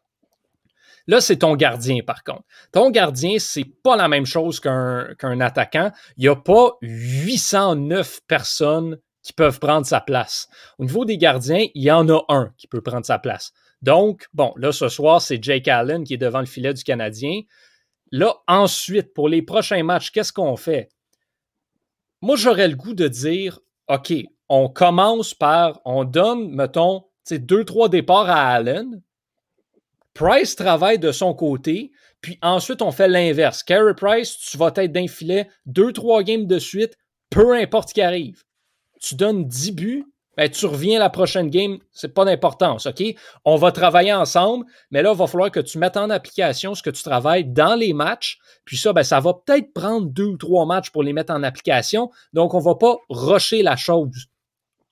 Là, 1.08 1.20
c'est 1.20 1.38
ton 1.38 1.56
gardien, 1.56 2.00
par 2.06 2.24
contre. 2.24 2.44
Ton 2.72 2.92
gardien, 2.92 3.38
c'est 3.40 3.66
pas 3.84 3.96
la 3.96 4.08
même 4.08 4.26
chose 4.26 4.60
qu'un 4.60 5.42
attaquant. 5.42 5.92
Il 6.18 6.22
n'y 6.22 6.28
a 6.28 6.36
pas 6.36 6.78
809 6.82 8.22
personnes 8.28 9.00
qui 9.24 9.34
peuvent 9.34 9.60
prendre 9.60 9.86
sa 9.86 10.02
place. 10.02 10.48
Au 10.78 10.86
niveau 10.86 11.06
des 11.06 11.18
gardiens, 11.18 11.66
il 11.74 11.84
y 11.84 11.92
en 11.92 12.08
a 12.10 12.24
un 12.30 12.54
qui 12.58 12.68
peut 12.68 12.82
prendre 12.82 13.06
sa 13.06 13.20
place. 13.20 13.52
Donc, 13.82 14.28
bon, 14.34 14.54
là, 14.58 14.72
ce 14.72 14.90
soir, 14.90 15.22
c'est 15.22 15.44
Jake 15.44 15.68
Allen 15.68 16.04
qui 16.04 16.14
est 16.14 16.18
devant 16.18 16.40
le 16.40 16.46
filet 16.46 16.74
du 16.74 16.84
Canadien. 16.84 17.42
Là, 18.12 18.36
ensuite, 18.48 19.14
pour 19.14 19.30
les 19.30 19.42
prochains 19.42 19.84
matchs, 19.84 20.12
qu'est-ce 20.12 20.34
qu'on 20.34 20.58
fait? 20.58 20.90
moi, 22.22 22.36
j'aurais 22.36 22.68
le 22.68 22.76
goût 22.76 22.94
de 22.94 23.08
dire, 23.08 23.60
OK, 23.88 24.14
on 24.48 24.70
commence 24.70 25.34
par, 25.34 25.82
on 25.86 26.04
donne, 26.04 26.52
mettons, 26.52 27.06
deux, 27.32 27.64
trois 27.66 27.90
départs 27.90 28.30
à 28.30 28.50
Allen. 28.54 29.02
Price 30.14 30.56
travaille 30.56 31.00
de 31.00 31.12
son 31.12 31.34
côté, 31.34 31.92
puis 32.20 32.38
ensuite, 32.42 32.82
on 32.82 32.92
fait 32.92 33.08
l'inverse. 33.08 33.64
Carey 33.64 33.96
Price, 33.96 34.38
tu 34.38 34.58
vas 34.58 34.72
être 34.76 34.92
d'un 34.92 35.08
filet 35.08 35.50
deux, 35.66 35.94
trois 35.94 36.22
games 36.24 36.46
de 36.46 36.60
suite, 36.60 36.98
peu 37.30 37.54
importe 37.56 37.90
ce 37.90 37.94
qui 37.94 38.02
arrive. 38.02 38.44
Tu 39.00 39.16
donnes 39.16 39.48
10 39.48 39.72
buts, 39.72 40.06
ben, 40.38 40.50
tu 40.50 40.66
reviens 40.66 40.98
la 40.98 41.10
prochaine 41.10 41.50
game, 41.50 41.78
c'est 41.92 42.14
pas 42.14 42.24
d'importance, 42.24 42.86
OK? 42.86 43.04
On 43.44 43.58
va 43.58 43.72
travailler 43.72 44.14
ensemble, 44.14 44.66
mais 44.90 45.02
là, 45.02 45.12
il 45.12 45.18
va 45.18 45.28
falloir 45.28 45.52
que 45.52 45.60
tu 45.60 45.78
mettes 45.78 45.98
en 45.98 46.10
application 46.10 46.74
ce 46.74 46.82
que 46.82 46.90
tu 46.90 47.04
travailles 47.04 47.46
dans 47.46 47.76
les 47.76 47.94
matchs. 47.94 48.40
Puis 48.64 48.78
ça, 48.78 48.94
ben, 48.94 49.04
ça 49.04 49.20
va 49.20 49.34
peut-être 49.34 49.74
prendre 49.74 50.08
deux 50.08 50.26
ou 50.26 50.38
trois 50.38 50.66
matchs 50.66 50.90
pour 50.90 51.04
les 51.04 51.12
mettre 51.12 51.34
en 51.34 51.44
application. 51.44 52.10
Donc, 52.34 52.54
on 52.54 52.60
va 52.60 52.76
pas 52.76 52.96
rusher 53.10 53.62
la 53.62 53.76
chose. 53.76 54.28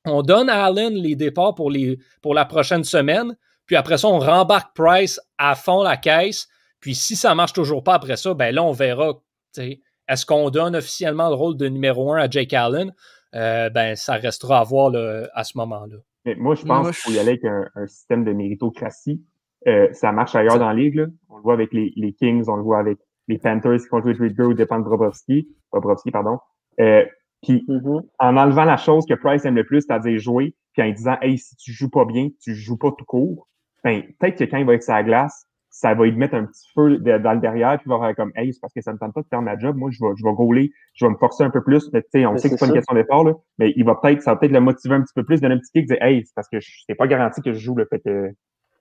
On 0.06 0.24
donne 0.24 0.50
à 0.50 0.66
Allen 0.66 0.94
les 0.94 1.16
départs 1.16 1.56
pour, 1.56 1.72
les, 1.72 2.00
pour 2.22 2.34
la 2.34 2.46
prochaine 2.46 2.84
semaine. 2.84 3.36
Puis 3.66 3.76
après 3.76 3.98
ça, 3.98 4.08
on 4.08 4.20
rembarque 4.20 4.76
Price 4.76 5.22
à 5.38 5.56
fond 5.56 5.84
la 5.84 5.96
caisse. 5.96 6.48
Puis 6.80 6.96
si 6.96 7.16
ça 7.16 7.36
marche 7.36 7.54
toujours 7.54 7.84
pas 7.84 7.94
après 7.94 8.18
ça, 8.18 8.34
ben 8.34 8.54
là, 8.54 8.64
on 8.64 8.72
verra. 8.72 9.22
Est-ce 9.58 10.26
qu'on 10.26 10.50
donne 10.50 10.76
officiellement 10.76 11.30
le 11.30 11.36
rôle 11.36 11.56
de 11.56 11.68
numéro 11.68 12.14
un 12.14 12.18
à 12.18 12.30
Jake 12.30 12.54
Allen? 12.54 12.94
Euh, 13.36 13.70
ben, 13.70 13.96
ça 13.96 14.16
restera 14.16 14.60
à 14.60 14.64
voir 14.64 14.92
à 15.34 15.44
ce 15.44 15.58
moment-là. 15.58 15.98
moi, 16.38 16.56
je 16.56 16.66
pense 16.66 16.88
qu'il 16.88 16.96
faut 16.96 17.12
y 17.12 17.20
aller 17.20 17.40
avec 17.42 17.46
un, 17.46 17.88
système 17.88 18.24
de 18.24 18.34
méritocratie. 18.34 19.24
Euh, 19.68 19.88
ça 19.92 20.12
marche 20.12 20.36
ailleurs 20.36 20.58
dans 20.58 20.68
la 20.68 20.74
ligue. 20.74 21.06
On 21.30 21.38
le 21.38 21.44
voit 21.44 21.54
avec 21.54 21.74
les, 21.74 22.14
Kings, 22.14 22.46
on 22.48 22.56
le 22.56 22.64
voit 22.64 22.80
avec 22.80 22.98
les 23.28 23.38
Panthers 23.38 23.78
qui 23.78 23.88
jouer 23.88 24.14
Ridger 24.14 24.44
ou 24.44 24.54
dépend 24.54 24.80
de 24.80 24.84
Bobrovski. 24.84 25.48
Bobrovski, 25.72 26.12
pardon. 26.12 26.40
Euh, 26.80 27.06
puis 27.44 27.64
mm-hmm. 27.68 28.02
en 28.20 28.38
enlevant 28.38 28.66
la 28.66 28.78
chose 28.78 29.06
que 29.06 29.14
Price 29.14 29.46
aime 29.46 29.56
le 29.56 29.66
plus, 29.66 29.82
c'est-à-dire 29.82 30.18
jouer, 30.20 30.56
puis 30.74 30.82
en 30.82 30.92
disant 30.92 31.18
Hey, 31.22 31.38
si 31.38 31.56
tu 31.56 31.72
joues 31.72 31.90
pas 31.90 32.06
bien, 32.06 32.30
tu 32.42 32.56
joues 32.56 32.78
pas 32.78 32.92
tout 32.98 33.06
court, 33.06 33.48
ben, 33.84 34.04
peut-être 34.20 34.38
que 34.38 34.44
quand 34.44 34.58
il 34.58 34.66
va 34.66 34.74
être 34.74 34.84
sa 34.84 35.04
glace, 35.04 35.46
ça 35.80 35.94
va 35.94 36.04
lui 36.04 36.12
mettre 36.12 36.36
un 36.36 36.44
petit 36.44 36.68
feu 36.76 36.98
dans 36.98 37.34
le 37.34 37.40
derrière, 37.40 37.78
puis 37.78 37.86
il 37.88 37.90
va 37.90 38.00
faire 38.00 38.16
comme 38.16 38.34
Hey, 38.36 38.54
c'est 38.54 38.60
parce 38.60 38.74
que 38.74 38.82
ça 38.82 38.92
me 38.92 38.98
tente 38.98 39.14
pas 39.14 39.22
de 39.22 39.28
faire 39.28 39.42
ma 39.42 39.58
job, 39.58 39.78
moi 39.78 39.90
je 39.92 40.00
vais, 40.04 40.12
je 40.18 40.26
vais 40.26 40.34
gauler, 40.34 40.74
je 40.94 41.06
vais 41.06 41.12
me 41.12 41.16
forcer 41.16 41.46
un 41.46 41.50
peu 41.50 41.64
plus. 41.64 41.90
Mais, 41.94 42.04
on 42.26 42.36
sait 42.36 42.50
que 42.50 42.58
c'est 42.58 42.60
pas 42.60 42.68
une 42.68 42.74
question 42.74 42.94
d'effort, 42.96 43.24
là, 43.24 43.34
mais 43.60 43.72
il 43.78 43.86
va 43.86 43.96
peut-être, 43.96 44.22
ça 44.22 44.32
va 44.32 44.38
peut-être 44.38 44.52
le 44.52 44.60
motiver 44.60 44.96
un 44.96 45.02
petit 45.02 45.14
peu 45.16 45.24
plus, 45.24 45.40
donner 45.40 45.56
un 45.56 45.58
petit 45.58 45.72
kick, 45.72 45.88
dire 45.88 46.02
Hey, 46.02 46.26
c'est 46.26 46.36
parce 46.36 46.50
que 46.50 46.58
c'est 46.60 46.96
pas 46.96 47.08
garanti 47.08 47.42
que 47.42 47.54
je 47.54 47.60
joue 47.60 47.76
le 47.76 47.86
fait 47.86 48.00
que. 48.00 48.30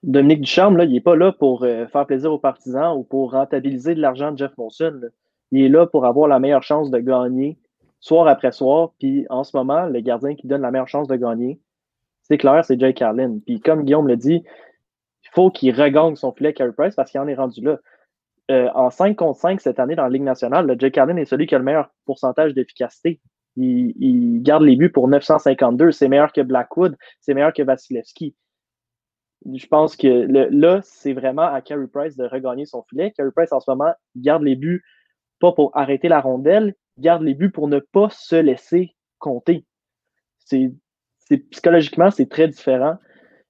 Dominique 0.03 0.41
Ducharme, 0.41 0.75
là, 0.75 0.83
il 0.83 0.91
n'est 0.91 0.99
pas 0.99 1.15
là 1.15 1.31
pour 1.31 1.63
euh, 1.63 1.87
faire 1.87 2.05
plaisir 2.05 2.33
aux 2.33 2.39
partisans 2.39 2.97
ou 2.97 3.03
pour 3.03 3.31
rentabiliser 3.31 3.95
de 3.95 4.01
l'argent 4.01 4.33
de 4.33 4.37
Jeff 4.37 4.51
Monson. 4.57 4.99
Il 5.51 5.63
est 5.63 5.69
là 5.69 5.87
pour 5.87 6.05
avoir 6.05 6.27
la 6.27 6.39
meilleure 6.39 6.63
chance 6.63 6.91
de 6.91 6.99
gagner 6.99 7.57
soir 8.01 8.27
après 8.27 8.51
soir. 8.51 8.91
Puis 8.99 9.25
en 9.29 9.45
ce 9.45 9.55
moment, 9.55 9.85
le 9.85 10.01
gardien 10.01 10.35
qui 10.35 10.47
donne 10.47 10.61
la 10.61 10.71
meilleure 10.71 10.87
chance 10.89 11.07
de 11.07 11.15
gagner, 11.15 11.59
c'est 12.23 12.37
clair, 12.37 12.63
c'est 12.63 12.79
Jake 12.79 12.97
Carlin. 12.97 13.39
Puis 13.45 13.61
comme 13.61 13.83
Guillaume 13.83 14.07
l'a 14.07 14.17
dit, 14.17 14.43
faut 15.33 15.51
qu'il 15.51 15.79
regagne 15.79 16.15
son 16.15 16.31
filet 16.31 16.53
Carey 16.53 16.73
Price 16.75 16.95
parce 16.95 17.11
qu'il 17.11 17.19
en 17.19 17.27
est 17.27 17.35
rendu 17.35 17.61
là. 17.61 17.77
Euh, 18.51 18.67
en 18.73 18.89
5 18.89 19.15
contre 19.15 19.39
5 19.39 19.61
cette 19.61 19.79
année 19.79 19.95
dans 19.95 20.03
la 20.03 20.09
Ligue 20.09 20.23
nationale, 20.23 20.65
le 20.65 20.75
Jake 20.77 20.93
Carlin 20.93 21.17
est 21.17 21.25
celui 21.25 21.45
qui 21.45 21.53
a 21.53 21.59
le 21.59 21.63
meilleur 21.63 21.89
pourcentage 22.05 22.53
d'efficacité. 22.55 23.21
Il, 23.55 24.41
garde 24.41 24.63
les 24.63 24.75
buts 24.75 24.91
pour 24.91 25.07
952. 25.07 25.91
C'est 25.91 26.07
meilleur 26.07 26.31
que 26.33 26.41
Blackwood, 26.41 26.95
c'est 27.19 27.33
meilleur 27.33 27.53
que 27.53 27.61
Vasilevski. 27.61 28.35
Je 29.53 29.67
pense 29.67 29.95
que 29.95 30.07
là, 30.07 30.79
c'est 30.83 31.13
vraiment 31.13 31.43
à 31.43 31.61
Carey 31.61 31.87
Price 31.87 32.17
de 32.17 32.25
regagner 32.25 32.65
son 32.65 32.83
filet. 32.83 33.11
Carey 33.11 33.31
Price, 33.35 33.51
en 33.51 33.59
ce 33.59 33.69
moment, 33.69 33.93
garde 34.15 34.43
les 34.43 34.55
buts 34.55 34.83
pas 35.39 35.53
pour 35.53 35.75
arrêter 35.75 36.07
la 36.09 36.21
rondelle, 36.21 36.75
garde 36.97 37.23
les 37.23 37.33
buts 37.33 37.51
pour 37.51 37.67
ne 37.67 37.79
pas 37.79 38.09
se 38.09 38.35
laisser 38.35 38.95
compter. 39.17 39.65
C'est, 40.39 40.71
psychologiquement, 41.51 42.11
c'est 42.11 42.29
très 42.29 42.47
différent. 42.47 42.97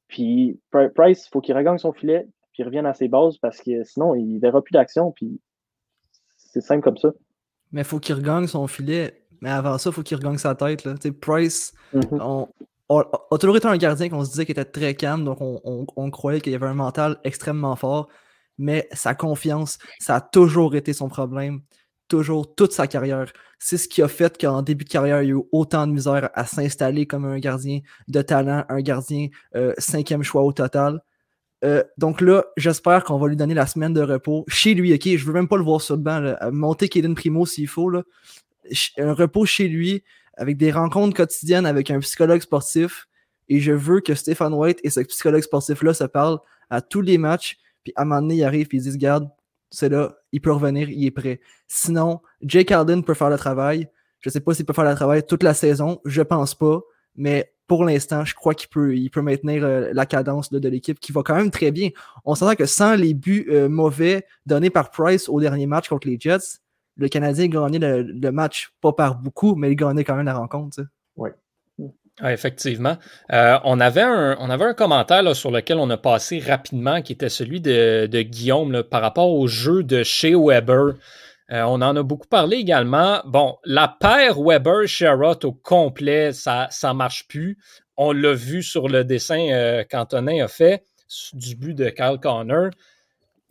Puis 0.09 0.59
Price, 0.95 1.25
il 1.27 1.29
faut 1.31 1.39
qu'il 1.39 1.55
regagne 1.55 1.77
son 1.77 1.93
filet, 1.93 2.27
puis 2.51 2.63
il 2.63 2.65
revienne 2.65 2.85
à 2.85 2.93
ses 2.93 3.07
bases 3.07 3.37
parce 3.37 3.59
que 3.59 3.83
sinon, 3.85 4.15
il 4.15 4.35
ne 4.35 4.39
verra 4.39 4.61
plus 4.61 4.73
d'action. 4.73 5.11
Puis 5.11 5.39
c'est 6.35 6.61
simple 6.61 6.83
comme 6.83 6.97
ça. 6.97 7.13
Mais 7.71 7.81
il 7.81 7.85
faut 7.85 7.99
qu'il 7.99 8.15
regagne 8.15 8.47
son 8.47 8.67
filet. 8.67 9.23
Mais 9.41 9.49
avant 9.49 9.77
ça, 9.77 9.91
il 9.91 9.93
faut 9.93 10.03
qu'il 10.03 10.17
regagne 10.17 10.37
sa 10.37 10.55
tête. 10.55 10.83
Là. 10.83 10.95
Price, 11.21 11.73
on, 11.93 12.47
a 12.89 13.37
toujours 13.37 13.55
été 13.55 13.67
un 13.67 13.77
gardien 13.77 14.09
qu'on 14.09 14.25
se 14.25 14.31
disait 14.31 14.45
qu'il 14.45 14.59
était 14.59 14.65
très 14.65 14.95
calme, 14.95 15.23
donc 15.23 15.37
on, 15.39 15.85
on 15.95 16.11
croyait 16.11 16.41
qu'il 16.41 16.53
avait 16.55 16.65
un 16.65 16.73
mental 16.73 17.17
extrêmement 17.23 17.75
fort. 17.75 18.09
Mais 18.57 18.89
sa 18.91 19.15
confiance, 19.15 19.77
ça 19.99 20.15
a 20.15 20.21
toujours 20.21 20.75
été 20.75 20.91
son 20.91 21.07
problème 21.07 21.61
toujours 22.09 22.53
toute 22.55 22.73
sa 22.73 22.87
carrière. 22.87 23.31
C'est 23.57 23.77
ce 23.77 23.87
qui 23.87 24.01
a 24.01 24.09
fait 24.09 24.37
qu'en 24.37 24.61
début 24.61 24.83
de 24.83 24.89
carrière, 24.89 25.23
il 25.23 25.29
y 25.29 25.31
a 25.31 25.35
eu 25.35 25.41
autant 25.53 25.87
de 25.87 25.93
misère 25.93 26.29
à 26.33 26.45
s'installer 26.45 27.05
comme 27.05 27.23
un 27.23 27.39
gardien 27.39 27.79
de 28.09 28.21
talent, 28.21 28.65
un 28.67 28.81
gardien 28.81 29.29
euh, 29.55 29.73
cinquième 29.77 30.23
choix 30.23 30.43
au 30.43 30.51
total. 30.51 31.01
Euh, 31.63 31.83
donc 31.97 32.21
là, 32.21 32.45
j'espère 32.57 33.03
qu'on 33.03 33.17
va 33.17 33.27
lui 33.27 33.35
donner 33.35 33.53
la 33.53 33.67
semaine 33.67 33.93
de 33.93 34.01
repos 34.01 34.45
chez 34.47 34.73
lui. 34.73 34.93
Ok, 34.93 35.07
je 35.07 35.25
veux 35.25 35.33
même 35.33 35.47
pas 35.47 35.57
le 35.57 35.63
voir 35.63 35.81
sur 35.81 35.95
le 35.95 36.01
banc. 36.01 36.35
Monter 36.51 36.89
Kaden 36.89 37.15
Primo 37.15 37.45
s'il 37.45 37.67
faut. 37.67 37.89
Là. 37.89 38.03
Un 38.97 39.13
repos 39.13 39.45
chez 39.45 39.67
lui 39.67 40.03
avec 40.35 40.57
des 40.57 40.71
rencontres 40.71 41.15
quotidiennes 41.15 41.65
avec 41.65 41.91
un 41.91 41.99
psychologue 41.99 42.41
sportif. 42.41 43.07
Et 43.49 43.59
je 43.59 43.71
veux 43.71 43.99
que 43.99 44.15
Stéphane 44.15 44.53
White 44.53 44.79
et 44.83 44.89
ce 44.89 45.01
psychologue 45.01 45.41
sportif-là 45.41 45.93
se 45.93 46.03
parlent 46.05 46.39
à 46.69 46.81
tous 46.81 47.01
les 47.01 47.17
matchs. 47.17 47.57
Puis 47.83 47.93
à 47.95 48.03
un 48.03 48.05
moment 48.05 48.21
donné, 48.21 48.35
il 48.35 48.43
arrive 48.43 48.67
et 48.71 48.75
il 48.75 48.81
dit 48.81 48.97
Garde, 48.97 49.29
c'est 49.69 49.89
là, 49.89 50.15
il 50.31 50.41
peut 50.41 50.51
revenir, 50.51 50.89
il 50.89 51.05
est 51.05 51.11
prêt. 51.11 51.39
Sinon, 51.67 52.21
Jake 52.41 52.71
Alden 52.71 53.03
peut 53.03 53.13
faire 53.13 53.29
le 53.29 53.37
travail. 53.37 53.87
Je 54.19 54.29
ne 54.29 54.31
sais 54.31 54.39
pas 54.39 54.53
s'il 54.53 54.65
peut 54.65 54.73
faire 54.73 54.89
le 54.89 54.95
travail 54.95 55.23
toute 55.25 55.43
la 55.43 55.53
saison, 55.53 56.01
je 56.05 56.21
pense 56.21 56.55
pas, 56.55 56.81
mais 57.15 57.53
pour 57.67 57.85
l'instant, 57.85 58.25
je 58.25 58.33
crois 58.33 58.55
qu'il 58.55 58.67
peut, 58.69 58.97
il 58.97 59.09
peut 59.09 59.21
maintenir 59.21 59.63
euh, 59.63 59.91
la 59.93 60.05
cadence 60.05 60.51
de 60.51 60.69
l'équipe 60.69 60.99
qui 60.99 61.11
va 61.11 61.21
quand 61.21 61.35
même 61.35 61.51
très 61.51 61.71
bien. 61.71 61.89
On 62.25 62.33
s'entend 62.33 62.55
que 62.55 62.65
sans 62.65 62.95
les 62.95 63.13
buts 63.13 63.47
euh, 63.49 63.69
mauvais 63.69 64.25
donnés 64.45 64.71
par 64.71 64.89
Price 64.89 65.29
au 65.29 65.39
dernier 65.39 65.67
match 65.67 65.87
contre 65.87 66.07
les 66.07 66.17
Jets, 66.19 66.57
le 66.97 67.07
Canadien 67.07 67.47
gagnait 67.47 67.79
le, 67.79 68.01
le 68.01 68.31
match, 68.31 68.73
pas 68.81 68.91
par 68.91 69.15
beaucoup, 69.15 69.55
mais 69.55 69.71
il 69.71 69.75
gagnait 69.75 70.03
quand 70.03 70.15
même 70.15 70.25
la 70.25 70.33
rencontre. 70.33 70.81
Ah, 72.21 72.33
effectivement. 72.33 72.97
Euh, 73.31 73.57
on, 73.63 73.79
avait 73.79 74.01
un, 74.01 74.73
commentaire 74.73 75.35
sur 75.35 75.51
lequel 75.51 75.77
on 75.77 75.89
a 75.89 75.97
passé 75.97 76.39
rapidement, 76.39 77.01
qui 77.01 77.13
était 77.13 77.29
celui 77.29 77.61
de, 77.61 78.07
Guillaume 78.21 78.83
par 78.83 79.01
rapport 79.01 79.29
au 79.29 79.47
jeu 79.47 79.83
de 79.83 80.03
chez 80.03 80.35
Weber. 80.35 80.95
Euh, 81.51 81.63
on 81.63 81.81
en 81.81 81.95
a 81.95 82.03
beaucoup 82.03 82.27
parlé 82.27 82.57
également. 82.57 83.21
Bon, 83.25 83.57
la 83.63 83.87
paire 83.87 84.37
Weber-Sherrod 84.37 85.45
au 85.45 85.53
complet, 85.53 86.33
ça 86.33 86.69
ne 86.83 86.93
marche 86.93 87.25
plus. 87.27 87.57
On 87.95 88.11
l'a 88.11 88.33
vu 88.33 88.63
sur 88.63 88.89
le 88.89 89.03
dessin 89.03 89.49
euh, 89.51 89.83
qu'Antonin 89.89 90.43
a 90.43 90.47
fait 90.47 90.83
du 91.33 91.55
but 91.55 91.73
de 91.73 91.89
Kyle 91.89 92.17
Connor. 92.21 92.71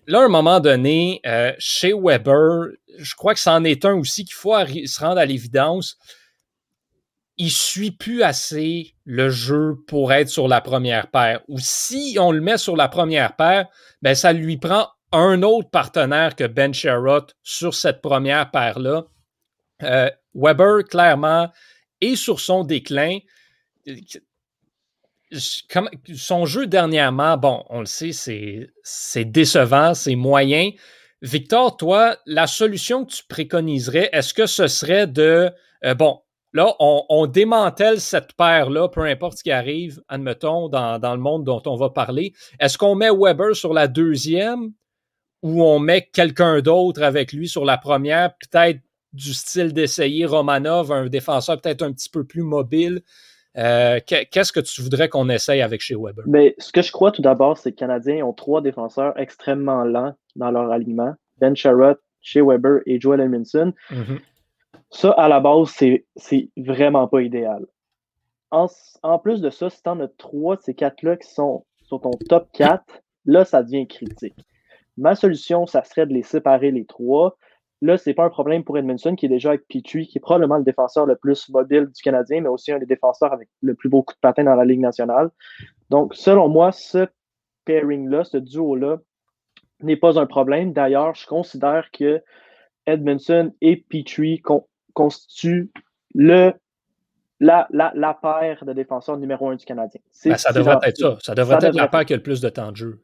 Là, 0.06 0.20
à 0.20 0.24
un 0.24 0.28
moment 0.28 0.60
donné, 0.60 1.20
chez 1.58 1.92
Weber, 1.92 2.68
je 2.98 3.14
crois 3.14 3.34
que 3.34 3.40
c'en 3.40 3.64
est 3.64 3.84
un 3.84 3.94
aussi 3.94 4.24
qu'il 4.24 4.34
faut 4.34 4.54
se 4.54 5.00
rendre 5.00 5.18
à 5.18 5.26
l'évidence 5.26 5.98
il 7.38 7.50
suit 7.50 7.92
plus 7.92 8.22
assez 8.22 8.94
le 9.04 9.30
jeu 9.30 9.76
pour 9.86 10.12
être 10.12 10.28
sur 10.28 10.48
la 10.48 10.60
première 10.60 11.08
paire. 11.10 11.40
Ou 11.48 11.58
si 11.60 12.16
on 12.20 12.32
le 12.32 12.40
met 12.40 12.58
sur 12.58 12.76
la 12.76 12.88
première 12.88 13.36
paire, 13.36 13.66
ben 14.02 14.14
ça 14.14 14.32
lui 14.32 14.56
prend 14.56 14.88
un 15.12 15.42
autre 15.42 15.70
partenaire 15.70 16.36
que 16.36 16.44
Ben 16.44 16.74
Sherrod 16.74 17.32
sur 17.42 17.74
cette 17.74 18.02
première 18.02 18.50
paire-là. 18.50 19.04
Euh, 19.82 20.10
Weber, 20.34 20.84
clairement, 20.84 21.50
est 22.00 22.16
sur 22.16 22.40
son 22.40 22.64
déclin. 22.64 23.18
son 26.14 26.46
jeu 26.46 26.66
dernièrement, 26.66 27.36
bon, 27.36 27.64
on 27.70 27.80
le 27.80 27.86
sait, 27.86 28.10
c'est 28.12 29.24
décevant, 29.24 29.94
c'est 29.94 30.16
moyen. 30.16 30.70
Victor, 31.22 31.76
toi, 31.76 32.16
la 32.26 32.46
solution 32.46 33.04
que 33.04 33.12
tu 33.12 33.24
préconiserais, 33.24 34.10
est-ce 34.12 34.34
que 34.34 34.46
ce 34.46 34.68
serait 34.68 35.06
de, 35.06 35.50
euh, 35.84 35.94
bon, 35.94 36.20
Là, 36.54 36.74
on, 36.80 37.26
démantèle 37.26 38.00
cette 38.00 38.32
paire-là, 38.32 38.88
peu 38.88 39.02
importe 39.02 39.38
ce 39.38 39.42
qui 39.42 39.50
arrive, 39.50 40.00
admettons, 40.08 40.68
dans, 40.68 40.98
le 40.98 41.20
monde 41.20 41.44
dont 41.44 41.62
on 41.66 41.76
va 41.76 41.90
parler. 41.90 42.32
Est-ce 42.58 42.78
qu'on 42.78 42.94
met 42.94 43.10
Weber 43.10 43.54
sur 43.54 43.74
la 43.74 43.86
deuxième 43.86 44.72
ou 45.42 45.62
on 45.62 45.78
met 45.78 46.08
quelqu'un 46.12 46.60
d'autre 46.60 47.02
avec 47.02 47.32
lui 47.32 47.48
sur 47.48 47.64
la 47.64 47.76
première, 47.76 48.34
peut-être 48.38 48.80
du 49.12 49.34
style 49.34 49.72
d'essayer 49.72 50.24
Romanov, 50.24 50.90
un 50.90 51.06
défenseur 51.06 51.60
peut-être 51.60 51.82
un 51.82 51.92
petit 51.92 52.08
peu 52.08 52.24
plus 52.24 52.42
mobile? 52.42 53.02
Euh, 53.56 54.00
qu'est-ce 54.06 54.52
que 54.52 54.60
tu 54.60 54.82
voudrais 54.82 55.08
qu'on 55.08 55.28
essaye 55.28 55.60
avec 55.60 55.80
chez 55.80 55.96
Weber? 55.96 56.24
Mais 56.26 56.50
ben, 56.50 56.54
ce 56.58 56.72
que 56.72 56.80
je 56.80 56.92
crois 56.92 57.12
tout 57.12 57.22
d'abord, 57.22 57.58
c'est 57.58 57.72
que 57.72 57.76
les 57.76 57.80
Canadiens 57.80 58.24
ont 58.24 58.32
trois 58.32 58.62
défenseurs 58.62 59.18
extrêmement 59.18 59.84
lents 59.84 60.14
dans 60.36 60.50
leur 60.50 60.70
alignement. 60.70 61.14
Ben 61.38 61.54
Sherrod, 61.54 61.98
Shea 62.20 62.42
Weber 62.42 62.80
et 62.86 63.00
Joel 63.00 63.20
Edmondson. 63.20 63.72
Mm-hmm. 63.90 64.18
Ça, 64.90 65.10
à 65.12 65.28
la 65.28 65.40
base, 65.40 65.68
c'est 66.16 66.50
vraiment 66.56 67.08
pas 67.08 67.22
idéal. 67.22 67.66
En, 68.50 68.68
plus 69.18 69.42
de 69.42 69.50
ça, 69.50 69.68
si 69.68 69.82
tu 69.82 69.88
en 69.90 70.00
as 70.00 70.08
trois 70.08 70.56
de 70.56 70.62
ces 70.62 70.74
quatre-là 70.74 71.16
qui 71.16 71.28
sont 71.28 71.66
sur 71.82 72.00
ton 72.00 72.12
top 72.28 72.48
4, 72.52 72.82
là, 73.26 73.44
ça 73.44 73.62
devient 73.62 73.86
critique. 73.86 74.36
Ma 74.96 75.14
solution, 75.14 75.66
ça 75.66 75.84
serait 75.84 76.06
de 76.06 76.14
les 76.14 76.22
séparer 76.22 76.70
les 76.70 76.86
trois, 76.86 77.36
Là, 77.80 77.96
c'est 77.96 78.14
pas 78.14 78.24
un 78.24 78.30
problème 78.30 78.64
pour 78.64 78.76
Edmondson, 78.76 79.14
qui 79.14 79.26
est 79.26 79.28
déjà 79.28 79.50
avec 79.50 79.68
Petrie, 79.68 80.08
qui 80.08 80.18
est 80.18 80.20
probablement 80.20 80.56
le 80.56 80.64
défenseur 80.64 81.06
le 81.06 81.14
plus 81.14 81.48
mobile 81.48 81.86
du 81.86 82.02
Canadien, 82.02 82.40
mais 82.40 82.48
aussi 82.48 82.72
un 82.72 82.78
des 82.78 82.86
défenseurs 82.86 83.32
avec 83.32 83.48
le 83.62 83.74
plus 83.74 83.88
beau 83.88 84.02
coup 84.02 84.14
de 84.14 84.20
patin 84.20 84.44
dans 84.44 84.56
la 84.56 84.64
Ligue 84.64 84.80
nationale. 84.80 85.30
Donc, 85.88 86.14
selon 86.14 86.48
moi, 86.48 86.72
ce 86.72 87.06
pairing-là, 87.66 88.24
ce 88.24 88.36
duo-là, 88.36 88.98
n'est 89.80 89.96
pas 89.96 90.18
un 90.18 90.26
problème. 90.26 90.72
D'ailleurs, 90.72 91.14
je 91.14 91.26
considère 91.26 91.92
que 91.92 92.20
Edmondson 92.86 93.52
et 93.60 93.76
Petrie 93.76 94.42
constituent 94.98 95.70
le, 96.14 96.52
la, 97.38 97.68
la, 97.70 97.92
la 97.94 98.14
paire 98.14 98.64
de 98.64 98.72
défenseurs 98.72 99.16
numéro 99.16 99.48
un 99.48 99.54
du 99.54 99.64
Canadien. 99.64 100.00
Ben, 100.24 100.36
ça 100.36 100.52
devrait 100.52 100.78
être 100.82 100.96
ça. 100.96 101.16
Ça 101.20 101.34
devrait 101.36 101.58
être 101.62 101.76
la 101.76 101.86
paire 101.86 102.04
qui 102.04 102.14
a 102.14 102.16
le 102.16 102.22
plus 102.22 102.40
de 102.40 102.48
temps 102.48 102.72
de 102.72 102.76
jeu. 102.76 103.02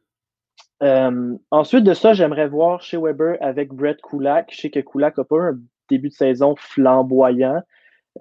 Euh, 0.83 1.37
ensuite 1.51 1.85
de 1.85 1.93
ça, 1.93 2.11
j'aimerais 2.13 2.49
voir 2.49 2.81
chez 2.81 2.97
Weber 2.97 3.37
avec 3.39 3.71
Brett 3.71 4.01
Kulak. 4.01 4.49
Je 4.51 4.59
sais 4.59 4.69
que 4.69 4.81
Kulak 4.81 5.17
n'a 5.17 5.23
pas 5.23 5.39
un 5.39 5.57
début 5.89 6.09
de 6.09 6.13
saison 6.13 6.55
flamboyant. 6.57 7.61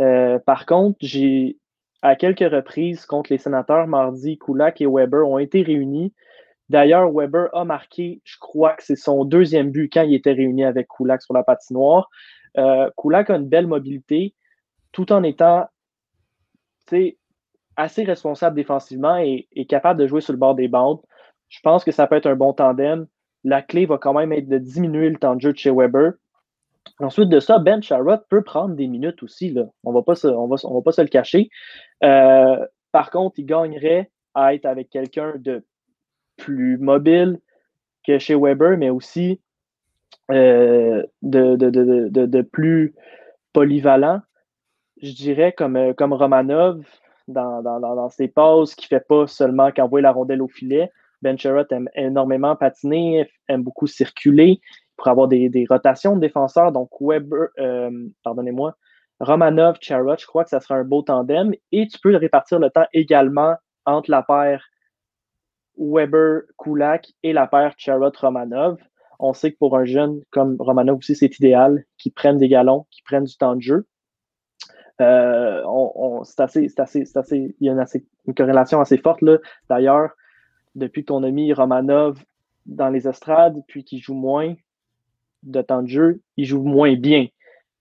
Euh, 0.01 0.39
par 0.39 0.67
contre, 0.67 0.99
j'ai 1.01 1.59
à 2.03 2.15
quelques 2.15 2.49
reprises 2.49 3.07
contre 3.07 3.33
les 3.33 3.39
sénateurs 3.39 3.89
mardi, 3.89 4.39
Kulak 4.39 4.81
et 4.81 4.87
Weber 4.87 5.27
ont 5.27 5.39
été 5.39 5.63
réunis. 5.63 6.13
D'ailleurs, 6.69 7.11
Weber 7.11 7.49
a 7.55 7.65
marqué, 7.65 8.21
je 8.25 8.37
crois 8.39 8.75
que 8.75 8.85
c'est 8.85 8.97
son 8.97 9.25
deuxième 9.25 9.71
but 9.71 9.91
quand 9.93 10.03
il 10.03 10.15
était 10.15 10.33
réuni 10.33 10.65
avec 10.65 10.87
Kulak 10.89 11.23
sur 11.23 11.35
la 11.35 11.43
patinoire. 11.43 12.09
Euh, 12.57 12.91
a 12.97 13.37
une 13.37 13.49
belle 13.49 13.67
mobilité 13.67 14.35
tout 14.93 15.13
en 15.13 15.23
étant 15.23 15.67
assez 17.77 18.05
responsable 18.05 18.57
défensivement 18.57 19.17
et, 19.17 19.49
capable 19.69 20.01
de 20.01 20.07
jouer 20.07 20.21
sur 20.21 20.33
le 20.33 20.39
bord 20.39 20.55
des 20.55 20.69
bandes. 20.69 21.01
Je 21.49 21.61
pense 21.61 21.85
que 21.85 21.93
ça 21.93 22.07
peut 22.07 22.17
être 22.17 22.27
un 22.27 22.37
bon 22.37 22.53
tandem. 22.53 23.07
La 23.43 23.63
clé 23.63 23.87
va 23.87 23.99
quand 23.99 24.15
même 24.15 24.33
être 24.33 24.49
de 24.49 24.59
diminuer 24.59 25.11
le 25.11 25.17
temps 25.17 25.35
de 25.35 25.41
jeu 25.41 25.53
chez 25.55 25.71
Weber. 25.71 26.13
Ensuite 26.99 27.29
de 27.29 27.41
ça, 27.41 27.59
Ben 27.59 27.83
Sharrod 27.83 28.25
peut 28.29 28.43
prendre 28.43 28.75
des 28.75 28.87
minutes 28.87 29.23
aussi. 29.23 29.57
On 29.83 29.91
ne 29.91 29.97
va, 29.97 30.03
pas 30.03 30.15
se, 30.15 30.29
le 30.29 31.09
cacher. 31.09 31.51
Euh, 32.03 32.65
par 32.93 33.11
contre, 33.11 33.39
il 33.39 33.47
gagnerait 33.47 34.11
à 34.35 34.55
être 34.55 34.67
avec 34.67 34.91
quelqu'un 34.91 35.35
de 35.37 35.65
plus 36.37 36.79
mobile 36.79 37.41
que 38.07 38.19
chez 38.19 38.35
Weber, 38.35 38.77
mais 38.77 38.91
aussi 38.91 39.41
de, 40.31 41.07
de, 41.23 42.43
plus 42.43 42.95
polyvalent. 43.53 44.21
Je 45.03 45.13
dirais 45.13 45.53
comme, 45.53 45.77
euh, 45.77 45.93
comme 45.93 46.13
Romanov 46.13 46.85
dans, 47.29 47.63
dans, 47.63 47.81
dans, 47.81 48.09
ses 48.09 48.29
pauses, 48.29 48.75
qui 48.75 48.87
ne 48.87 48.99
fait 48.99 49.07
pas 49.07 49.27
seulement 49.27 49.71
qu'envoyer 49.71 50.03
la 50.03 50.13
rondelle 50.13 50.43
au 50.43 50.49
filet, 50.49 50.91
ben 51.23 51.39
Sherrod 51.39 51.67
aime 51.71 51.89
énormément 51.95 52.55
patiner, 52.57 53.31
aime 53.49 53.63
beaucoup 53.63 53.87
circuler 53.87 54.61
pour 54.97 55.09
avoir 55.09 55.29
des, 55.29 55.67
rotations 55.69 56.15
de 56.17 56.21
défenseurs. 56.21 56.73
Donc, 56.73 56.91
Weber, 57.01 57.49
euh, 57.59 57.91
pardonnez-moi, 58.23 58.77
Romanov, 59.21 59.79
Charrot, 59.81 60.17
je 60.19 60.27
crois 60.27 60.45
que 60.45 60.51
ça 60.51 60.61
sera 60.61 60.77
un 60.77 60.85
beau 60.85 61.03
tandem. 61.03 61.55
Et 61.73 61.87
tu 61.89 61.99
peux 61.99 62.15
répartir 62.17 62.59
le 62.59 62.71
temps 62.71 62.87
également 62.93 63.55
entre 63.87 64.11
la 64.11 64.23
paire 64.23 64.65
Weber, 65.77 66.43
Kulak 66.59 67.13
et 67.23 67.33
la 67.33 67.47
paire 67.47 67.75
Charrot-Romanov. 67.77 68.79
On 69.19 69.33
sait 69.33 69.53
que 69.53 69.59
pour 69.59 69.77
un 69.77 69.85
jeune 69.85 70.21
comme 70.31 70.57
Romanov 70.59 70.99
aussi, 70.99 71.15
c'est 71.15 71.39
idéal 71.39 71.85
qu'il 71.99 72.13
prenne 72.13 72.39
des 72.39 72.49
galons, 72.49 72.87
qu'il 72.91 73.05
prenne 73.05 73.25
du 73.25 73.37
temps 73.37 73.57
de 73.57 73.61
jeu. 73.61 73.87
Euh, 75.01 75.63
c'est 76.25 76.41
assez, 76.41 76.71
il 77.31 77.55
y 77.61 77.69
a 77.69 77.73
une, 77.73 77.85
une 78.27 78.35
corrélation 78.35 78.81
assez 78.81 78.99
forte. 78.99 79.21
D'ailleurs, 79.69 80.11
depuis 80.75 81.05
qu'on 81.05 81.23
a 81.23 81.31
mis 81.31 81.53
Romanov 81.53 82.23
dans 82.67 82.89
les 82.89 83.09
estrades, 83.09 83.63
puis 83.67 83.85
qu'il 83.85 84.01
joue 84.01 84.15
moins 84.15 84.55
de 85.43 85.63
temps 85.63 85.83
de 85.83 85.89
jeu, 85.89 86.21
il 86.37 86.47
joue 86.47 86.63
moins 86.63 86.95
bien. 86.95 87.27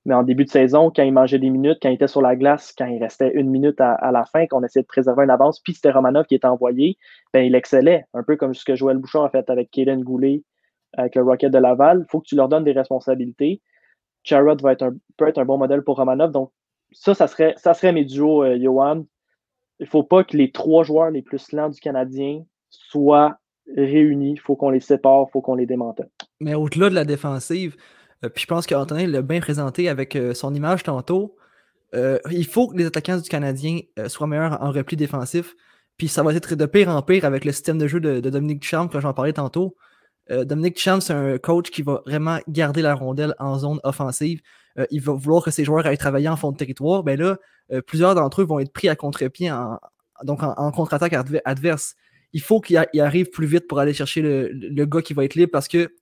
Mais 0.05 0.13
en 0.13 0.23
début 0.23 0.43
de 0.43 0.49
saison, 0.49 0.91
quand 0.93 1.03
il 1.03 1.13
mangeait 1.13 1.39
des 1.39 1.49
minutes, 1.49 1.77
quand 1.81 1.89
il 1.89 1.95
était 1.95 2.07
sur 2.07 2.21
la 2.21 2.35
glace, 2.35 2.73
quand 2.77 2.85
il 2.85 3.01
restait 3.01 3.31
une 3.35 3.49
minute 3.49 3.79
à, 3.79 4.11
la 4.11 4.25
fin, 4.25 4.47
qu'on 4.47 4.63
essayait 4.63 4.83
de 4.83 4.87
préserver 4.87 5.23
une 5.23 5.29
avance, 5.29 5.61
puis 5.61 5.73
c'était 5.73 5.91
Romanov 5.91 6.25
qui 6.25 6.35
était 6.35 6.47
envoyé, 6.47 6.97
ben, 7.33 7.45
il 7.45 7.55
excellait. 7.55 8.05
Un 8.13 8.23
peu 8.23 8.35
comme 8.35 8.53
ce 8.53 8.65
que 8.65 8.75
Joël 8.75 8.97
Bouchard 8.97 9.23
a 9.23 9.29
fait 9.29 9.49
avec 9.49 9.71
Kaden 9.71 10.03
Goulet, 10.03 10.43
avec 10.93 11.15
le 11.15 11.23
Rocket 11.23 11.51
de 11.51 11.57
Laval. 11.57 12.05
Il 12.05 12.09
faut 12.09 12.19
que 12.19 12.27
tu 12.27 12.35
leur 12.35 12.49
donnes 12.49 12.63
des 12.63 12.71
responsabilités. 12.71 13.61
Charrot 14.23 14.55
va 14.61 14.71
être 14.73 14.83
un, 14.83 14.95
peut 15.17 15.27
être 15.27 15.37
un 15.37 15.45
bon 15.45 15.57
modèle 15.57 15.83
pour 15.83 15.97
Romanov. 15.97 16.31
Donc, 16.31 16.51
ça, 16.91 17.13
ça 17.13 17.27
serait, 17.27 17.55
ça 17.57 17.73
mes 17.91 18.05
duos, 18.05 18.43
euh, 18.43 18.57
Johan. 18.61 19.05
Il 19.79 19.83
ne 19.83 19.89
faut 19.89 20.03
pas 20.03 20.23
que 20.23 20.37
les 20.37 20.51
trois 20.51 20.83
joueurs 20.83 21.11
les 21.11 21.21
plus 21.21 21.51
lents 21.51 21.69
du 21.69 21.79
Canadien 21.79 22.43
soient 22.69 23.37
réunis. 23.75 24.33
Il 24.33 24.39
faut 24.39 24.55
qu'on 24.55 24.69
les 24.69 24.79
sépare, 24.79 25.25
il 25.27 25.31
faut 25.31 25.41
qu'on 25.41 25.55
les 25.55 25.65
démantèle. 25.65 26.09
Mais 26.39 26.53
au-delà 26.53 26.89
de 26.89 26.95
la 26.95 27.05
défensive, 27.05 27.75
euh, 28.23 28.29
puis 28.29 28.43
je 28.43 28.47
pense 28.47 28.67
qu'Antonin 28.67 29.07
l'a 29.07 29.21
bien 29.21 29.39
présenté 29.39 29.89
avec 29.89 30.15
euh, 30.15 30.33
son 30.33 30.53
image 30.53 30.83
tantôt, 30.83 31.35
il 32.31 32.47
faut 32.47 32.69
que 32.69 32.75
les 32.75 32.87
attaquants 32.87 33.17
du 33.17 33.29
Canadien 33.29 33.81
soient 34.07 34.25
meilleurs 34.25 34.59
en 34.63 34.71
repli 34.71 34.97
défensif. 34.97 35.55
Puis 35.97 36.07
ça 36.07 36.23
va 36.23 36.33
être 36.33 36.55
de 36.55 36.65
pire 36.65 36.89
en 36.89 37.01
pire 37.01 37.25
avec 37.25 37.45
le 37.45 37.51
système 37.51 37.77
de 37.77 37.87
jeu 37.87 37.99
de, 37.99 38.19
Dominique 38.19 38.61
Duchamp, 38.61 38.87
que 38.87 38.99
j'en 38.99 39.13
parlais 39.13 39.33
tantôt. 39.33 39.75
Dominique 40.29 40.75
Duchamp, 40.75 41.01
c'est 41.01 41.13
un 41.13 41.37
coach 41.37 41.69
qui 41.69 41.81
va 41.81 42.01
vraiment 42.05 42.39
garder 42.47 42.81
la 42.81 42.95
rondelle 42.95 43.35
en 43.39 43.59
zone 43.59 43.79
offensive. 43.83 44.41
il 44.89 45.01
va 45.01 45.13
vouloir 45.13 45.43
que 45.43 45.51
ses 45.51 45.65
joueurs 45.65 45.85
aillent 45.85 45.97
travailler 45.97 46.29
en 46.29 46.37
fond 46.37 46.51
de 46.51 46.57
territoire. 46.57 47.03
Ben 47.03 47.19
là, 47.19 47.37
plusieurs 47.87 48.15
d'entre 48.15 48.41
eux 48.41 48.45
vont 48.45 48.59
être 48.59 48.71
pris 48.71 48.87
à 48.87 48.95
contre-pied, 48.95 49.51
en, 49.51 49.79
donc 50.23 50.41
en 50.43 50.71
contre-attaque 50.71 51.13
adverse 51.43 51.95
il 52.33 52.41
faut 52.41 52.59
qu'il 52.59 52.77
arrive 52.99 53.29
plus 53.29 53.45
vite 53.45 53.67
pour 53.67 53.79
aller 53.79 53.93
chercher 53.93 54.21
le, 54.21 54.85
gars 54.85 55.01
qui 55.01 55.13
va 55.13 55.23
être 55.23 55.35
libre 55.35 55.51
parce 55.51 55.67
que 55.67 55.93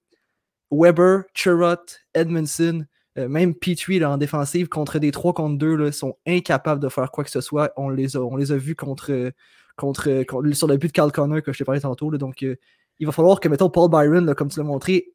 Weber, 0.72 1.24
Chirot, 1.34 1.76
Edmondson, 2.14 2.86
euh, 3.18 3.28
même 3.28 3.54
Petrie 3.54 4.04
en 4.04 4.18
défensive 4.18 4.70
contre 4.70 4.98
des 5.00 5.12
3 5.12 5.34
contre 5.34 5.58
2 5.58 5.92
sont 5.92 6.18
incapables 6.26 6.82
de 6.82 6.88
faire 6.88 7.12
quoi 7.12 7.26
que 7.26 7.30
ce 7.30 7.42
soit. 7.42 7.74
On 7.76 7.90
les 7.90 8.16
a, 8.16 8.58
vus 8.58 8.76
contre, 8.76 9.34
contre, 9.76 10.24
sur 10.54 10.68
le 10.68 10.78
but 10.78 10.88
de 10.88 10.94
Carl 10.94 11.12
Connor 11.12 11.42
que 11.42 11.52
je 11.52 11.58
t'ai 11.58 11.66
parlé 11.66 11.82
tantôt. 11.82 12.10
donc 12.18 12.42
euh, 12.44 12.56
il 13.00 13.06
va 13.06 13.12
falloir 13.12 13.40
que, 13.40 13.50
mettons, 13.50 13.70
Paul 13.70 13.90
Byron, 13.90 14.34
comme 14.36 14.50
tu 14.50 14.60
l'as 14.60 14.66
montré, 14.66 15.06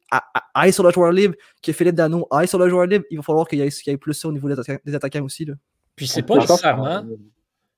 aille 0.53 0.73
sur 0.73 0.83
le 0.83 0.91
joueur 0.91 1.11
libre, 1.11 1.35
que 1.61 1.71
Philippe 1.71 1.95
Dano 1.95 2.27
aille 2.31 2.47
sur 2.47 2.59
le 2.59 2.69
joueur 2.69 2.85
libre. 2.85 3.05
Il 3.11 3.17
va 3.17 3.23
falloir 3.23 3.47
qu'il 3.47 3.59
y, 3.59 3.61
ait 3.61 3.97
plus 3.97 4.13
ça 4.13 4.27
au 4.27 4.31
niveau 4.31 4.49
des, 4.49 4.95
attaquants 4.95 5.23
aussi. 5.23 5.45
Là. 5.45 5.53
Puis 5.95 6.07
c'est 6.07 6.23
pas 6.23 6.35
nécessairement 6.35 7.03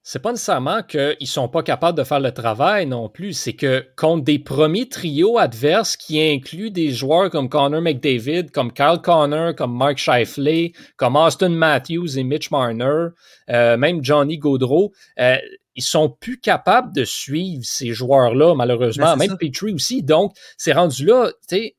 c'est 0.02 0.20
pas 0.20 0.32
nécessairement 0.32 0.82
qu'ils 0.82 1.28
sont 1.28 1.50
pas 1.50 1.62
capables 1.62 1.98
de 1.98 2.04
faire 2.04 2.20
le 2.20 2.32
travail 2.32 2.86
non 2.86 3.10
plus. 3.10 3.34
C'est 3.34 3.54
que 3.54 3.86
contre 3.96 4.24
des 4.24 4.40
premiers 4.40 4.88
trios 4.88 5.38
adverses 5.38 5.98
qui 5.98 6.20
incluent 6.22 6.72
des 6.72 6.90
joueurs 6.90 7.30
comme 7.30 7.50
Connor 7.50 7.82
McDavid, 7.82 8.50
comme 8.52 8.72
Kyle 8.72 9.00
Connor, 9.04 9.54
comme 9.56 9.76
Mark 9.76 9.98
Scheifele, 9.98 10.72
comme 10.96 11.16
Austin 11.16 11.50
Matthews 11.50 12.18
et 12.18 12.24
Mitch 12.24 12.50
Marner, 12.50 13.10
euh, 13.50 13.78
même 13.78 14.04
Johnny 14.04 14.38
Gaudreau, 14.38 14.94
euh, 15.20 15.36
ils 15.76 15.84
sont 15.84 16.10
plus 16.10 16.40
capables 16.40 16.94
de 16.94 17.06
suivre 17.06 17.64
ces 17.64 17.94
joueurs-là, 17.94 18.56
malheureusement. 18.56 19.16
Ben, 19.16 19.28
même 19.28 19.38
Petrie 19.38 19.74
aussi. 19.74 20.04
Donc, 20.04 20.36
c'est 20.58 20.74
rendu 20.74 21.06
là, 21.06 21.32
tu 21.48 21.56
sais, 21.56 21.76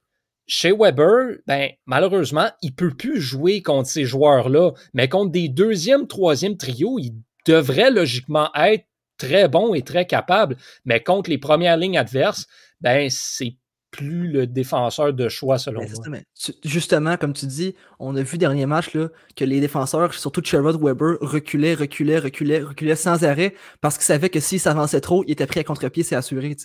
chez 0.46 0.72
Weber, 0.72 1.36
ben, 1.46 1.70
malheureusement, 1.86 2.50
il 2.62 2.74
peut 2.74 2.92
plus 2.92 3.20
jouer 3.20 3.62
contre 3.62 3.88
ces 3.88 4.04
joueurs-là. 4.04 4.72
Mais 4.94 5.08
contre 5.08 5.30
des 5.30 5.48
deuxième, 5.48 6.06
troisième 6.06 6.56
trios, 6.56 6.98
il 6.98 7.12
devrait 7.46 7.90
logiquement 7.90 8.50
être 8.54 8.84
très 9.16 9.48
bon 9.48 9.74
et 9.74 9.82
très 9.82 10.06
capable, 10.06 10.56
mais 10.84 11.02
contre 11.02 11.30
les 11.30 11.38
premières 11.38 11.76
lignes 11.76 11.98
adverses, 11.98 12.46
ben 12.80 13.08
c'est 13.10 13.56
plus 13.90 14.28
le 14.28 14.46
défenseur 14.46 15.12
de 15.12 15.28
choix 15.28 15.58
selon 15.58 15.80
moi. 15.80 16.18
Justement, 16.64 17.16
comme 17.16 17.32
tu 17.32 17.46
dis, 17.46 17.74
on 17.98 18.14
a 18.16 18.22
vu 18.22 18.38
dernier 18.38 18.66
match 18.66 18.94
là, 18.94 19.08
que 19.36 19.44
les 19.44 19.60
défenseurs, 19.60 20.14
surtout 20.14 20.42
Sherrod 20.44 20.80
Weber, 20.80 21.16
reculaient, 21.20 21.74
reculaient, 21.74 22.18
reculaient, 22.18 22.60
reculaient 22.60 22.96
sans 22.96 23.24
arrêt 23.24 23.54
parce 23.80 23.96
qu'ils 23.96 24.06
savaient 24.06 24.30
que 24.30 24.40
s'ils 24.40 24.60
s'avançaient 24.60 25.00
trop, 25.00 25.24
ils 25.26 25.32
étaient 25.32 25.46
pris 25.46 25.60
à 25.60 25.64
contre-pied, 25.64 26.02
c'est 26.02 26.16
assuré. 26.16 26.56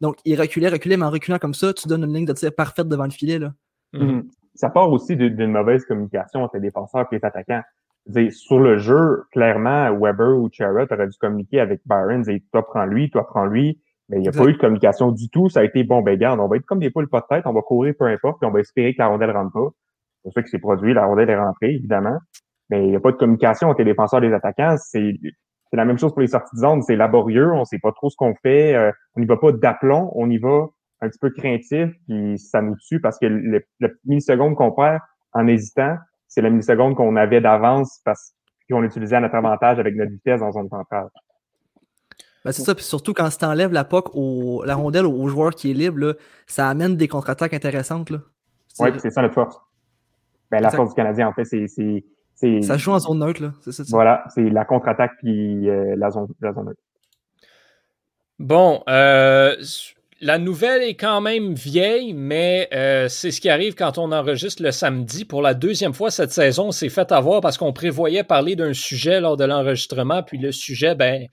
Donc, 0.00 0.16
ils 0.24 0.38
reculaient, 0.38 0.68
reculaient, 0.68 0.96
mais 0.96 1.06
en 1.06 1.10
reculant 1.10 1.38
comme 1.38 1.54
ça, 1.54 1.72
tu 1.72 1.88
donnes 1.88 2.04
une 2.04 2.14
ligne 2.14 2.26
de 2.26 2.32
tir 2.32 2.54
parfaite 2.54 2.88
devant 2.88 3.04
le 3.04 3.10
filet. 3.10 3.38
Là. 3.38 3.52
Mm-hmm. 3.94 4.24
Ça 4.54 4.70
part 4.70 4.90
aussi 4.90 5.16
d'une 5.16 5.52
mauvaise 5.52 5.84
communication 5.84 6.42
entre 6.42 6.56
les 6.56 6.62
défenseurs 6.62 7.06
et 7.12 7.16
les 7.16 7.24
attaquants 7.24 7.62
sur 8.30 8.60
le 8.60 8.78
jeu, 8.78 9.24
clairement, 9.32 9.94
Weber 9.96 10.38
ou 10.38 10.48
Charrot 10.50 10.86
auraient 10.90 11.08
dû 11.08 11.18
communiquer 11.18 11.60
avec 11.60 11.80
Barons 11.86 12.22
et 12.28 12.42
toi 12.52 12.66
prends 12.66 12.86
lui, 12.86 13.10
toi 13.10 13.26
prends 13.26 13.46
lui. 13.46 13.80
Mais 14.10 14.16
il 14.18 14.22
n'y 14.22 14.28
a 14.28 14.32
pas 14.32 14.44
eu 14.44 14.52
de 14.52 14.58
communication 14.58 15.12
du 15.12 15.28
tout. 15.30 15.48
Ça 15.48 15.60
a 15.60 15.64
été 15.64 15.84
bon, 15.84 16.02
ben 16.02 16.18
garde, 16.18 16.40
on 16.40 16.48
va 16.48 16.56
être 16.56 16.66
comme 16.66 16.80
des 16.80 16.90
poules 16.90 17.08
pas 17.08 17.20
de 17.20 17.26
tête, 17.28 17.46
on 17.46 17.52
va 17.52 17.62
courir 17.62 17.94
peu 17.96 18.06
importe, 18.06 18.40
puis 18.40 18.48
on 18.48 18.52
va 18.52 18.58
espérer 18.58 18.92
que 18.92 18.98
la 18.98 19.06
rondelle 19.06 19.30
rentre 19.30 19.52
pas. 19.52 19.68
C'est 20.24 20.32
ça 20.32 20.42
qui 20.42 20.48
s'est 20.48 20.58
produit, 20.58 20.92
la 20.92 21.06
rondelle 21.06 21.30
est 21.30 21.38
rentrée, 21.38 21.74
évidemment. 21.74 22.18
Mais 22.68 22.84
il 22.84 22.90
n'y 22.90 22.96
a 22.96 23.00
pas 23.00 23.12
de 23.12 23.16
communication 23.16 23.68
entre 23.68 23.78
les 23.78 23.84
défenseurs 23.84 24.22
et 24.22 24.28
les 24.28 24.34
attaquants. 24.34 24.76
C'est 24.78 25.14
la 25.72 25.84
même 25.84 25.98
chose 25.98 26.12
pour 26.12 26.20
les 26.20 26.26
sorties 26.26 26.56
de 26.56 26.60
zone. 26.60 26.82
C'est 26.82 26.96
laborieux, 26.96 27.52
on 27.52 27.64
sait 27.64 27.78
pas 27.78 27.92
trop 27.92 28.10
ce 28.10 28.16
qu'on 28.16 28.34
fait. 28.42 28.74
Euh, 28.74 28.90
on 29.14 29.20
n'y 29.20 29.26
va 29.26 29.36
pas 29.36 29.52
d'aplomb, 29.52 30.10
on 30.16 30.28
y 30.28 30.38
va 30.38 30.66
un 31.00 31.08
petit 31.08 31.18
peu 31.18 31.30
craintif, 31.30 31.90
puis 32.06 32.38
ça 32.38 32.60
nous 32.60 32.76
tue 32.76 33.00
parce 33.00 33.18
que 33.18 33.26
le, 33.26 33.64
le 33.78 33.98
milliseconde 34.04 34.54
qu'on 34.56 34.72
perd 34.72 34.98
en 35.32 35.46
hésitant, 35.46 35.96
c'est 36.28 36.42
la 36.42 36.50
milliseconde 36.50 36.94
qu'on 36.96 37.16
avait 37.16 37.40
d'avance 37.40 38.00
parce 38.04 38.34
qu'on 38.68 38.82
utilisait 38.82 39.16
à 39.16 39.20
notre 39.20 39.34
avantage 39.36 39.78
avec 39.78 39.94
notre 39.94 40.12
vitesse 40.12 40.40
dans 40.40 40.52
zone 40.52 40.68
centrale. 40.68 41.08
Ben 42.44 42.52
c'est 42.52 42.62
ça, 42.62 42.74
puis 42.74 42.84
surtout 42.84 43.12
quand 43.12 43.28
tu 43.28 43.44
enlèves 43.44 43.72
la 43.72 43.84
POC 43.84 44.14
au, 44.14 44.64
la 44.64 44.74
rondelle 44.74 45.06
au, 45.06 45.28
joueur 45.28 45.54
qui 45.54 45.70
est 45.70 45.74
libre, 45.74 46.16
ça 46.46 46.68
amène 46.68 46.96
des 46.96 47.06
contre-attaques 47.06 47.52
intéressantes. 47.52 48.10
Oui, 48.78 48.90
c'est 48.98 49.10
ça 49.10 49.20
notre 49.20 49.34
force. 49.34 49.60
Ben, 50.50 50.60
la 50.60 50.70
force 50.70 50.90
du 50.90 50.94
Canadien, 50.94 51.28
en 51.28 51.32
fait, 51.32 51.44
c'est. 51.44 51.66
Ça 52.62 52.78
joue 52.78 52.92
en 52.92 52.98
zone 52.98 53.18
neutre, 53.18 53.42
là. 53.42 53.52
C'est 53.60 53.72
ça. 53.72 53.84
ça. 53.84 53.90
Voilà, 53.90 54.24
c'est 54.34 54.48
la 54.48 54.64
contre-attaque 54.64 55.12
puis 55.18 55.68
euh, 55.68 55.94
la 55.96 56.10
zone, 56.10 56.28
la 56.40 56.52
zone 56.54 56.66
neutre. 56.66 56.80
Bon, 58.38 58.82
euh, 58.88 59.54
la 60.22 60.38
nouvelle 60.38 60.82
est 60.82 60.94
quand 60.94 61.20
même 61.20 61.52
vieille, 61.52 62.14
mais 62.14 62.68
euh, 62.72 63.08
c'est 63.08 63.30
ce 63.30 63.40
qui 63.40 63.50
arrive 63.50 63.74
quand 63.74 63.98
on 63.98 64.12
enregistre 64.12 64.62
le 64.62 64.70
samedi. 64.70 65.26
Pour 65.26 65.42
la 65.42 65.52
deuxième 65.52 65.92
fois 65.92 66.10
cette 66.10 66.32
saison, 66.32 66.68
on 66.68 66.72
s'est 66.72 66.88
fait 66.88 67.12
avoir 67.12 67.42
parce 67.42 67.58
qu'on 67.58 67.74
prévoyait 67.74 68.24
parler 68.24 68.56
d'un 68.56 68.72
sujet 68.72 69.20
lors 69.20 69.36
de 69.36 69.44
l'enregistrement, 69.44 70.22
puis 70.22 70.38
le 70.38 70.52
sujet, 70.52 70.94
ben, 70.94 71.26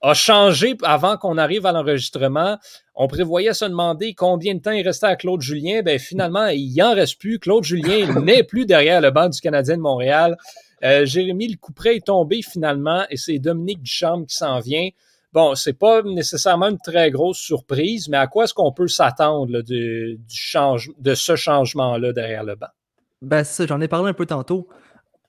a 0.00 0.14
changé 0.14 0.76
avant 0.82 1.16
qu'on 1.16 1.38
arrive 1.38 1.66
à 1.66 1.72
l'enregistrement. 1.72 2.58
On 2.94 3.08
prévoyait 3.08 3.54
se 3.54 3.64
demander 3.64 4.14
combien 4.14 4.54
de 4.54 4.60
temps 4.60 4.72
il 4.72 4.82
restait 4.82 5.06
à 5.06 5.16
Claude 5.16 5.40
Julien. 5.40 5.82
Ben, 5.82 5.98
finalement, 5.98 6.46
il 6.46 6.70
n'y 6.70 6.82
en 6.82 6.94
reste 6.94 7.18
plus. 7.18 7.38
Claude 7.38 7.64
Julien 7.64 8.20
n'est 8.22 8.44
plus 8.44 8.66
derrière 8.66 9.00
le 9.00 9.10
banc 9.10 9.28
du 9.28 9.40
Canadien 9.40 9.76
de 9.76 9.82
Montréal. 9.82 10.36
Euh, 10.84 11.04
Jérémy, 11.04 11.48
le 11.48 11.56
couperet 11.56 11.96
est 11.96 12.06
tombé 12.06 12.42
finalement 12.42 13.04
et 13.10 13.16
c'est 13.16 13.38
Dominique 13.38 13.82
Ducharme 13.82 14.26
qui 14.26 14.36
s'en 14.36 14.60
vient. 14.60 14.88
Bon, 15.32 15.54
c'est 15.54 15.74
pas 15.74 16.02
nécessairement 16.02 16.68
une 16.68 16.78
très 16.78 17.10
grosse 17.10 17.38
surprise, 17.38 18.08
mais 18.08 18.16
à 18.16 18.26
quoi 18.26 18.44
est-ce 18.44 18.54
qu'on 18.54 18.72
peut 18.72 18.88
s'attendre 18.88 19.60
du, 19.60 20.18
change, 20.28 20.90
de 20.98 21.14
ce 21.14 21.36
changement-là 21.36 22.12
derrière 22.12 22.44
le 22.44 22.54
banc? 22.54 22.68
Ben, 23.20 23.44
ça, 23.44 23.66
j'en 23.66 23.80
ai 23.80 23.88
parlé 23.88 24.10
un 24.10 24.14
peu 24.14 24.26
tantôt. 24.26 24.68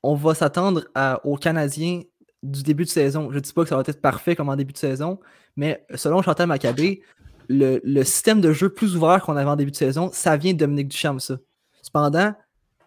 On 0.03 0.15
va 0.15 0.33
s'attendre 0.35 0.85
aux 1.25 1.35
Canadiens 1.35 2.01
du 2.43 2.63
début 2.63 2.85
de 2.85 2.89
saison. 2.89 3.29
Je 3.31 3.35
ne 3.35 3.39
dis 3.39 3.53
pas 3.53 3.63
que 3.63 3.69
ça 3.69 3.75
va 3.75 3.83
être 3.85 4.01
parfait 4.01 4.35
comme 4.35 4.49
en 4.49 4.55
début 4.55 4.73
de 4.73 4.77
saison, 4.77 5.19
mais 5.55 5.85
selon 5.95 6.21
Chantal 6.21 6.47
Maccabé, 6.47 7.01
le, 7.49 8.03
système 8.03 8.41
de 8.41 8.53
jeu 8.53 8.69
plus 8.69 8.95
ouvert 8.95 9.21
qu'on 9.23 9.35
avait 9.35 9.49
en 9.49 9.55
début 9.55 9.71
de 9.71 9.75
saison, 9.75 10.09
ça 10.13 10.37
vient 10.37 10.53
de 10.53 10.59
Dominique 10.59 10.89
Ducharme, 10.89 11.19
ça. 11.19 11.37
Cependant, 11.81 12.33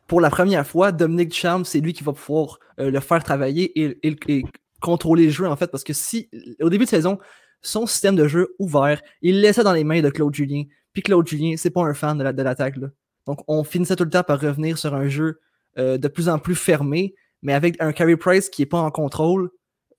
pour 0.06 0.20
la 0.20 0.30
première 0.30 0.66
fois, 0.66 0.92
Dominique 0.92 1.30
Ducharme, 1.30 1.64
c'est 1.64 1.80
lui 1.80 1.92
qui 1.92 2.04
va 2.04 2.12
pouvoir 2.12 2.58
euh, 2.78 2.90
le 2.90 3.00
faire 3.00 3.22
travailler 3.24 3.72
et, 3.78 4.44
contrôler 4.80 5.26
le 5.26 5.30
jeu, 5.30 5.46
en 5.46 5.56
fait, 5.56 5.68
parce 5.68 5.84
que 5.84 5.92
si, 5.92 6.28
au 6.60 6.68
début 6.68 6.84
de 6.84 6.90
saison, 6.90 7.18
son 7.60 7.86
système 7.86 8.16
de 8.16 8.26
jeu 8.26 8.54
ouvert, 8.58 9.00
il 9.20 9.40
laissait 9.40 9.62
dans 9.62 9.72
les 9.72 9.84
mains 9.84 10.00
de 10.00 10.10
Claude 10.10 10.34
Julien. 10.34 10.64
Puis 10.92 11.02
Claude 11.02 11.26
Julien, 11.26 11.54
c'est 11.56 11.70
pas 11.70 11.82
un 11.82 11.94
fan 11.94 12.18
de 12.18 12.24
la- 12.24 12.32
de 12.32 12.42
l'attaque. 12.42 12.78
Donc, 13.26 13.40
on 13.46 13.62
finissait 13.62 13.94
tout 13.94 14.04
le 14.04 14.10
temps 14.10 14.24
par 14.24 14.40
revenir 14.40 14.78
sur 14.78 14.94
un 14.94 15.08
jeu 15.08 15.40
euh, 15.78 15.98
de 15.98 16.08
plus 16.08 16.28
en 16.28 16.38
plus 16.38 16.56
fermé, 16.56 17.14
mais 17.42 17.52
avec 17.52 17.80
un 17.80 17.92
Carey 17.92 18.16
Price 18.16 18.48
qui 18.48 18.62
n'est 18.62 18.66
pas 18.66 18.80
en 18.80 18.90
contrôle, 18.90 19.50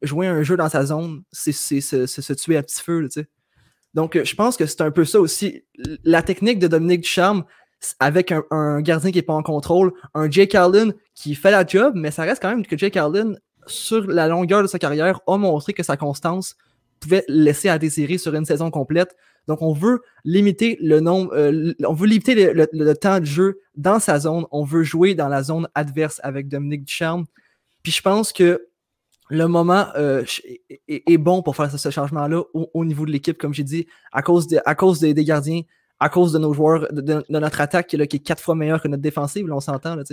jouer 0.02 0.28
un 0.28 0.44
jeu 0.44 0.58
dans 0.58 0.70
sa 0.70 0.86
zone, 0.86 1.24
c'est 1.32 1.52
se 1.52 2.34
tuer 2.34 2.58
à 2.58 2.64
petit 2.64 2.82
feu. 2.82 3.02
là. 3.02 3.24
Donc, 3.94 4.16
euh, 4.16 4.24
je 4.24 4.36
pense 4.36 4.58
que 4.58 4.66
c'est 4.66 4.82
un 4.82 4.92
peu 4.92 5.06
ça 5.06 5.20
aussi. 5.20 5.64
La 6.04 6.24
technique 6.24 6.60
de 6.60 6.68
Dominique 6.68 7.02
Ducharme, 7.02 7.44
avec 8.00 8.32
un, 8.32 8.44
un 8.50 8.82
gardien 8.82 9.12
qui 9.12 9.18
n'est 9.18 9.24
pas 9.24 9.34
en 9.34 9.44
contrôle, 9.44 9.94
un 10.14 10.30
Jake 10.30 10.56
Allen 10.56 10.94
qui 11.16 11.36
fait 11.36 11.52
la 11.52 11.66
job, 11.66 11.94
mais 11.96 12.12
ça 12.12 12.24
reste 12.24 12.42
quand 12.42 12.50
même 12.50 12.66
que 12.66 12.78
Jake 12.78 12.98
Allen, 12.98 13.38
sur 13.68 14.08
la 14.08 14.28
longueur 14.28 14.62
de 14.62 14.68
sa 14.68 14.80
carrière, 14.80 15.20
a 15.28 15.38
montré 15.38 15.74
que 15.74 15.84
sa 15.84 15.98
constance 15.98 16.56
pouvait 17.00 17.24
laisser 17.28 17.70
à 17.70 17.78
désirer 17.78 18.18
sur 18.18 18.34
une 18.34 18.46
saison 18.46 18.72
complète. 18.72 19.16
Donc, 19.48 19.62
on 19.62 19.74
veut 19.74 20.02
limiter 20.24 20.78
le 20.82 21.00
nombre, 21.00 21.34
euh, 21.34 21.74
on 21.86 21.94
veut 21.94 22.08
limiter 22.08 22.54
le, 22.54 22.94
temps 22.94 23.20
de 23.20 23.26
jeu 23.26 23.60
dans 23.76 24.00
sa 24.00 24.20
zone. 24.20 24.46
On 24.52 24.64
veut 24.64 24.84
jouer 24.84 25.16
dans 25.16 25.28
la 25.28 25.44
zone 25.44 25.68
adverse 25.76 26.20
avec 26.24 26.48
Dominique 26.48 26.86
Ducharme. 26.86 27.26
Puis 27.82 27.92
je 27.92 28.02
pense 28.02 28.32
que 28.32 28.68
le 29.30 29.48
moment 29.48 29.88
euh, 29.96 30.24
est, 30.88 31.18
bon 31.18 31.42
pour 31.42 31.56
faire 31.56 31.72
ce, 31.72 31.90
changement-là 31.90 32.44
au, 32.54 32.70
au 32.74 32.86
niveau 32.86 33.06
de 33.06 33.12
l'équipe, 33.12 33.38
comme 33.38 33.54
j'ai 33.54 33.64
dit, 33.64 33.88
à 34.12 34.22
cause, 34.22 34.48
de- 34.48 34.62
à 34.66 34.76
cause 34.76 35.00
des, 35.00 35.14
gardiens, 35.24 35.62
à 36.00 36.10
cause 36.10 36.32
de 36.34 36.40
nos 36.40 36.54
joueurs, 36.54 36.88
de, 36.92 37.24
notre 37.30 37.62
attaque 37.62 37.88
qui 37.88 37.96
est, 37.96 38.20
quatre 38.20 38.42
fois 38.42 38.56
meilleure 38.56 38.82
que 38.82 38.88
notre 38.88 39.02
défensive, 39.02 39.48
on 39.52 39.60
s'entend. 39.60 39.96
Là. 39.96 40.04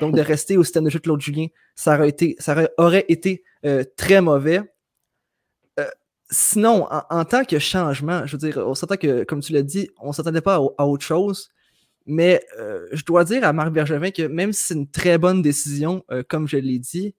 Donc, 0.00 0.14
de 0.14 0.20
rester 0.20 0.56
au 0.56 0.64
système 0.64 0.84
de 0.84 0.90
jeu 0.90 0.98
de 0.98 1.04
Claude 1.04 1.20
Julien, 1.20 1.46
ça 1.74 1.96
aurait 1.96 2.08
été, 2.08 2.36
ça 2.38 2.68
aurait 2.78 3.04
été 3.08 3.44
euh, 3.64 3.84
très 3.96 4.20
mauvais. 4.20 4.60
Sinon, 6.30 6.88
en, 6.90 7.02
en 7.10 7.24
tant 7.24 7.44
que 7.44 7.58
changement, 7.58 8.26
je 8.26 8.32
veux 8.32 8.38
dire, 8.38 8.58
on 8.58 8.74
s'entend 8.74 8.96
que, 8.96 9.24
comme 9.24 9.40
tu 9.40 9.52
l'as 9.52 9.62
dit, 9.62 9.90
on 10.00 10.08
ne 10.08 10.12
s'attendait 10.12 10.40
pas 10.40 10.56
à, 10.56 10.86
autre 10.86 11.04
chose. 11.04 11.50
Mais 12.06 12.44
euh, 12.58 12.86
je 12.92 13.04
dois 13.04 13.24
dire 13.24 13.44
à 13.44 13.52
Marc 13.52 13.72
Bergevin 13.72 14.10
que 14.10 14.22
même 14.22 14.52
si 14.52 14.62
c'est 14.62 14.74
une 14.74 14.90
très 14.90 15.18
bonne 15.18 15.42
décision, 15.42 16.04
euh, 16.10 16.22
comme 16.28 16.48
je 16.48 16.56
l'ai 16.56 16.78
dit, 16.78 17.14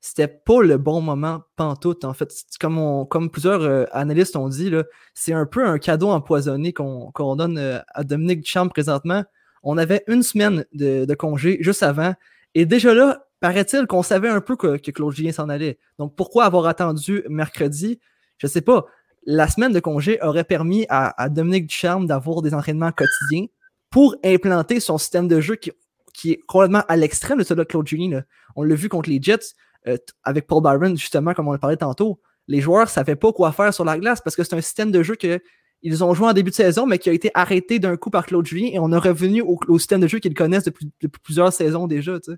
c'était 0.00 0.28
pas 0.28 0.62
le 0.62 0.78
bon 0.78 1.00
moment 1.00 1.42
pantoute. 1.56 2.04
En 2.04 2.14
fait, 2.14 2.32
comme, 2.58 3.30
plusieurs 3.30 3.62
euh, 3.62 3.84
analystes 3.92 4.36
ont 4.36 4.48
dit, 4.48 4.72
c'est 5.14 5.32
un 5.32 5.46
peu 5.46 5.66
un 5.66 5.78
cadeau 5.78 6.10
empoisonné 6.10 6.72
qu'on 6.72 7.36
donne 7.36 7.82
à 7.94 8.04
Dominique 8.04 8.40
Duchamp 8.40 8.68
présentement. 8.68 9.24
On 9.62 9.78
avait 9.78 10.02
une 10.08 10.22
semaine 10.22 10.64
de, 10.72 11.04
de 11.04 11.14
congé 11.14 11.58
juste 11.60 11.82
avant. 11.82 12.14
Et 12.54 12.66
déjà 12.66 12.94
là, 12.94 13.26
paraît-il 13.40 13.86
qu'on 13.86 14.02
savait 14.02 14.28
un 14.28 14.40
peu 14.40 14.56
que, 14.56 14.76
que 14.76 14.90
Claude 14.90 15.14
Julien 15.14 15.32
s'en 15.32 15.48
allait. 15.48 15.78
Donc 15.98 16.16
pourquoi 16.16 16.44
avoir 16.44 16.66
attendu 16.66 17.22
mercredi? 17.28 18.00
Je 18.42 18.48
sais 18.48 18.60
pas. 18.60 18.86
La 19.24 19.46
semaine 19.46 19.72
de 19.72 19.78
congé 19.78 20.20
aurait 20.20 20.42
permis 20.42 20.84
à, 20.88 21.28
Dominique 21.28 21.68
Ducharme 21.68 22.06
d'avoir 22.06 22.42
des 22.42 22.54
entraînements 22.54 22.90
quotidiens 22.90 23.46
pour 23.88 24.16
implanter 24.24 24.80
son 24.80 24.98
système 24.98 25.28
de 25.28 25.40
jeu 25.40 25.54
qui, 25.54 25.70
qui 26.12 26.32
est 26.32 26.40
complètement 26.48 26.82
à 26.88 26.96
l'extrême 26.96 27.38
de 27.38 27.44
celui 27.44 27.60
de 27.60 27.64
Claude 27.64 27.86
Julien. 27.86 28.24
On 28.56 28.64
l'a 28.64 28.74
vu 28.74 28.88
contre 28.88 29.08
les 29.08 29.22
Jets 29.22 29.54
euh, 29.86 29.96
avec 30.24 30.48
Paul 30.48 30.60
Byron, 30.60 30.96
justement, 30.96 31.34
comme 31.34 31.46
on 31.46 31.52
le 31.52 31.58
parlait 31.58 31.76
tantôt. 31.76 32.20
Les 32.48 32.60
joueurs 32.60 32.86
ne 32.86 32.90
savaient 32.90 33.14
pas 33.14 33.32
quoi 33.32 33.52
faire 33.52 33.72
sur 33.72 33.84
la 33.84 33.96
glace 33.96 34.20
parce 34.20 34.34
que 34.34 34.42
c'est 34.42 34.56
un 34.56 34.60
système 34.60 34.90
de 34.90 35.04
jeu 35.04 35.14
que 35.14 35.40
ils 35.82 36.02
ont 36.02 36.14
joué 36.14 36.28
en 36.28 36.32
début 36.32 36.50
de 36.50 36.54
saison, 36.56 36.86
mais 36.86 36.98
qui 36.98 37.10
a 37.10 37.12
été 37.12 37.30
arrêté 37.34 37.78
d'un 37.78 37.96
coup 37.96 38.10
par 38.10 38.26
Claude 38.26 38.46
Julien 38.46 38.70
et 38.72 38.78
on 38.80 38.92
est 38.92 38.98
revenu 38.98 39.42
au, 39.42 39.78
système 39.78 40.00
de 40.00 40.08
jeu 40.08 40.18
qu'ils 40.18 40.34
connaissent 40.34 40.64
depuis, 40.64 40.92
plusieurs 41.22 41.52
saisons 41.52 41.86
déjà. 41.86 42.12
Euh, 42.12 42.36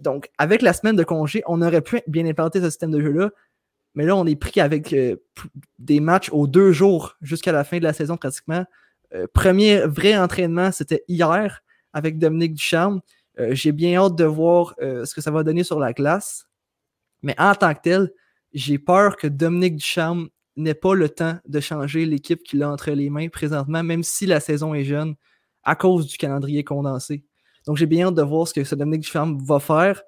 Donc, 0.00 0.30
avec 0.38 0.62
la 0.62 0.72
semaine 0.72 0.96
de 0.96 1.04
congé, 1.04 1.42
on 1.46 1.62
aurait 1.62 1.80
pu 1.80 2.00
bien 2.08 2.26
implanter 2.26 2.60
ce 2.60 2.70
système 2.70 2.90
de 2.90 3.00
jeu-là, 3.00 3.30
mais 3.96 4.04
là, 4.04 4.14
on 4.14 4.26
est 4.26 4.36
pris 4.36 4.60
avec 4.60 4.92
euh, 4.92 5.16
des 5.78 6.00
matchs 6.00 6.28
aux 6.30 6.46
deux 6.46 6.70
jours 6.70 7.16
jusqu'à 7.22 7.50
la 7.50 7.64
fin 7.64 7.78
de 7.78 7.82
la 7.82 7.94
saison 7.94 8.18
pratiquement. 8.18 8.64
Euh, 9.14 9.26
premier 9.32 9.80
vrai 9.86 10.16
entraînement, 10.16 10.70
c'était 10.70 11.02
hier 11.08 11.62
avec 11.94 12.18
Dominique 12.18 12.52
Ducharme. 12.52 13.00
Euh, 13.40 13.54
J'ai 13.54 13.72
bien 13.72 13.98
hâte 13.98 14.14
de 14.14 14.24
voir 14.24 14.74
ce 14.78 15.12
que 15.14 15.22
ça 15.22 15.30
va 15.30 15.42
donner 15.42 15.64
sur 15.64 15.80
la 15.80 15.94
glace. 15.94 16.46
Mais 17.22 17.34
en 17.40 17.54
tant 17.54 17.72
que 17.72 17.80
tel, 17.82 18.12
j'ai 18.52 18.78
peur 18.78 19.16
que 19.16 19.26
Dominique 19.26 19.76
Ducharme 19.76 20.28
n'ait 20.56 20.74
pas 20.74 20.94
le 20.94 21.08
temps 21.08 21.38
de 21.46 21.60
changer 21.60 22.04
l'équipe 22.04 22.42
qu'il 22.42 22.62
a 22.62 22.70
entre 22.70 22.90
les 22.90 23.08
mains 23.08 23.28
présentement, 23.28 23.82
même 23.82 24.02
si 24.02 24.26
la 24.26 24.40
saison 24.40 24.74
est 24.74 24.84
jeune, 24.84 25.14
à 25.62 25.74
cause 25.74 26.06
du 26.06 26.18
calendrier 26.18 26.64
condensé. 26.64 27.24
Donc 27.66 27.78
j'ai 27.78 27.86
bien 27.86 28.08
hâte 28.08 28.14
de 28.14 28.22
voir 28.22 28.46
ce 28.46 28.52
que 28.52 28.62
ce 28.62 28.74
Dominique 28.74 29.02
Ducharme 29.02 29.42
va 29.42 29.58
faire. 29.58 30.02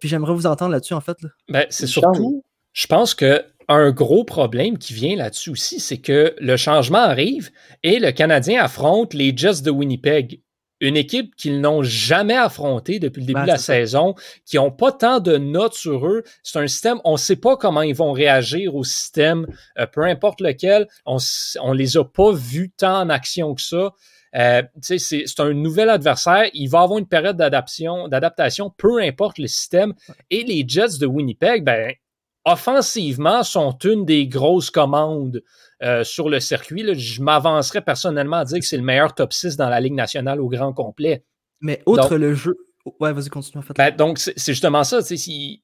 Puis 0.00 0.08
j'aimerais 0.10 0.34
vous 0.34 0.46
entendre 0.46 0.72
là-dessus, 0.72 0.94
en 0.94 1.00
fait. 1.00 1.16
Ben, 1.48 1.66
c'est 1.70 1.86
surtout, 1.86 2.44
je 2.72 2.86
pense 2.86 3.14
que 3.14 3.44
un 3.68 3.92
gros 3.92 4.24
problème 4.24 4.78
qui 4.78 4.94
vient 4.94 5.14
là-dessus 5.14 5.50
aussi, 5.50 5.78
c'est 5.78 5.98
que 5.98 6.34
le 6.38 6.56
changement 6.56 6.98
arrive 6.98 7.50
et 7.84 8.00
le 8.00 8.10
Canadien 8.10 8.64
affronte 8.64 9.14
les 9.14 9.32
Jets 9.36 9.62
de 9.62 9.70
Winnipeg. 9.70 10.40
Une 10.80 10.96
équipe 10.96 11.36
qu'ils 11.36 11.60
n'ont 11.60 11.82
jamais 11.82 12.36
affrontée 12.36 12.98
depuis 12.98 13.20
le 13.20 13.26
début 13.26 13.40
Ben, 13.40 13.42
de 13.42 13.48
la 13.48 13.58
saison, 13.58 14.14
qui 14.44 14.56
n'ont 14.56 14.72
pas 14.72 14.90
tant 14.90 15.20
de 15.20 15.36
notes 15.36 15.74
sur 15.74 16.06
eux. 16.06 16.24
C'est 16.42 16.58
un 16.58 16.66
système, 16.66 17.00
on 17.04 17.12
ne 17.12 17.18
sait 17.18 17.36
pas 17.36 17.56
comment 17.56 17.82
ils 17.82 17.94
vont 17.94 18.12
réagir 18.12 18.74
au 18.74 18.82
système, 18.82 19.46
euh, 19.78 19.86
peu 19.86 20.02
importe 20.02 20.40
lequel. 20.40 20.88
On 21.06 21.18
ne 21.18 21.74
les 21.74 21.96
a 21.96 22.04
pas 22.04 22.32
vus 22.32 22.72
tant 22.76 23.02
en 23.02 23.08
action 23.08 23.54
que 23.54 23.62
ça. 23.62 23.92
Euh, 24.34 24.62
c'est 24.80 25.40
un 25.40 25.52
nouvel 25.52 25.90
adversaire. 25.90 26.48
Il 26.54 26.68
va 26.68 26.80
avoir 26.80 26.98
une 26.98 27.06
période 27.06 27.36
d'adaptation, 27.36 28.08
d'adaptation, 28.08 28.72
peu 28.76 29.00
importe 29.00 29.38
le 29.38 29.46
système. 29.46 29.94
Et 30.30 30.42
les 30.42 30.64
Jets 30.66 30.98
de 30.98 31.06
Winnipeg, 31.06 31.62
ben, 31.62 31.92
offensivement, 32.52 33.42
sont 33.42 33.76
une 33.84 34.04
des 34.04 34.26
grosses 34.26 34.70
commandes 34.70 35.42
euh, 35.82 36.04
sur 36.04 36.28
le 36.28 36.40
circuit. 36.40 36.82
là. 36.82 36.92
Je 36.94 37.22
m'avancerais 37.22 37.80
personnellement 37.82 38.36
à 38.38 38.44
dire 38.44 38.58
que 38.58 38.64
c'est 38.66 38.76
le 38.76 38.82
meilleur 38.82 39.14
top 39.14 39.32
6 39.32 39.56
dans 39.56 39.68
la 39.68 39.80
Ligue 39.80 39.94
nationale 39.94 40.40
au 40.40 40.48
grand 40.48 40.72
complet. 40.72 41.24
Mais 41.60 41.82
outre 41.86 42.10
Donc- 42.10 42.18
le 42.18 42.34
jeu. 42.34 42.56
Ouais, 42.98 43.12
vas-y, 43.12 43.28
continue, 43.28 43.58
en 43.58 43.62
fait. 43.62 43.74
Ben, 43.76 43.94
donc, 43.94 44.18
c'est 44.18 44.34
justement 44.52 44.84
ça. 44.84 45.02
si- 45.02 45.62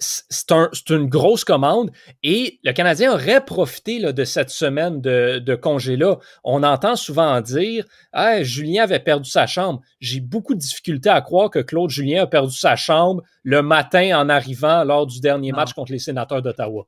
C'est 0.00 0.52
un- 0.52 0.68
c'est 0.72 0.90
une 0.90 1.06
grosse 1.08 1.42
commande 1.44 1.90
et 2.22 2.60
le 2.62 2.72
Canadien 2.72 3.12
aurait 3.12 3.44
profité 3.44 3.98
là, 3.98 4.12
de 4.12 4.24
cette 4.24 4.50
semaine 4.50 5.00
de, 5.00 5.40
de 5.40 5.54
congé-là. 5.56 6.18
On 6.44 6.62
entend 6.62 6.94
souvent 6.94 7.40
dire 7.40 7.84
ah, 8.12 8.42
Julien 8.44 8.84
avait 8.84 9.00
perdu 9.00 9.28
sa 9.28 9.46
chambre. 9.48 9.80
J'ai 10.00 10.20
beaucoup 10.20 10.54
de 10.54 10.60
difficultés 10.60 11.08
à 11.10 11.20
croire 11.20 11.50
que 11.50 11.58
Claude 11.58 11.90
Julien 11.90 12.22
a 12.22 12.26
perdu 12.28 12.56
sa 12.56 12.76
chambre 12.76 13.22
le 13.42 13.60
matin 13.62 14.20
en 14.20 14.28
arrivant 14.28 14.84
lors 14.84 15.06
du 15.06 15.18
dernier 15.20 15.50
Non. 15.50 15.56
match 15.58 15.72
contre 15.72 15.90
les 15.90 15.98
sénateurs 15.98 16.42
d'Ottawa. 16.42 16.86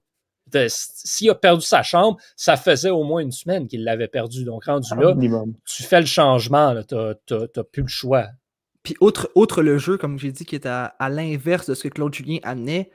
S'il 0.69 1.31
a 1.31 1.35
perdu 1.35 1.65
sa 1.65 1.83
chambre, 1.83 2.17
ça 2.37 2.57
faisait 2.57 2.91
au 2.91 3.05
moins 3.05 3.21
une 3.23 3.33
semaine 3.33 3.67
qu'il 3.69 3.85
l'avait 3.85 4.09
perdu. 4.09 4.45
Donc, 4.45 4.65
rendu 4.65 4.89
là, 4.97 5.15
minimum. 5.15 5.55
tu 5.65 5.83
fais 5.83 6.01
le 6.01 6.07
changement, 6.07 6.75
tu 6.89 6.95
n'as 6.97 7.65
plus 7.71 7.83
le 7.83 7.89
choix. 7.89 8.27
Puis 8.83 8.97
outre, 9.01 9.31
outre 9.35 9.63
le 9.63 9.79
jeu, 9.79 9.97
comme 9.99 10.19
j'ai 10.19 10.33
dit, 10.33 10.45
qui 10.47 10.55
est 10.55 10.67
à, 10.67 10.87
à 10.99 11.09
l'inverse 11.09 11.69
de 11.69 11.75
ce 11.75 11.85
que 11.85 11.89
Claude 11.91 12.15
Julien 12.15 12.39
amenait, 12.43 12.91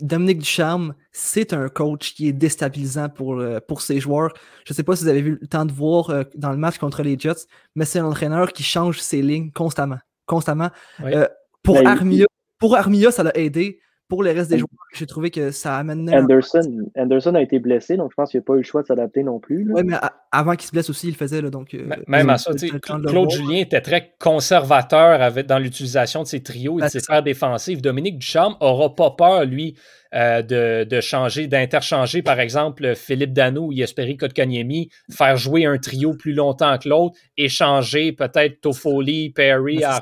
Dominique 0.00 0.38
Ducharme, 0.38 0.94
c'est 1.12 1.52
un 1.52 1.68
coach 1.68 2.14
qui 2.14 2.28
est 2.28 2.32
déstabilisant 2.32 3.08
pour, 3.08 3.38
euh, 3.38 3.60
pour 3.66 3.80
ses 3.80 4.00
joueurs. 4.00 4.32
Je 4.66 4.72
ne 4.72 4.76
sais 4.76 4.82
pas 4.82 4.96
si 4.96 5.04
vous 5.04 5.08
avez 5.08 5.22
vu 5.22 5.38
le 5.40 5.46
temps 5.46 5.64
de 5.64 5.72
voir 5.72 6.10
euh, 6.10 6.24
dans 6.34 6.50
le 6.50 6.56
match 6.56 6.78
contre 6.78 7.02
les 7.02 7.18
Jets, 7.18 7.46
mais 7.74 7.84
c'est 7.84 8.00
un 8.00 8.06
entraîneur 8.06 8.52
qui 8.52 8.62
change 8.62 9.00
ses 9.00 9.22
lignes 9.22 9.50
constamment. 9.52 9.98
constamment. 10.26 10.70
Oui. 11.02 11.12
Euh, 11.14 11.26
pour, 11.62 11.76
Ben, 11.76 11.86
Armia, 11.86 12.26
pour 12.58 12.76
Armia, 12.76 13.10
ça 13.10 13.22
l'a 13.22 13.36
aidé. 13.36 13.80
Pour 14.14 14.22
le 14.22 14.30
reste 14.30 14.48
des 14.48 14.58
joueurs, 14.58 14.68
j'ai 14.94 15.06
trouvé 15.06 15.32
que 15.32 15.50
ça 15.50 15.76
amène. 15.76 16.08
Anderson, 16.14 16.88
Anderson 16.96 17.34
a 17.34 17.42
été 17.42 17.58
blessé, 17.58 17.96
donc 17.96 18.12
je 18.12 18.14
pense 18.14 18.30
qu'il 18.30 18.38
n'a 18.38 18.44
pas 18.44 18.54
eu 18.54 18.58
le 18.58 18.62
choix 18.62 18.82
de 18.82 18.86
s'adapter 18.86 19.24
non 19.24 19.40
plus. 19.40 19.72
Ouais, 19.72 19.82
mais 19.82 19.96
avant 20.30 20.52
qu'il 20.52 20.66
se 20.66 20.70
blesse 20.70 20.88
aussi, 20.88 21.08
il 21.08 21.10
le 21.10 21.16
faisait. 21.16 21.42
Là, 21.42 21.50
donc, 21.50 21.74
euh, 21.74 21.88
Même 22.06 22.30
à 22.30 22.38
ça, 22.38 22.52
Claude. 22.80 23.30
Julien 23.30 23.56
était 23.58 23.80
très 23.80 24.14
conservateur 24.20 25.20
avec, 25.20 25.48
dans 25.48 25.58
l'utilisation 25.58 26.22
de 26.22 26.28
ses 26.28 26.44
trios 26.44 26.78
et 26.78 26.82
Ben, 26.82 26.86
de 26.86 26.92
ses 26.92 27.00
sphères 27.00 27.24
défensives. 27.24 27.82
Dominique 27.82 28.18
Ducharme 28.18 28.54
n'aura 28.60 28.94
pas 28.94 29.10
peur, 29.10 29.44
lui, 29.46 29.74
euh, 30.14 30.42
de, 30.42 30.84
de 30.84 31.00
changer, 31.00 31.48
d'interchanger, 31.48 32.22
par 32.22 32.38
exemple, 32.38 32.94
Philippe 32.94 33.32
Dano 33.32 33.66
ou 33.66 33.72
Yesperi 33.72 34.16
Kotkaniemi, 34.16 34.90
faire 35.10 35.36
jouer 35.36 35.64
un 35.64 35.78
trio 35.78 36.14
plus 36.14 36.34
longtemps 36.34 36.78
que 36.78 36.88
l'autre, 36.88 37.16
échanger 37.36 38.12
peut-être 38.12 38.60
Toffoli, 38.60 39.30
Perry, 39.30 39.78
Ben, 39.78 39.90
ça. 39.90 40.00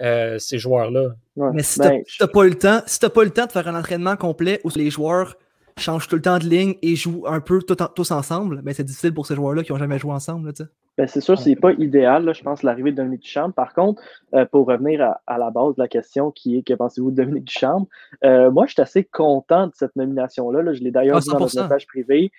Euh, 0.00 0.38
ces 0.38 0.58
joueurs-là. 0.58 1.10
Ouais. 1.36 1.50
Mais 1.54 1.62
si 1.62 1.78
Ben, 1.78 1.88
t'as 1.88 2.10
si 2.10 2.18
t'as 2.18 2.26
pas 2.28 2.44
eu 2.44 2.50
le 2.50 2.54
temps, 2.58 2.80
si 2.86 3.00
t'as 3.00 3.08
pas 3.08 3.22
eu 3.22 3.26
le 3.26 3.30
temps 3.30 3.46
de 3.46 3.52
faire 3.52 3.66
un 3.68 3.78
entraînement 3.78 4.16
complet 4.16 4.60
où 4.64 4.68
les 4.76 4.90
joueurs 4.90 5.36
changent 5.78 6.06
tout 6.08 6.16
le 6.16 6.22
temps 6.22 6.38
de 6.38 6.44
ligne 6.44 6.74
et 6.82 6.96
jouent 6.96 7.24
un 7.26 7.40
peu 7.40 7.62
tout 7.62 7.80
en- 7.82 7.86
tous 7.88 8.10
ensemble, 8.10 8.60
ben 8.62 8.74
c'est 8.74 8.84
difficile 8.84 9.14
pour 9.14 9.26
ces 9.26 9.34
joueurs-là 9.34 9.62
qui 9.62 9.72
ont 9.72 9.78
jamais 9.78 9.98
joué 9.98 10.12
ensemble. 10.12 10.52
tu. 10.52 10.64
Ben, 10.98 11.06
c'est 11.06 11.20
sûr, 11.20 11.38
c'est 11.38 11.56
pas 11.56 11.72
idéal, 11.72 12.24
là, 12.24 12.32
je 12.32 12.42
pense, 12.42 12.62
l'arrivée 12.62 12.90
de 12.90 12.96
Dominique 12.96 13.20
Ducharme. 13.22 13.52
Par 13.52 13.74
contre, 13.74 14.00
euh, 14.34 14.46
pour 14.46 14.66
revenir 14.66 15.02
à, 15.02 15.20
à 15.26 15.36
la 15.36 15.50
base 15.50 15.74
de 15.76 15.82
la 15.82 15.88
question 15.88 16.30
qui 16.30 16.56
est 16.56 16.62
que 16.62 16.72
pensez-vous 16.72 17.10
de 17.10 17.16
Dominique 17.16 17.44
Ducharme, 17.44 17.84
euh, 18.24 18.50
moi, 18.50 18.64
je 18.66 18.72
suis 18.72 18.80
assez 18.82 19.04
content 19.04 19.66
de 19.66 19.72
cette 19.74 19.94
nomination-là. 19.96 20.62
là. 20.62 20.72
Je 20.72 20.80
l'ai 20.82 20.90
d'ailleurs 20.90 21.18
Ah, 21.18 21.20
dit 21.20 21.28
dans 21.28 21.38
notre 21.38 21.52
100%. 21.52 21.62
message 21.64 21.86
privé. 21.86 22.32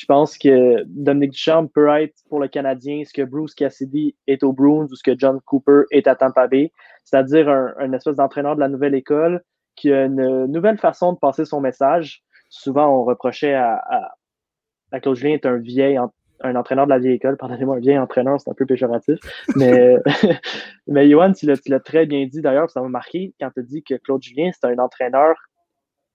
Je 0.00 0.06
pense 0.06 0.38
que 0.38 0.82
Dominique 0.86 1.32
Ducharme 1.32 1.68
peut 1.68 1.88
être 1.88 2.14
pour 2.30 2.40
le 2.40 2.48
Canadien 2.48 3.02
ce 3.04 3.12
que 3.12 3.20
Bruce 3.20 3.54
Cassidy 3.54 4.16
est 4.26 4.42
au 4.42 4.54
Bruins 4.54 4.86
ou 4.90 4.94
ce 4.96 5.02
que 5.02 5.10
John 5.14 5.42
Cooper 5.44 5.82
est 5.90 6.06
à 6.06 6.14
Tampa 6.14 6.46
Bay, 6.48 6.72
c'est-à-dire 7.04 7.50
un, 7.50 7.92
espèce 7.92 8.16
d'entraîneur 8.16 8.54
de 8.54 8.60
la 8.60 8.70
nouvelle 8.70 8.94
école 8.94 9.42
qui 9.76 9.92
a 9.92 10.06
une 10.06 10.46
nouvelle 10.46 10.78
façon 10.78 11.12
de 11.12 11.18
passer 11.18 11.44
son 11.44 11.60
message. 11.60 12.22
Souvent, 12.48 12.88
on 12.88 13.04
reprochait 13.04 13.52
à, 13.52 13.82
Claude 15.02 15.16
Julien 15.16 15.34
est 15.34 15.44
un 15.44 15.58
vieil 15.58 16.00
un 16.42 16.56
entraîneur 16.56 16.86
de 16.86 16.90
la 16.90 16.98
vieille 16.98 17.16
école, 17.16 17.36
pardonnez-moi, 17.36 17.76
un 17.76 17.80
vieil 17.80 17.98
entraîneur, 17.98 18.40
c'est 18.40 18.48
un 18.48 18.54
peu 18.54 18.64
péjoratif. 18.64 19.18
Mais, 19.56 19.96
mais 20.86 21.10
Johan, 21.10 21.34
tu 21.34 21.44
l'as 21.44 21.80
très 21.80 22.06
bien 22.06 22.24
dit 22.24 22.40
d'ailleurs, 22.40 22.70
ça 22.70 22.80
m'a 22.80 22.88
marqué 22.88 23.34
quand 23.38 23.50
tu 23.54 23.62
dit 23.64 23.82
que 23.82 23.96
Claude 23.96 24.22
Julien, 24.22 24.50
c'est 24.58 24.66
un 24.66 24.78
entraîneur 24.78 25.36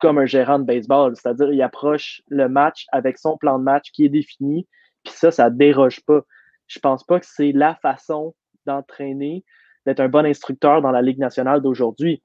comme 0.06 0.20
un 0.20 0.28
gérant 0.28 0.60
de 0.60 0.66
baseball, 0.66 1.16
c'est-à-dire 1.16 1.52
il 1.52 1.60
approche 1.64 2.22
le 2.28 2.48
match 2.48 2.86
avec 2.92 3.18
son 3.18 3.38
plan 3.38 3.58
de 3.58 3.64
match 3.64 3.90
qui 3.92 4.06
est 4.06 4.10
défini, 4.10 4.68
puis 5.04 5.12
ça, 5.16 5.32
ça 5.32 5.50
déroge 5.50 6.02
pas. 6.06 6.22
Je 6.68 6.78
pense 6.78 7.04
pas 7.04 7.20
que 7.20 7.26
c'est 7.26 7.52
la 7.52 7.74
façon 7.74 8.36
d'entraîner, 8.68 9.44
d'être 9.88 10.02
un 10.02 10.08
bon 10.08 10.24
instructeur 10.24 10.84
dans 10.84 10.92
la 10.92 11.02
Ligue 11.02 11.18
nationale 11.18 11.60
d'aujourd'hui. 11.60 12.22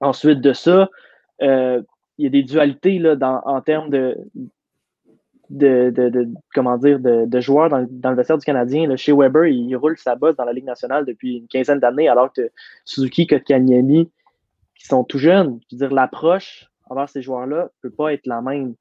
Ensuite 0.00 0.40
de 0.40 0.54
ça, 0.54 0.88
euh, 1.42 1.82
il 2.16 2.24
y 2.24 2.26
a 2.28 2.30
des 2.30 2.44
dualités 2.44 2.98
là, 2.98 3.14
en 3.44 3.60
termes 3.60 3.90
de, 3.90 4.16
de, 5.50 5.90
de, 5.90 6.28
comment 6.54 6.78
dire, 6.78 6.98
de, 6.98 7.26
de 7.26 7.40
joueurs 7.40 7.68
dans, 7.68 7.86
dans 7.90 8.08
le 8.08 8.16
vestiaire 8.16 8.38
du 8.38 8.46
Canadien. 8.46 8.96
Chez 8.96 9.12
Weber, 9.12 9.48
il, 9.48 9.68
il 9.68 9.76
roule 9.76 9.98
sa 9.98 10.14
bosse 10.14 10.36
dans 10.36 10.46
la 10.46 10.54
Ligue 10.54 10.64
nationale 10.64 11.04
depuis 11.04 11.36
une 11.36 11.46
quinzaine 11.46 11.78
d'années, 11.78 12.08
alors 12.08 12.32
que 12.32 12.50
Suzuki, 12.86 13.26
Kotkaniemi, 13.26 14.10
qui 14.74 14.86
sont 14.86 15.04
tout 15.04 15.18
jeunes, 15.18 15.60
je 15.70 15.76
veux 15.76 15.86
dire, 15.86 15.94
l'approche 15.94 16.71
envers 16.92 17.08
ces 17.08 17.22
joueurs-là 17.22 17.70
peut 17.80 17.90
pas 17.90 18.12
être 18.12 18.26
la 18.26 18.40
même. 18.40 18.74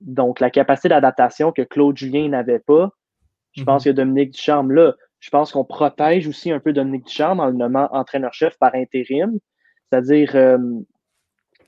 Donc, 0.00 0.40
la 0.40 0.50
capacité 0.50 0.88
d'adaptation 0.88 1.52
que 1.52 1.62
Claude 1.62 1.96
Julien 1.96 2.28
n'avait 2.28 2.60
pas, 2.60 2.90
je 3.52 3.64
pense 3.64 3.84
que 3.84 3.90
Dominique 3.90 4.30
Ducharme, 4.30 4.72
là, 4.72 4.94
je 5.20 5.30
pense 5.30 5.52
qu'on 5.52 5.64
protège 5.64 6.28
aussi 6.28 6.52
un 6.52 6.60
peu 6.60 6.72
Dominique 6.72 7.06
Ducharme 7.06 7.40
en 7.40 7.46
le 7.46 7.54
nommant 7.54 7.88
entraîneur-chef 7.92 8.56
par 8.58 8.74
intérim. 8.74 9.38
C'est-à-dire, 9.90 10.36
euh, 10.36 10.58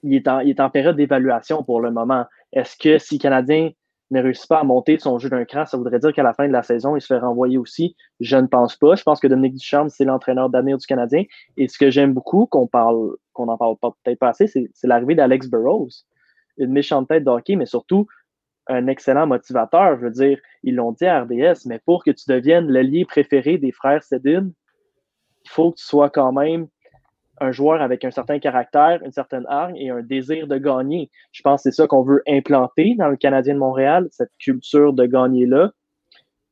il, 0.02 0.14
est 0.14 0.28
en, 0.28 0.40
il 0.40 0.50
est 0.50 0.60
en 0.60 0.70
période 0.70 0.96
d'évaluation 0.96 1.64
pour 1.64 1.80
le 1.80 1.90
moment. 1.90 2.26
Est-ce 2.52 2.76
que 2.76 2.98
si 2.98 3.16
le 3.16 3.22
Canadien 3.22 3.70
ne 4.10 4.20
réussit 4.20 4.48
pas 4.48 4.60
à 4.60 4.64
monter 4.64 4.98
son 4.98 5.18
jeu 5.18 5.28
d'un 5.28 5.44
cran, 5.44 5.66
ça 5.66 5.76
voudrait 5.76 5.98
dire 5.98 6.12
qu'à 6.12 6.22
la 6.22 6.34
fin 6.34 6.46
de 6.46 6.52
la 6.52 6.62
saison, 6.62 6.96
il 6.96 7.00
se 7.00 7.06
fait 7.06 7.18
renvoyer 7.18 7.58
aussi? 7.58 7.96
Je 8.18 8.36
ne 8.36 8.46
pense 8.46 8.76
pas. 8.76 8.96
Je 8.96 9.02
pense 9.02 9.20
que 9.20 9.28
Dominique 9.28 9.54
Ducharme, 9.54 9.88
c'est 9.88 10.04
l'entraîneur 10.04 10.50
d'avenir 10.50 10.78
du 10.78 10.86
Canadien. 10.86 11.24
Et 11.56 11.68
ce 11.68 11.78
que 11.78 11.90
j'aime 11.90 12.12
beaucoup, 12.12 12.46
qu'on 12.46 12.66
parle, 12.66 13.16
qu'on 13.32 13.46
n'en 13.46 13.56
parle 13.56 13.76
peut-être 13.80 14.18
pas 14.18 14.30
assez, 14.30 14.46
c'est, 14.46 14.68
l'arrivée 14.84 15.14
d'Alex 15.14 15.48
Burrows. 15.48 15.90
Une 16.58 16.72
méchante 16.72 17.08
tête 17.08 17.24
de 17.24 17.30
hockey, 17.30 17.56
mais 17.56 17.66
surtout 17.66 18.06
un 18.66 18.86
excellent 18.88 19.26
motivateur. 19.26 19.96
Je 19.98 20.04
veux 20.04 20.10
dire, 20.10 20.38
ils 20.62 20.74
l'ont 20.74 20.92
dit 20.92 21.06
à 21.06 21.22
RDS, 21.22 21.66
mais 21.66 21.78
pour 21.78 22.04
que 22.04 22.10
tu 22.10 22.24
deviennes 22.28 22.68
l'allié 22.68 23.04
préféré 23.04 23.58
des 23.58 23.72
frères 23.72 24.02
Sedin, 24.02 24.50
il 25.44 25.50
faut 25.50 25.70
que 25.70 25.76
tu 25.76 25.84
sois 25.84 26.10
quand 26.10 26.32
même 26.32 26.66
un 27.40 27.52
joueur 27.52 27.80
avec 27.80 28.04
un 28.04 28.10
certain 28.10 28.38
caractère, 28.38 29.02
une 29.02 29.12
certaine 29.12 29.46
hargne 29.48 29.76
et 29.76 29.90
un 29.90 30.02
désir 30.02 30.46
de 30.46 30.58
gagner. 30.58 31.10
Je 31.32 31.42
pense 31.42 31.62
que 31.62 31.70
c'est 31.70 31.76
ça 31.76 31.86
qu'on 31.86 32.02
veut 32.02 32.22
implanter 32.28 32.94
dans 32.96 33.08
le 33.08 33.16
Canadien 33.16 33.54
de 33.54 33.58
Montréal, 33.58 34.08
cette 34.12 34.32
culture 34.38 34.92
de 34.92 35.06
gagner-là. 35.06 35.72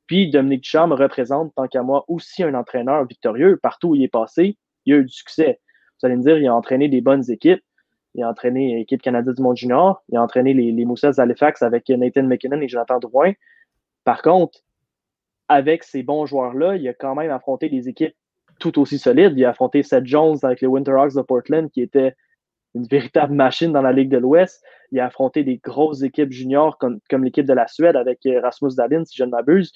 Puis 0.07 0.31
Dominique 0.31 0.63
Ducharme 0.63 0.93
représente, 0.93 1.55
tant 1.55 1.69
qu'à 1.69 1.83
moi, 1.83 2.05
aussi 2.09 2.43
un 2.43 2.55
entraîneur 2.55 3.05
victorieux. 3.05 3.59
Partout 3.63 3.89
où 3.89 3.95
il 3.95 4.03
est 4.03 4.09
passé, 4.09 4.57
il 4.87 4.95
a 4.95 4.97
eu 4.97 5.05
du 5.05 5.13
succès. 5.13 5.61
Vous 6.01 6.07
allez 6.07 6.17
me 6.17 6.23
dire, 6.23 6.39
il 6.39 6.47
a 6.47 6.55
entraîné 6.55 6.89
des 6.89 7.03
bonnes 7.03 7.31
équipes. 7.31 7.63
Il 8.15 8.23
a 8.23 8.31
entraîné 8.31 8.77
l'équipe 8.77 9.03
canadienne 9.03 9.35
du 9.35 9.43
monde 9.43 9.57
junior. 9.57 10.03
Il 10.09 10.17
a 10.17 10.23
entraîné 10.23 10.55
les, 10.55 10.73
les 10.73 10.85
Moussets 10.87 11.13
d'Halifax 11.13 11.61
avec 11.63 11.89
Nathan 11.91 12.23
McKinnon 12.23 12.61
et 12.63 12.69
Jonathan 12.69 12.99
Drouin. 12.99 13.33
Par 14.05 14.23
contre, 14.23 14.59
avec 15.49 15.85
ces 15.85 16.03
bons 16.03 16.25
joueurs-là, 16.25 16.77
il 16.77 16.89
a 16.89 16.95
quand 16.95 17.15
même 17.15 17.31
affronté 17.31 17.69
des 17.69 17.89
équipes 17.91 18.15
tout 18.59 18.79
aussi 18.81 18.99
solides. 18.99 19.35
Il 19.37 19.45
a 19.45 19.51
affronté 19.51 19.83
Seth 19.83 20.07
Jones 20.07 20.39
avec 20.43 20.61
les 20.61 20.67
Winterhawks 20.67 21.15
de 21.15 21.23
Portland, 21.23 21.71
qui 21.71 21.83
était 21.83 22.15
une 22.75 22.87
véritable 22.87 23.35
machine 23.35 23.73
dans 23.73 23.83
la 23.83 23.93
Ligue 23.93 24.11
de 24.11 24.19
l'Ouest. 24.19 24.63
Il 24.93 25.01
a 25.01 25.07
affronté 25.07 25.45
des 25.45 25.57
grosses 25.59 26.03
équipes 26.03 26.33
juniors 26.33 26.79
comme, 26.79 27.01
comme 27.11 27.25
l'équipe 27.25 27.47
de 27.47 27.53
la 27.53 27.67
Suède 27.67 27.97
avec 27.97 28.21
Rasmus 28.43 28.75
Dahlin, 28.77 29.05
si 29.05 29.17
je 29.17 29.25
ne 29.25 29.31
m'abuse. 29.31 29.73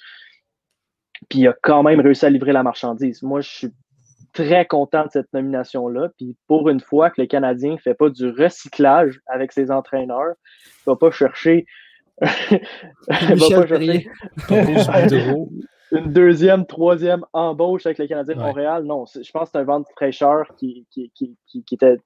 Puis 1.28 1.40
il 1.40 1.48
a 1.48 1.54
quand 1.62 1.82
même 1.82 2.00
réussi 2.00 2.26
à 2.26 2.30
livrer 2.30 2.52
la 2.52 2.62
marchandise. 2.62 3.22
Moi, 3.22 3.40
je 3.40 3.48
suis 3.48 3.68
très 4.32 4.66
content 4.66 5.04
de 5.04 5.10
cette 5.10 5.32
nomination-là. 5.32 6.10
Puis 6.16 6.36
pour 6.46 6.68
une 6.68 6.80
fois 6.80 7.10
que 7.10 7.20
le 7.20 7.26
Canadien 7.26 7.72
ne 7.72 7.76
fait 7.76 7.94
pas 7.94 8.08
du 8.08 8.30
recyclage 8.30 9.20
avec 9.26 9.52
ses 9.52 9.70
entraîneurs, 9.70 10.34
il 10.64 10.90
ne 10.90 10.92
va 10.92 10.96
pas 10.96 11.10
chercher. 11.10 11.66
il 12.20 13.36
va 13.36 13.60
pas 13.60 13.66
Perrier. 13.66 14.08
Une 15.92 16.12
deuxième, 16.12 16.66
troisième 16.66 17.24
embauche 17.32 17.86
avec 17.86 17.98
le 17.98 18.06
Canadien 18.06 18.34
de 18.34 18.40
Ouais. 18.40 18.46
Montréal. 18.46 18.84
Non, 18.84 19.06
c'est- 19.06 19.22
je 19.22 19.30
pense 19.30 19.44
que 19.44 19.50
c'est 19.52 19.58
un 19.58 19.64
vent 19.64 19.80
de 19.80 19.86
fraîcheur 19.94 20.46
qui, 20.56 20.86
qui, 20.90 21.10
qui, 21.14 21.36
qui, 21.46 21.62
qui 21.64 21.74
était 21.74 21.98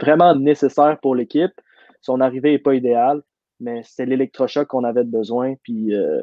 vraiment 0.00 0.34
nécessaire 0.34 0.98
pour 1.00 1.14
l'équipe. 1.14 1.52
Son 2.00 2.20
arrivée 2.20 2.52
n'est 2.52 2.58
pas 2.58 2.74
idéale, 2.74 3.22
mais 3.60 3.82
c'était 3.84 4.06
l'électrochoc 4.06 4.66
qu'on 4.68 4.84
avait 4.84 5.04
besoin. 5.04 5.54
Puis 5.62 5.94
euh, 5.94 6.20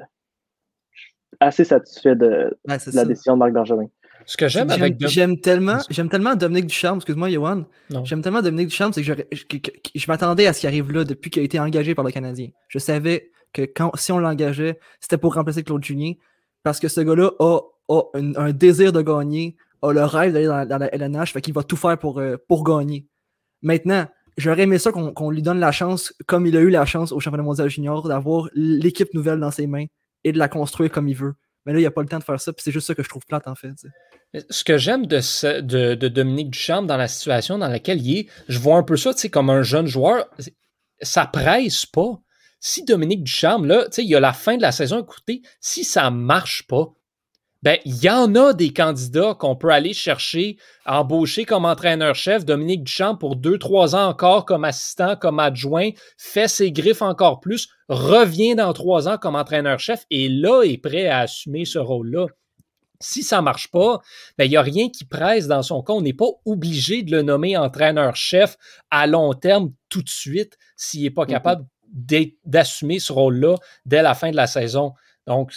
je 0.91 1.01
suis 1.01 1.13
assez 1.39 1.63
satisfait 1.63 2.15
de, 2.15 2.57
Ouais, 2.67 2.79
c'est 2.79 2.91
de 2.91 2.95
la 2.95 3.05
décision 3.05 3.33
de 3.33 3.39
Marc 3.39 3.53
Bergevin. 3.53 3.87
Ce 4.25 4.37
que 4.37 4.47
j'aime 4.47 4.69
avec 4.69 4.97
tellement, 5.41 5.77
j'aime 5.89 6.09
tellement 6.09 6.35
Dominique 6.35 6.67
Ducharme, 6.67 6.97
excuse-moi, 6.97 7.29
Yohan. 7.31 7.65
J'aime 8.03 8.21
tellement 8.21 8.41
Dominique 8.43 8.67
Ducharme, 8.67 8.93
c'est 8.93 9.01
que, 9.03 9.13
je 9.95 10.07
m'attendais 10.07 10.45
à 10.45 10.53
ce 10.53 10.59
qui 10.61 10.67
arrive 10.67 10.91
là 10.91 11.03
depuis 11.03 11.31
qu'il 11.31 11.41
a 11.41 11.45
été 11.45 11.59
engagé 11.59 11.95
par 11.95 12.05
le 12.05 12.11
Canadien. 12.11 12.49
Je 12.67 12.77
savais 12.77 13.31
que 13.51 13.63
quand, 13.63 13.91
si 13.95 14.11
on 14.11 14.19
l'engageait, 14.19 14.79
c'était 14.99 15.17
pour 15.17 15.33
remplacer 15.33 15.63
Claude 15.63 15.83
Julien, 15.83 16.13
parce 16.63 16.79
que 16.79 16.87
ce 16.87 17.01
gars-là 17.01 17.31
a, 17.39 17.59
a 17.89 18.01
un, 18.13 18.51
désir 18.51 18.91
de 18.91 19.01
gagner, 19.01 19.55
a 19.81 19.91
le 19.91 20.03
rêve 20.03 20.33
d'aller 20.33 20.45
dans, 20.45 20.77
la 20.77 20.93
LNH, 20.93 21.33
fait 21.33 21.41
qu'il 21.41 21.53
va 21.53 21.63
tout 21.63 21.77
faire 21.77 21.97
pour, 21.97 22.19
euh, 22.19 22.37
pour 22.47 22.63
gagner. 22.63 23.07
Maintenant, 23.61 24.07
j'aurais 24.37 24.63
aimé 24.63 24.77
ça 24.77 24.91
qu'on 24.91 25.29
lui 25.31 25.41
donne 25.41 25.59
la 25.59 25.71
chance, 25.71 26.13
comme 26.27 26.45
il 26.45 26.55
a 26.57 26.61
eu 26.61 26.69
la 26.69 26.85
chance 26.85 27.11
au 27.11 27.19
championnat 27.19 27.43
mondial 27.43 27.69
junior, 27.69 28.07
d'avoir 28.07 28.49
l'équipe 28.53 29.13
nouvelle 29.13 29.39
dans 29.39 29.51
ses 29.51 29.67
mains 29.67 29.85
et 30.23 30.31
de 30.31 30.37
la 30.37 30.47
construire 30.47 30.91
comme 30.91 31.07
il 31.07 31.15
veut. 31.15 31.33
Mais 31.65 31.73
là, 31.73 31.79
il 31.79 31.83
n'y 31.83 31.87
a 31.87 31.91
pas 31.91 32.01
le 32.01 32.07
temps 32.07 32.19
de 32.19 32.23
faire 32.23 32.39
ça, 32.39 32.51
puis 32.53 32.63
c'est 32.63 32.71
juste 32.71 32.87
ça 32.87 32.95
que 32.95 33.03
je 33.03 33.09
trouve 33.09 33.25
plate 33.25 33.47
en 33.47 33.55
fait. 33.55 33.73
Ce 34.49 34.63
que 34.63 34.77
j'aime 34.77 35.05
de, 35.05 35.19
de, 35.61 35.93
de 35.95 36.07
Dominique 36.07 36.51
Duchamp 36.51 36.83
dans 36.83 36.97
la 36.97 37.07
situation 37.07 37.57
dans 37.57 37.67
laquelle 37.67 38.01
il 38.01 38.19
est, 38.19 38.27
je 38.47 38.57
vois 38.59 38.77
un 38.77 38.83
peu 38.83 38.97
ça, 38.97 39.13
tu 39.13 39.19
sais, 39.19 39.29
comme 39.29 39.49
un 39.49 39.61
jeune 39.61 39.87
joueur, 39.87 40.27
ça 41.01 41.25
presse 41.25 41.85
pas. 41.85 42.19
Si 42.63 42.85
Dominique 42.85 43.23
Duchamp, 43.23 43.63
là, 43.63 43.85
tu 43.85 43.95
sais, 43.95 44.03
il 44.03 44.09
y 44.09 44.15
a 44.15 44.19
la 44.19 44.33
fin 44.33 44.55
de 44.55 44.61
la 44.61 44.71
saison, 44.71 45.01
écoutez, 45.01 45.41
si 45.59 45.83
ça 45.83 46.11
marche 46.11 46.67
pas, 46.67 46.93
ben, 47.63 47.77
il 47.85 47.95
y 48.03 48.09
en 48.09 48.33
a 48.35 48.53
des 48.53 48.71
candidats 48.71 49.35
qu'on 49.35 49.55
peut 49.55 49.69
aller 49.69 49.93
chercher, 49.93 50.57
embaucher 50.85 51.45
comme 51.45 51.65
entraîneur-chef. 51.65 52.45
Dominique 52.45 52.83
Duchamp 52.83 53.15
pour 53.15 53.35
deux, 53.35 53.57
trois 53.57 53.95
ans 53.95 54.07
encore 54.07 54.45
comme 54.45 54.63
assistant, 54.63 55.15
comme 55.15 55.39
adjoint, 55.39 55.89
fait 56.17 56.47
ses 56.47 56.71
griffes 56.71 57.01
encore 57.01 57.39
plus, 57.39 57.67
revient 57.89 58.55
dans 58.55 58.73
trois 58.73 59.07
ans 59.07 59.17
comme 59.17 59.35
entraîneur-chef 59.35 60.05
et 60.11 60.29
là 60.29 60.63
est 60.63 60.77
prêt 60.77 61.07
à 61.07 61.19
assumer 61.19 61.65
ce 61.65 61.79
rôle-là. 61.79 62.27
Si 62.99 63.23
ça 63.23 63.41
marche 63.41 63.69
pas, 63.71 63.99
ben, 64.37 64.45
il 64.45 64.51
n'y 64.51 64.57
a 64.57 64.61
rien 64.61 64.89
qui 64.89 65.05
presse 65.05 65.47
dans 65.47 65.63
son 65.63 65.81
cas. 65.81 65.93
On 65.93 66.01
n'est 66.01 66.13
pas 66.13 66.29
obligé 66.45 67.01
de 67.01 67.11
le 67.11 67.23
nommer 67.23 67.57
entraîneur-chef 67.57 68.57
à 68.91 69.07
long 69.07 69.33
terme 69.33 69.71
tout 69.89 70.03
de 70.03 70.09
suite 70.09 70.57
s'il 70.75 71.01
n'est 71.03 71.09
pas 71.09 71.25
capable 71.25 71.61
d'être- 71.63 71.70
d'assumer 71.91 72.99
ce 72.99 73.11
rôle-là 73.13 73.55
dès 73.85 74.01
la 74.01 74.13
fin 74.13 74.31
de 74.31 74.35
la 74.35 74.47
saison. 74.47 74.93
Donc, 75.27 75.53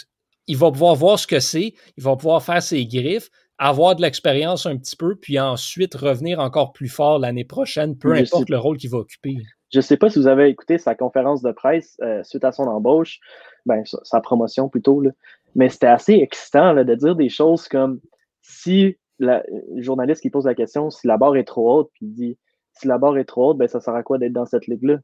il 0.47 0.57
va 0.57 0.71
pouvoir 0.71 0.95
voir 0.95 1.17
ce 1.19 1.25
que 1.27 1.39
c'est, 1.39 1.73
il 1.97 2.03
va 2.03 2.15
pouvoir 2.15 2.43
faire 2.43 2.61
ses 2.61 2.85
griffes. 2.85 3.29
avoir 3.57 3.95
de 3.95 4.01
l'expérience 4.01 4.65
un 4.65 4.75
petit 4.75 4.97
peu, 4.97 5.15
puis 5.15 5.39
ensuite 5.39 5.95
revenir 5.95 6.39
encore 6.41 6.73
plus 6.73 6.89
fort 6.89 7.19
l'année 7.19 7.45
prochaine, 7.45 7.97
peu 7.97 8.13
Je 8.13 8.23
importe 8.23 8.47
sais- 8.47 8.51
le 8.53 8.57
rôle 8.59 8.75
qu'il 8.77 8.89
va 8.89 8.97
occuper. 8.97 9.37
Je 9.71 9.79
ne 9.79 9.81
sais 9.81 9.95
pas 9.95 10.09
si 10.09 10.19
vous 10.19 10.27
avez 10.27 10.49
écouté 10.49 10.77
sa 10.77 10.93
conférence 10.93 11.41
de 11.41 11.53
presse 11.53 11.95
euh, 12.01 12.21
suite 12.23 12.43
à 12.43 12.51
son 12.51 12.63
embauche, 12.63 13.19
ben, 13.65 13.81
sa, 14.03 14.19
promotion 14.19 14.67
plutôt, 14.67 14.99
là. 14.99 15.11
mais 15.55 15.69
c'était 15.69 15.87
assez 15.87 16.15
excitant 16.15 16.73
là, 16.73 16.83
de 16.83 16.95
dire 16.95 17.15
des 17.15 17.29
choses 17.29 17.69
comme 17.69 18.01
si 18.41 18.97
la, 19.19 19.41
le 19.73 19.81
journaliste 19.81 20.21
qui 20.21 20.29
pose 20.29 20.45
la 20.45 20.53
question 20.53 20.89
si 20.89 21.07
la 21.07 21.15
barre 21.17 21.37
est 21.37 21.45
trop 21.45 21.71
haute, 21.79 21.89
puis 21.93 22.07
il 22.07 22.13
dit 22.13 22.37
si 22.73 22.87
la 22.87 22.97
barre 22.97 23.17
est 23.17 23.23
trop 23.23 23.51
haute, 23.51 23.57
ben, 23.57 23.69
ça 23.69 23.79
sert 23.79 23.95
à 23.95 24.03
quoi 24.03 24.17
d'être 24.17 24.33
dans 24.33 24.45
cette 24.45 24.67
ligue-là? 24.67 24.97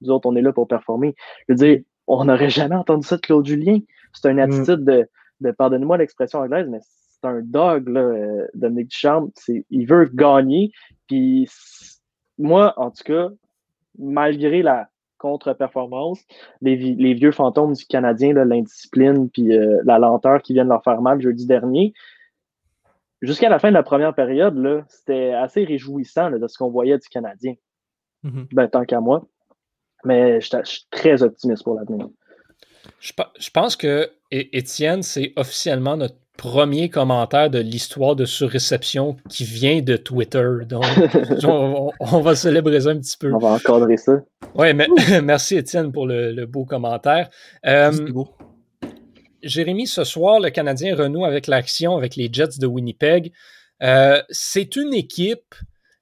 Nous 0.00 0.10
autres, 0.10 0.28
on 0.28 0.36
est 0.36 0.42
là 0.42 0.52
pour 0.52 0.68
performer. 0.68 1.14
Je 1.48 1.52
veux 1.54 1.56
dire, 1.56 1.80
on 2.06 2.24
n'aurait 2.24 2.50
jamais 2.50 2.76
entendu 2.76 3.06
ça 3.06 3.16
de 3.16 3.20
Claude 3.22 3.46
Julien. 3.46 3.78
C'est 4.12 4.30
une 4.30 4.36
Mm. 4.36 4.40
attitude 4.52 4.84
de, 4.84 5.08
de 5.40 5.50
pardonnez-moi 5.50 5.98
l'expression 5.98 6.38
anglaise, 6.40 6.66
mais 6.68 6.78
c'est 6.82 7.26
un 7.28 7.40
dog, 7.42 7.88
là, 7.88 8.00
euh, 8.00 8.46
Dominique 8.54 8.88
Ducharme. 8.88 9.30
Il 9.70 9.86
veut 9.86 10.04
gagner. 10.14 10.70
Puis 11.06 11.48
moi, 12.38 12.74
en 12.76 12.90
tout 12.90 13.04
cas, 13.04 13.28
malgré 13.98 14.62
la 14.62 14.88
contre-performance, 15.18 16.20
les, 16.60 16.76
vi- 16.76 16.94
les 16.94 17.12
vieux 17.14 17.32
fantômes 17.32 17.72
du 17.72 17.84
Canadien, 17.86 18.32
l'indiscipline 18.34 19.28
puis 19.30 19.52
euh, 19.52 19.80
la 19.84 19.98
lenteur 19.98 20.42
qui 20.42 20.52
viennent 20.52 20.68
leur 20.68 20.84
faire 20.84 21.02
mal 21.02 21.20
jeudi 21.20 21.44
dernier, 21.44 21.92
jusqu'à 23.20 23.48
la 23.48 23.58
fin 23.58 23.68
de 23.68 23.74
la 23.74 23.82
première 23.82 24.14
période, 24.14 24.56
là, 24.56 24.84
c'était 24.88 25.32
assez 25.32 25.64
réjouissant 25.64 26.28
là, 26.28 26.38
de 26.38 26.46
ce 26.46 26.56
qu'on 26.56 26.70
voyait 26.70 26.98
du 26.98 27.08
Canadien. 27.08 27.54
Mhm. 28.22 28.46
Ben, 28.52 28.68
tant 28.68 28.84
qu'à 28.84 29.00
moi. 29.00 29.26
Mais 30.04 30.40
je 30.40 30.48
je 30.64 30.68
suis 30.70 30.86
très 30.90 31.22
optimiste 31.22 31.64
pour 31.64 31.74
l'avenir. 31.74 32.06
Je, 33.00 33.12
pe- 33.12 33.30
je 33.38 33.50
pense 33.50 33.76
que 33.76 34.10
Étienne, 34.30 35.02
c'est 35.02 35.32
officiellement 35.36 35.96
notre 35.96 36.16
premier 36.36 36.88
commentaire 36.88 37.50
de 37.50 37.58
l'histoire 37.58 38.14
de 38.14 38.24
surréception 38.24 39.16
qui 39.28 39.44
vient 39.44 39.82
de 39.82 39.96
Twitter. 39.96 40.48
Donc, 40.66 40.84
on, 42.00 42.20
va 42.20 42.34
célébrer 42.36 42.80
ça 42.82 42.90
un 42.90 42.98
petit 43.00 43.16
peu. 43.16 43.32
On 43.34 43.38
va 43.38 43.48
encadrer 43.48 43.96
ça. 43.96 44.22
Ouais, 44.54 44.72
mais, 44.72 44.86
merci 45.22 45.56
Étienne 45.56 45.90
pour 45.92 46.06
le, 46.06 46.32
le 46.32 46.46
beau 46.46 46.64
commentaire. 46.64 47.28
Euh, 47.66 47.90
beau. 48.12 48.28
Jérémy, 49.42 49.86
ce 49.86 50.04
soir, 50.04 50.40
le 50.40 50.50
Canadien 50.50 50.96
renoue 50.96 51.24
avec 51.24 51.46
l'action 51.46 51.96
avec 51.96 52.16
les 52.16 52.28
Jets 52.32 52.58
de 52.58 52.66
Winnipeg. 52.66 53.32
Euh, 53.82 54.22
c'est 54.30 54.76
une 54.76 54.94
équipe. 54.94 55.54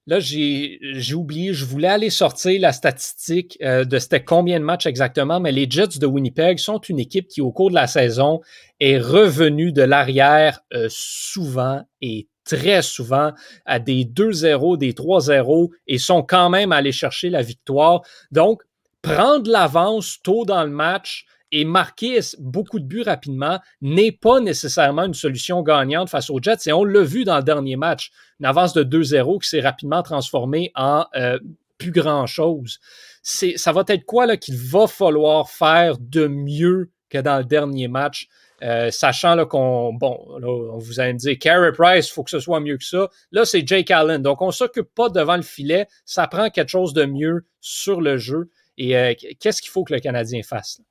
Là, 0.09 0.21
j'ai 0.21 0.79
oublié, 1.15 1.53
je 1.53 1.65
voulais 1.65 1.89
aller 1.89 2.11
sortir 2.11 2.61
la 2.61 2.73
statistique 2.73 3.59
euh, 3.61 3.85
de 3.85 3.99
c'était 3.99 4.23
combien 4.23 4.61
de 4.61 4.65
matchs 4.65 4.87
exactement, 4.87 5.41
mais 5.41 5.51
les 5.51 5.67
Jets 5.69 5.99
de 5.99 6.07
Winnipeg 6.07 6.59
sont 6.59 6.79
une 6.79 7.01
équipe 7.01 7.27
qui, 7.27 7.41
au 7.41 7.51
cours 7.51 7.71
de 7.71 7.75
la 7.75 7.89
saison, 7.89 8.41
est 8.79 8.99
revenue 8.99 9.73
de 9.73 9.83
l'arrière 9.83 10.61
euh, 10.75 10.87
souvent 10.89 11.83
et 12.01 12.29
très 12.45 12.83
souvent 12.83 13.33
à 13.65 13.81
des 13.81 14.05
2-0, 14.05 14.79
des 14.79 14.93
3-0 14.93 15.71
et 15.89 15.99
sont 15.99 16.23
quand 16.23 16.51
même 16.51 16.71
allés 16.71 16.93
chercher 16.93 17.29
la 17.29 17.43
victoire. 17.43 18.03
Donc, 18.31 18.63
prendre 19.03 19.51
l'avance 19.51 20.21
tôt 20.23 20.45
dans 20.45 20.63
le 20.63 20.71
match 20.71 21.27
et 21.53 21.65
marquer 21.65 22.21
beaucoup 22.39 22.81
de 22.81 22.85
buts 22.85 23.03
rapidement 23.03 23.61
n'est 23.81 24.13
pas 24.13 24.41
nécessairement 24.41 25.05
une 25.05 25.15
solution 25.15 25.63
gagnante 25.63 26.11
face 26.11 26.31
aux 26.31 26.41
Jets. 26.41 26.67
Et 26.67 26.73
on 26.73 26.85
l'a 26.85 27.03
vu 27.03 27.25
dans 27.25 27.37
le 27.37 27.43
dernier 27.43 27.77
match, 27.77 28.11
une 28.41 28.47
avance 28.47 28.73
de 28.73 28.83
2-0 28.83 29.43
qui 29.43 29.49
s'est 29.49 29.61
rapidement 29.61 30.03
transformée 30.03 30.73
en 30.75 31.07
euh, 31.15 31.39
plus 31.79 31.93
grand-chose. 31.93 32.79
Ça 33.23 33.73
va 33.73 33.85
être 33.89 34.05
quoi 34.05 34.37
qu'il 34.37 34.57
va 34.57 34.87
falloir 34.87 35.51
faire 35.51 35.97
de 35.99 36.27
mieux 36.27 36.91
que 37.11 37.19
dans 37.19 37.39
le 37.39 37.45
dernier 37.45 37.89
match? 37.89 38.29
Euh, 38.63 38.91
sachant 38.91 39.45
qu'on, 39.45 39.93
bon, 39.93 40.19
on 40.43 40.79
vous 40.79 40.95
me 40.95 41.13
dire, 41.13 41.39
Carey 41.39 41.73
Price, 41.73 42.09
il 42.09 42.13
faut 42.13 42.25
que 42.25 42.31
ce 42.31 42.41
soit 42.41 42.61
mieux 42.61 42.79
que 42.79 42.85
ça. 42.85 43.11
Là, 43.31 43.45
c'est 43.45 43.67
Jake 43.67 43.91
Allen. 43.91 44.23
Donc, 44.23 44.41
on 44.41 44.47
ne 44.47 44.53
s'occupe 44.53 44.95
pas 44.95 45.11
devant 45.11 45.37
le 45.37 45.43
filet. 45.43 45.87
Ça 46.07 46.27
prend 46.27 46.49
quelque 46.49 46.71
chose 46.71 46.95
de 46.95 47.05
mieux 47.05 47.45
sur 47.61 48.01
le 48.01 48.17
jeu. 48.17 48.49
Et 48.79 48.97
euh, 48.97 49.15
qu'est-ce 49.41 49.61
qu'il 49.61 49.71
faut 49.71 49.85
que 49.85 49.93
le 49.93 50.01
Canadien 50.01 50.43
fasse? 50.43 50.79
Là? 50.79 50.85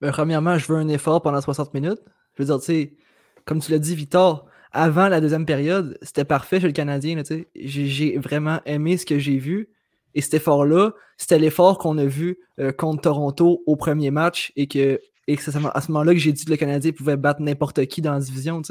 Ben, 0.00 0.10
premièrement, 0.12 0.58
je 0.58 0.70
veux 0.70 0.78
un 0.78 0.88
effort 0.88 1.22
pendant 1.22 1.40
60 1.40 1.74
minutes. 1.74 2.00
Je 2.34 2.42
veux 2.42 2.46
dire, 2.46 2.58
tu 2.58 2.66
sais, 2.66 2.96
comme 3.44 3.60
tu 3.60 3.72
l'as 3.72 3.78
dit, 3.78 3.94
Victor, 3.94 4.46
avant 4.72 5.08
la 5.08 5.20
deuxième 5.20 5.46
période, 5.46 5.96
c'était 6.02 6.24
parfait 6.24 6.60
chez 6.60 6.66
le 6.66 6.72
Canadien. 6.72 7.22
J'ai 7.54 8.18
vraiment 8.18 8.60
aimé 8.66 8.96
ce 8.96 9.06
que 9.06 9.18
j'ai 9.18 9.38
vu. 9.38 9.68
Et 10.14 10.20
cet 10.20 10.34
effort-là, 10.34 10.92
c'était 11.16 11.38
l'effort 11.38 11.78
qu'on 11.78 11.98
a 11.98 12.04
vu 12.04 12.38
euh, 12.60 12.72
contre 12.72 13.02
Toronto 13.02 13.62
au 13.66 13.76
premier 13.76 14.10
match 14.10 14.52
et 14.56 14.66
que, 14.66 15.00
c'est 15.26 15.56
à 15.56 15.80
ce 15.80 15.92
moment-là 15.92 16.12
que 16.12 16.18
j'ai 16.18 16.32
dit 16.32 16.44
que 16.44 16.50
le 16.50 16.56
Canadien 16.56 16.92
pouvait 16.92 17.16
battre 17.16 17.40
n'importe 17.40 17.86
qui 17.86 18.02
dans 18.02 18.12
la 18.12 18.20
division. 18.20 18.62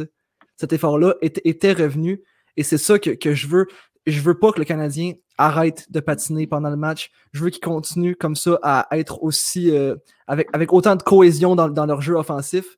Cet 0.56 0.74
effort-là 0.74 1.16
était, 1.22 1.42
était 1.46 1.74
revenu 1.74 2.22
et 2.58 2.64
c'est 2.64 2.78
ça 2.78 3.00
que, 3.00 3.10
que 3.12 3.34
je 3.34 3.48
veux. 3.48 3.68
Je 4.06 4.20
veux 4.22 4.38
pas 4.38 4.52
que 4.52 4.60
le 4.60 4.66
Canadien 4.66 5.14
arrête 5.38 5.92
de 5.92 6.00
patiner 6.00 6.48
pendant 6.48 6.70
le 6.70 6.76
match. 6.76 7.12
Je 7.32 7.44
veux 7.44 7.50
qu'il 7.50 7.62
continue 7.62 8.16
comme 8.16 8.36
ça 8.36 8.60
à 8.62 8.88
être 8.98 9.24
aussi 9.24 9.72
euh, 9.72 9.96
avec, 10.28 10.48
avec 10.54 10.72
autant 10.74 10.96
de 10.96 11.04
cohésion 11.04 11.56
dans, 11.56 11.70
dans 11.70 11.86
leur 11.86 12.02
jeu 12.02 12.16
offensif. 12.16 12.78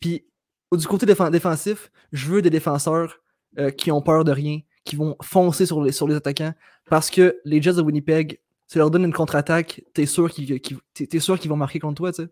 Puis 0.00 0.26
du 0.72 0.86
côté 0.86 1.06
défen- 1.06 1.30
défensif, 1.30 1.90
je 2.12 2.26
veux 2.26 2.42
des 2.42 2.50
défenseurs 2.50 3.20
euh, 3.58 3.70
qui 3.70 3.90
ont 3.90 4.02
peur 4.02 4.24
de 4.24 4.32
rien, 4.32 4.60
qui 4.84 4.96
vont 4.96 5.16
foncer 5.22 5.64
sur 5.64 5.82
les, 5.82 5.92
sur 5.92 6.06
les 6.06 6.14
attaquants. 6.14 6.52
Parce 6.90 7.10
que 7.10 7.38
les 7.44 7.62
Jets 7.62 7.74
de 7.74 7.82
Winnipeg, 7.82 8.40
tu 8.68 8.78
leur 8.78 8.90
donnes 8.90 9.04
une 9.04 9.12
contre-attaque, 9.12 9.82
t'es 9.94 10.06
sûr 10.06 10.30
qu'ils 10.30 10.60
qu'ils- 10.60 11.20
sûr 11.20 11.38
qu'ils 11.38 11.50
vont 11.50 11.56
marquer 11.56 11.78
contre 11.78 11.94
toi, 11.96 12.12
tu 12.12 12.24
sais. 12.24 12.28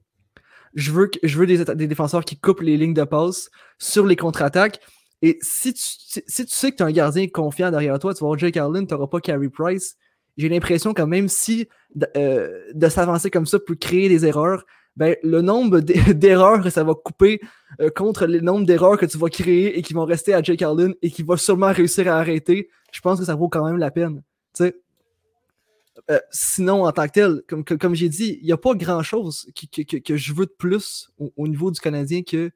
Je 0.75 0.91
veux, 0.91 1.09
je 1.23 1.39
veux 1.39 1.47
des, 1.47 1.65
des 1.65 1.87
défenseurs 1.87 2.25
qui 2.25 2.37
coupent 2.39 2.61
les 2.61 2.77
lignes 2.77 2.95
de 2.95 3.05
passe 3.05 3.49
sur 3.79 4.05
les 4.05 4.17
contre-attaques. 4.17 4.81
Et 5.23 5.39
si 5.41 5.73
tu, 5.73 5.81
si, 6.27 6.45
tu 6.47 6.55
sais 6.55 6.71
que 6.71 6.77
tu 6.77 6.83
as 6.83 6.87
un 6.87 6.93
gardien 6.93 7.27
confiant 7.29 7.71
derrière 7.71 7.99
toi, 7.99 8.13
tu 8.15 8.21
vas 8.21 8.27
avoir 8.27 8.39
Jake 8.39 8.57
Allen, 8.57 8.87
tu 8.87 8.95
n'auras 8.95 9.07
pas 9.07 9.21
Carey 9.21 9.49
Price. 9.49 9.97
J'ai 10.37 10.49
l'impression 10.49 10.93
que 10.93 11.03
même 11.03 11.29
si 11.29 11.69
euh, 12.17 12.61
de 12.75 12.89
s'avancer 12.89 13.31
comme 13.31 13.47
ça 13.47 13.59
peut 13.59 13.77
créer 13.77 14.09
des 14.09 14.27
erreurs, 14.27 14.65
ben, 14.97 15.17
le 15.23 15.41
nombre 15.43 15.81
d'e- 15.81 16.13
d'erreurs 16.13 16.63
que 16.63 16.71
ça 16.71 16.85
va 16.85 16.95
couper 16.95 17.41
euh, 17.81 17.91
contre 17.91 18.27
le 18.27 18.41
nombre 18.41 18.67
d'erreurs 18.67 18.99
que 18.99 19.07
tu 19.07 19.17
vas 19.19 19.29
créer 19.29 19.79
et 19.79 19.83
qui 19.83 19.95
vont 19.95 20.05
rester 20.05 20.35
à 20.35 20.43
Jake 20.43 20.63
Allen 20.63 20.95
et 21.03 21.11
qui 21.11 21.23
va 21.23 21.37
sûrement 21.37 21.73
réussir 21.73 22.09
à 22.09 22.19
arrêter, 22.19 22.69
je 22.93 23.01
pense 23.01 23.19
que 23.19 23.25
ça 23.25 23.35
vaut 23.35 23.49
quand 23.49 23.65
même 23.65 23.79
la 23.79 23.91
peine. 23.91 24.23
Euh, 26.11 26.19
sinon, 26.31 26.85
en 26.85 26.93
tant 26.93 27.07
que 27.07 27.13
tel, 27.13 27.43
comme, 27.49 27.65
comme, 27.65 27.95
j'ai 27.95 28.09
dit, 28.09 28.39
il 28.43 28.47
n'y 28.47 28.53
a 28.53 28.57
pas 28.57 28.75
grand-chose 28.75 29.47
que, 29.55 29.83
que- 29.83 29.97
que 29.99 30.17
je 30.17 30.33
veux 30.35 30.47
de 30.47 30.55
plus 30.59 31.11
au 31.37 31.49
niveau 31.49 31.71
du 31.71 31.81
Canadien 31.81 32.23
que, 32.23 32.51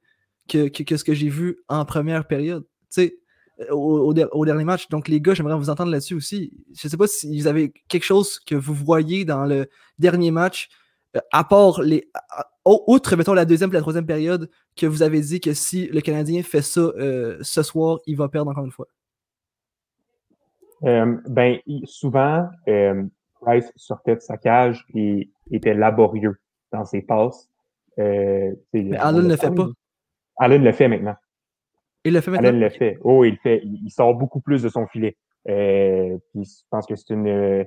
que, 0.49 0.69
que, 0.69 0.83
que 0.83 0.97
ce 0.97 1.05
que 1.05 1.15
j'ai 1.15 1.29
vu 1.29 1.59
en 1.69 1.85
première 1.85 2.27
période. 2.27 2.65
Tu 2.65 2.87
sais, 2.91 3.17
euh, 3.61 3.73
au, 3.73 4.01
au 4.09 4.15
der- 4.15 4.29
au 4.35 4.45
dernier 4.45 4.65
match. 4.65 4.89
Donc, 4.89 5.09
les 5.09 5.21
gars, 5.21 5.35
j'aimerais 5.35 5.57
vous 5.57 5.71
entendre 5.71 5.91
là-dessus 5.93 6.15
aussi. 6.15 6.53
Je 6.75 6.87
ne 6.87 6.91
sais 6.91 6.97
pas 6.97 7.07
si 7.07 7.41
vous 7.41 7.47
avez 7.47 7.73
quelque 7.89 8.05
chose 8.05 8.39
que 8.41 8.55
vous 8.55 8.75
voyez 8.75 9.25
dans 9.25 9.45
le 9.45 9.67
dernier 9.99 10.31
match, 10.31 10.69
euh, 11.17 11.21
à 11.33 11.45
part 11.45 11.83
les. 11.83 12.09
à- 12.15 12.47
outre, 12.65 13.17
mettons, 13.17 13.33
la 13.33 13.47
deuxième 13.47 13.71
et 13.71 13.75
la 13.75 13.81
troisième 13.81 14.05
période, 14.07 14.51
que 14.77 14.85
vous 14.87 15.03
avez 15.03 15.21
dit 15.21 15.41
que 15.41 15.55
si 15.55 15.87
le 15.87 16.01
Canadien 16.03 16.43
fait 16.43 16.61
ça 16.63 16.81
euh, 16.81 17.39
ce 17.41 17.63
soir, 17.63 17.99
il 18.07 18.17
va 18.17 18.29
perdre 18.29 18.51
encore 18.51 18.65
une 18.67 18.73
fois. 18.73 18.87
Euh, 20.85 21.17
ben, 21.27 21.59
souvent, 21.85 22.49
euh, 22.69 23.03
Price 23.41 23.73
sortait 23.77 24.17
de 24.17 24.21
sa 24.21 24.37
cage 24.37 24.85
et 24.95 25.31
était 25.51 25.75
laborieux 25.75 26.37
dans 26.73 26.85
ses 26.85 27.03
passes. 27.03 27.49
Mais 27.97 28.55
Allen 28.99 29.23
le 29.23 29.29
le 29.29 29.37
fait 29.37 29.51
pas. 29.51 29.69
Allen 30.39 30.63
le 30.63 30.73
fait 30.73 30.89
maintenant. 30.89 31.17
Il 32.05 32.15
le 32.15 32.21
fait 32.21 32.31
maintenant? 32.31 32.49
Allen 32.49 32.61
le 32.61 32.71
fait. 32.71 32.99
Oh, 33.03 33.25
il 33.25 33.33
le 33.33 33.37
fait. 33.43 33.61
Il 33.65 33.91
sort 33.91 34.15
beaucoup 34.15 34.41
plus 34.41 34.63
de 34.63 34.69
son 34.69 34.87
filet. 34.87 35.17
Euh, 35.49 36.17
puis 36.33 36.45
je 36.45 36.63
pense 36.71 36.87
que 36.87 36.95
c'est 36.97 37.13
une, 37.15 37.67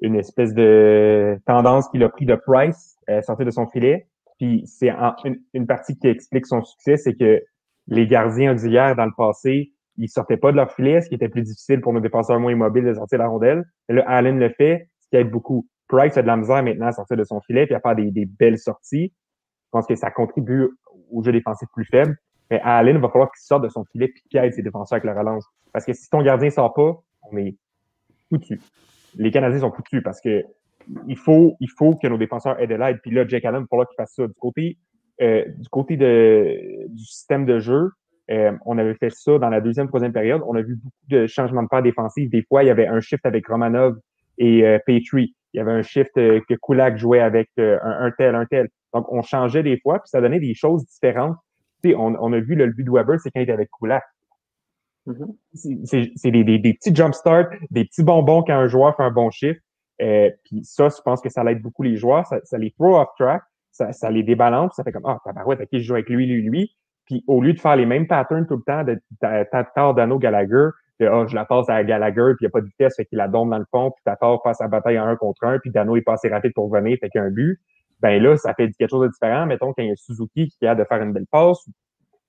une 0.00 0.14
espèce 0.16 0.54
de 0.54 1.38
tendance 1.46 1.88
qu'il 1.90 2.02
a 2.04 2.08
pris 2.08 2.26
de 2.26 2.34
Price, 2.34 2.96
euh, 3.10 3.22
sortir 3.22 3.46
de 3.46 3.50
son 3.50 3.66
filet. 3.66 4.06
Puis 4.38 4.62
c'est 4.66 4.90
en- 4.92 5.14
une, 5.24 5.40
une 5.54 5.66
partie 5.66 5.98
qui 5.98 6.06
explique 6.08 6.46
son 6.46 6.62
succès, 6.62 6.96
c'est 6.96 7.14
que 7.14 7.42
les 7.88 8.06
gardiens 8.06 8.52
auxiliaires 8.52 8.94
dans 8.94 9.06
le 9.06 9.12
passé, 9.16 9.72
ils 9.96 10.08
sortaient 10.08 10.36
pas 10.36 10.52
de 10.52 10.56
leur 10.56 10.70
filet, 10.72 11.00
ce 11.00 11.08
qui 11.08 11.16
était 11.16 11.28
plus 11.28 11.42
difficile 11.42 11.80
pour 11.80 11.92
nos 11.92 12.00
défenseurs 12.00 12.38
moins 12.38 12.52
immobiles 12.52 12.84
de 12.84 12.94
sortir 12.94 13.18
la 13.18 13.26
rondelle. 13.26 13.64
Mais 13.88 13.96
là, 13.96 14.04
Allen 14.06 14.38
le 14.38 14.50
fait, 14.50 14.88
ce 15.00 15.08
qui 15.08 15.16
aide 15.16 15.30
beaucoup. 15.30 15.66
Price 15.88 16.16
a 16.16 16.22
de 16.22 16.26
la 16.26 16.36
misère 16.36 16.62
maintenant 16.62 16.86
à 16.86 16.92
sortir 16.92 17.16
de 17.16 17.24
son 17.24 17.40
filet 17.40 17.66
puis 17.66 17.74
à 17.74 17.80
faire 17.80 17.96
des, 17.96 18.10
des 18.12 18.26
belles 18.26 18.58
sorties. 18.58 19.12
Je 19.12 19.70
pense 19.72 19.86
que 19.86 19.96
ça 19.96 20.10
contribue 20.10 20.68
au 21.10 21.22
jeu 21.22 21.32
défensif 21.32 21.68
plus 21.74 21.84
faible. 21.84 22.16
Mais 22.50 22.60
à 22.60 22.78
Allen, 22.78 22.96
il 22.96 23.02
va 23.02 23.08
falloir 23.08 23.30
qu'il 23.30 23.40
sorte 23.42 23.62
de 23.62 23.68
son 23.68 23.84
filet 23.84 24.08
puis 24.08 24.22
qu'il 24.28 24.40
aide 24.40 24.52
ses 24.52 24.62
défenseurs 24.62 24.96
avec 24.96 25.04
la 25.04 25.18
relance. 25.18 25.46
Parce 25.72 25.84
que 25.84 25.92
si 25.92 26.08
ton 26.08 26.22
gardien 26.22 26.50
sort 26.50 26.72
pas, 26.72 26.96
on 27.30 27.36
est 27.36 27.56
foutu. 28.28 28.60
Les 29.16 29.30
Canadiens 29.30 29.60
sont 29.60 29.72
foutus 29.72 30.02
parce 30.02 30.20
que 30.20 30.44
il 31.06 31.18
faut, 31.18 31.56
il 31.60 31.68
faut 31.70 31.94
que 31.94 32.06
nos 32.06 32.16
défenseurs 32.16 32.58
aient 32.60 32.66
de 32.66 32.74
l'aide. 32.74 33.00
Puis 33.02 33.10
là, 33.10 33.26
Jake 33.26 33.44
Allen, 33.44 33.60
il 33.60 33.64
va 33.64 33.66
falloir 33.68 33.88
qu'il 33.88 33.96
fasse 33.96 34.14
ça. 34.14 34.26
Du 34.26 34.34
côté, 34.34 34.78
euh, 35.20 35.44
du 35.46 35.68
côté 35.68 35.96
de, 35.98 36.86
du 36.88 37.04
système 37.04 37.44
de 37.44 37.58
jeu, 37.58 37.90
euh, 38.30 38.52
on 38.64 38.78
avait 38.78 38.94
fait 38.94 39.10
ça 39.10 39.38
dans 39.38 39.50
la 39.50 39.60
deuxième, 39.60 39.88
troisième 39.88 40.12
période. 40.12 40.42
On 40.46 40.54
a 40.54 40.62
vu 40.62 40.76
beaucoup 40.76 40.96
de 41.08 41.26
changements 41.26 41.62
de 41.62 41.68
paire 41.68 41.82
défensifs. 41.82 42.30
Des 42.30 42.42
fois, 42.42 42.62
il 42.62 42.66
y 42.66 42.70
avait 42.70 42.86
un 42.86 43.00
shift 43.00 43.24
avec 43.26 43.46
Romanov 43.46 43.98
et 44.38 44.64
euh, 44.64 44.78
Petrie. 44.86 45.34
Il 45.52 45.58
y 45.58 45.60
avait 45.60 45.72
un 45.72 45.82
shift 45.82 46.16
euh, 46.18 46.40
que 46.48 46.54
Kulak 46.54 46.98
jouait 46.98 47.20
avec 47.20 47.48
euh, 47.58 47.78
un, 47.82 48.06
un 48.06 48.10
tel, 48.10 48.34
un 48.34 48.46
tel. 48.46 48.68
Donc, 48.94 49.10
on 49.12 49.22
changeait 49.22 49.62
des 49.62 49.78
fois, 49.78 49.98
puis 49.98 50.08
ça 50.08 50.20
donnait 50.20 50.40
des 50.40 50.54
choses 50.54 50.84
différentes. 50.86 51.36
Tu 51.82 51.90
sais, 51.90 51.96
on, 51.96 52.16
on 52.20 52.32
a 52.32 52.40
vu 52.40 52.54
le, 52.54 52.66
but 52.72 52.84
de 52.84 52.90
Weber, 52.90 53.20
c'est 53.20 53.30
quand 53.30 53.40
il 53.40 53.44
était 53.44 53.52
avec 53.52 53.70
Kulak. 53.78 54.02
C'est 55.54 56.30
des, 56.30 56.44
des, 56.44 56.58
des, 56.58 56.74
petits 56.74 56.94
jump 56.94 57.14
starts, 57.14 57.48
des 57.70 57.84
petits 57.84 58.02
bonbons 58.02 58.42
quand 58.42 58.54
un 58.54 58.68
joueur 58.68 58.94
fait 58.96 59.02
un 59.02 59.10
bon 59.10 59.30
chiffre. 59.30 59.60
Euh, 60.02 60.30
puis 60.44 60.64
ça, 60.64 60.88
je 60.88 61.00
pense 61.02 61.20
que 61.20 61.28
ça 61.28 61.42
l'aide 61.44 61.62
beaucoup 61.62 61.82
les 61.82 61.96
joueurs. 61.96 62.26
Ça, 62.26 62.40
ça 62.44 62.58
les 62.58 62.70
throw 62.72 62.96
off 62.96 63.08
track, 63.18 63.42
ça, 63.70 63.92
ça, 63.92 64.10
les 64.10 64.22
débalance. 64.22 64.74
Ça 64.76 64.84
fait 64.84 64.92
comme, 64.92 65.06
ah, 65.06 65.18
tabarouette, 65.24 65.60
ok, 65.60 65.68
je 65.72 65.78
joue 65.78 65.94
avec 65.94 66.08
lui, 66.08 66.26
lui, 66.26 66.42
lui. 66.42 66.76
Puis 67.06 67.24
au 67.26 67.40
lieu 67.40 67.54
de 67.54 67.60
faire 67.60 67.76
les 67.76 67.86
mêmes 67.86 68.06
patterns 68.06 68.46
tout 68.46 68.56
le 68.56 68.62
temps, 68.62 68.84
de 68.84 69.00
Tatar, 69.20 69.94
Dano, 69.94 70.18
Gallagher, 70.18 70.68
de, 71.00 71.08
oh, 71.08 71.26
je 71.26 71.34
la 71.34 71.46
passe 71.46 71.68
à 71.70 71.82
Gallagher, 71.82 72.34
puis 72.36 72.44
il 72.44 72.44
n'y 72.44 72.48
a 72.48 72.50
pas 72.50 72.60
de 72.60 72.66
vitesse, 72.66 72.96
fait 72.96 73.06
qu'il 73.06 73.16
la 73.16 73.28
donne 73.28 73.50
dans 73.50 73.58
le 73.58 73.66
fond, 73.70 73.90
puis 73.92 74.02
Tatar 74.04 74.42
passe 74.42 74.60
la 74.60 74.68
bataille 74.68 74.98
en 74.98 75.06
un 75.06 75.16
contre 75.16 75.44
un, 75.44 75.58
puis 75.58 75.70
Dano 75.70 75.96
est 75.96 76.02
pas 76.02 76.14
assez 76.14 76.28
rapide 76.28 76.52
pour 76.54 76.70
venir, 76.70 76.98
fait 77.00 77.08
qu'il 77.08 77.20
y 77.20 77.24
a 77.24 77.26
un 77.26 77.30
but. 77.30 77.60
Ben 78.00 78.22
là, 78.22 78.36
ça 78.36 78.54
fait 78.54 78.70
quelque 78.78 78.90
chose 78.90 79.06
de 79.06 79.12
différent. 79.12 79.46
Mettons 79.46 79.72
qu'il 79.72 79.86
y 79.86 79.90
a 79.90 79.96
Suzuki 79.96 80.48
qui 80.48 80.66
a 80.66 80.74
de 80.74 80.84
faire 80.84 81.02
une 81.02 81.12
belle 81.12 81.26
passe, 81.30 81.68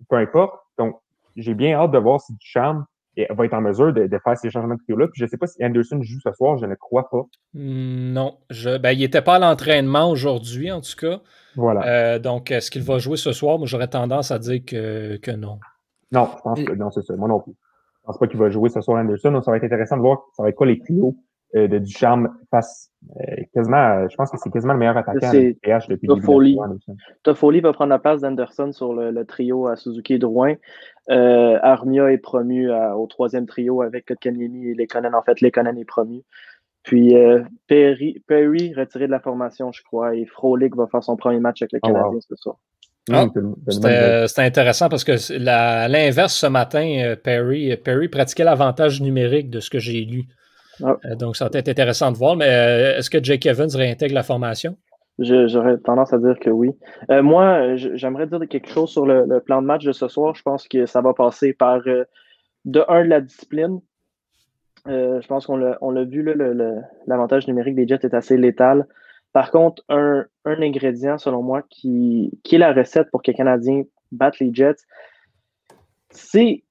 peu 0.10 0.16
importe. 0.16 0.56
Donc, 0.78 0.96
j'ai 1.36 1.54
bien 1.54 1.78
hâte 1.80 1.92
de 1.92 1.98
voir 1.98 2.20
si 2.22 2.34
Duchamp 2.34 2.86
va 3.30 3.46
être 3.46 3.54
en 3.54 3.62
mesure 3.62 3.94
de, 3.94 4.20
faire 4.24 4.38
ces 4.38 4.50
changements 4.50 4.76
de 4.76 4.82
trio-là. 4.82 5.08
Puis 5.08 5.20
je 5.20 5.26
ne 5.26 5.30
sais 5.30 5.38
pas 5.38 5.48
si 5.48 5.64
Anderson 5.64 6.02
joue 6.02 6.20
ce 6.24 6.32
soir, 6.34 6.58
je 6.58 6.66
ne 6.66 6.76
crois 6.76 7.10
pas. 7.10 7.24
Hmm, 7.54 8.14
non, 8.14 8.38
je, 8.50 8.78
ben, 8.78 8.92
il 8.92 9.00
n'était 9.00 9.22
pas 9.22 9.36
à 9.36 9.40
l'entraînement 9.40 10.10
aujourd'hui, 10.10 10.72
en 10.72 10.82
tout 10.82 10.96
cas. 10.98 11.20
Voilà. 11.56 11.86
Euh, 11.86 12.20
donc, 12.20 12.52
est-ce 12.52 12.72
qu'il 12.72 12.84
va 12.84 13.00
jouer 13.00 13.18
ce 13.18 13.34
soir? 13.34 13.58
Moi, 13.58 13.68
j'aurais 13.68 13.88
tendance 13.88 14.32
à 14.32 14.40
dire 14.40 14.62
que, 14.66 15.18
que 15.18 15.32
non. 15.32 15.60
Non, 16.12 16.30
je 16.38 16.42
pense 16.42 16.64
que 16.64 16.74
non, 16.74 16.92
c'est 16.92 17.04
ça. 17.04 17.16
Moi 17.16 17.28
non 17.28 17.40
plus. 17.40 17.54
Je 17.54 18.02
ne 18.04 18.14
pense 18.14 18.18
pas 18.20 18.28
qu'il 18.28 18.40
va 18.40 18.50
jouer 18.50 18.70
ce 18.70 18.82
soir 18.82 19.00
Anderson. 19.00 19.32
Donc, 19.32 19.44
ça 19.44 19.52
va 19.52 19.58
être 19.58 19.64
intéressant 19.64 19.98
de 19.98 20.02
voir 20.02 20.20
ça 20.36 20.44
va 20.44 20.50
être 20.50 20.56
quoi 20.56 20.68
les 20.68 20.80
trios 20.80 21.16
euh, 21.56 21.68
de 21.68 21.80
Ducharme 21.80 22.30
face 22.52 22.92
euh, 23.22 23.36
quasiment, 23.56 24.08
je 24.08 24.16
pense 24.16 24.30
que 24.30 24.38
c'est 24.38 24.52
quasiment 24.52 24.74
le 24.74 24.80
meilleur 24.80 24.98
attaquant 24.98 25.34
de 25.34 25.56
PH 25.64 25.88
depuis 25.88 26.08
Toffoli. 26.08 26.60
Toffoli 27.24 27.60
va 27.60 27.74
prendre 27.74 27.90
la 27.90 27.98
place 27.98 28.22
d'Anderson 28.22 28.72
sur 28.72 28.94
le, 28.94 29.26
trio 29.26 29.66
à 29.66 29.76
Suzuki 29.76 30.14
et 30.14 30.20
Drouin. 30.20 30.54
Euh, 31.10 31.58
Armia 31.64 32.12
est 32.12 32.20
promu 32.20 32.72
au 32.72 33.08
troisième 33.08 33.48
trio 33.48 33.82
avec 33.82 34.06
Kotkaniemi 34.06 34.68
et 34.68 34.74
Lekonen. 34.76 35.16
En 35.16 35.24
fait, 35.24 35.42
Lekonen 35.42 35.76
est 35.76 35.86
promu. 35.86 36.22
Puis 36.84 37.16
Perry, 37.66 38.24
Perry, 38.28 38.76
retiré 38.76 39.08
de 39.08 39.12
la 39.12 39.20
formation, 39.20 39.72
je 39.72 39.82
crois, 39.82 40.16
et 40.16 40.26
Frolic 40.26 40.76
va 40.76 40.86
faire 40.86 41.04
son 41.04 41.18
premier 41.18 41.40
match 41.40 41.64
avec 41.64 41.72
le 41.74 41.80
oh, 41.82 41.88
Canadien 41.88 42.20
ce 42.22 42.36
soir. 42.36 42.58
Ah, 43.12 43.26
C'était 44.28 44.42
intéressant 44.44 44.88
parce 44.88 45.04
que 45.04 45.14
l'inverse 45.90 46.36
ce 46.36 46.46
matin, 46.46 47.16
Perry, 47.24 47.76
Perry 47.78 48.08
pratiquait 48.08 48.44
l'avantage 48.44 49.02
numérique 49.02 49.50
de 49.50 49.60
ce 49.60 49.72
que 49.72 49.80
j'ai 49.80 50.06
lu. 50.06 50.28
Ah. 50.84 50.98
Euh, 51.06 51.16
donc, 51.16 51.36
ça 51.36 51.48
va 51.48 51.60
être 51.60 51.70
intéressant 51.70 52.12
de 52.12 52.18
voir. 52.18 52.36
Mais 52.36 52.50
euh, 52.50 52.98
est-ce 52.98 53.10
que 53.10 53.24
Jake 53.24 53.46
Evans 53.46 53.70
réintègre 53.74 54.14
la 54.14 54.24
formation? 54.24 54.78
J'aurais 55.20 55.78
tendance 55.80 56.14
à 56.14 56.18
dire 56.18 56.40
que 56.40 56.50
oui. 56.50 56.72
Euh, 57.12 57.22
moi, 57.22 57.76
j'aimerais 57.76 58.26
dire 58.26 58.40
quelque 58.50 58.70
chose 58.70 58.90
sur 58.90 59.06
le, 59.06 59.40
plan 59.42 59.62
de 59.62 59.68
match 59.68 59.84
de 59.84 59.92
ce 59.92 60.08
soir. 60.08 60.34
Je 60.34 60.42
pense 60.44 60.68
que 60.68 60.86
ça 60.86 61.02
va 61.02 61.14
passer 61.14 61.52
par, 61.54 61.82
de 61.84 62.86
un, 62.88 63.04
la 63.04 63.20
discipline. 63.20 63.82
je 64.86 65.28
pense 65.28 65.46
qu'on 65.46 65.58
l'a 65.58 66.04
vu, 66.06 66.24
l'avantage 67.06 67.48
numérique 67.48 67.76
des 67.76 67.86
Jets 67.86 68.00
est 68.04 68.14
assez 68.14 68.38
létal. 68.38 68.88
Par 69.34 69.52
contre, 69.52 69.84
un, 69.90 70.26
ingrédient, 70.46 71.18
selon 71.18 71.44
moi, 71.44 71.64
qui, 71.70 72.40
qui 72.44 72.56
est 72.56 72.60
la 72.60 72.72
recette 72.72 73.12
pour 73.12 73.22
que 73.22 73.30
les 73.30 73.36
Canadiens 73.36 73.84
battent 74.14 74.40
les 74.40 74.54
Jets, 74.54 74.86
c'est 76.12 76.64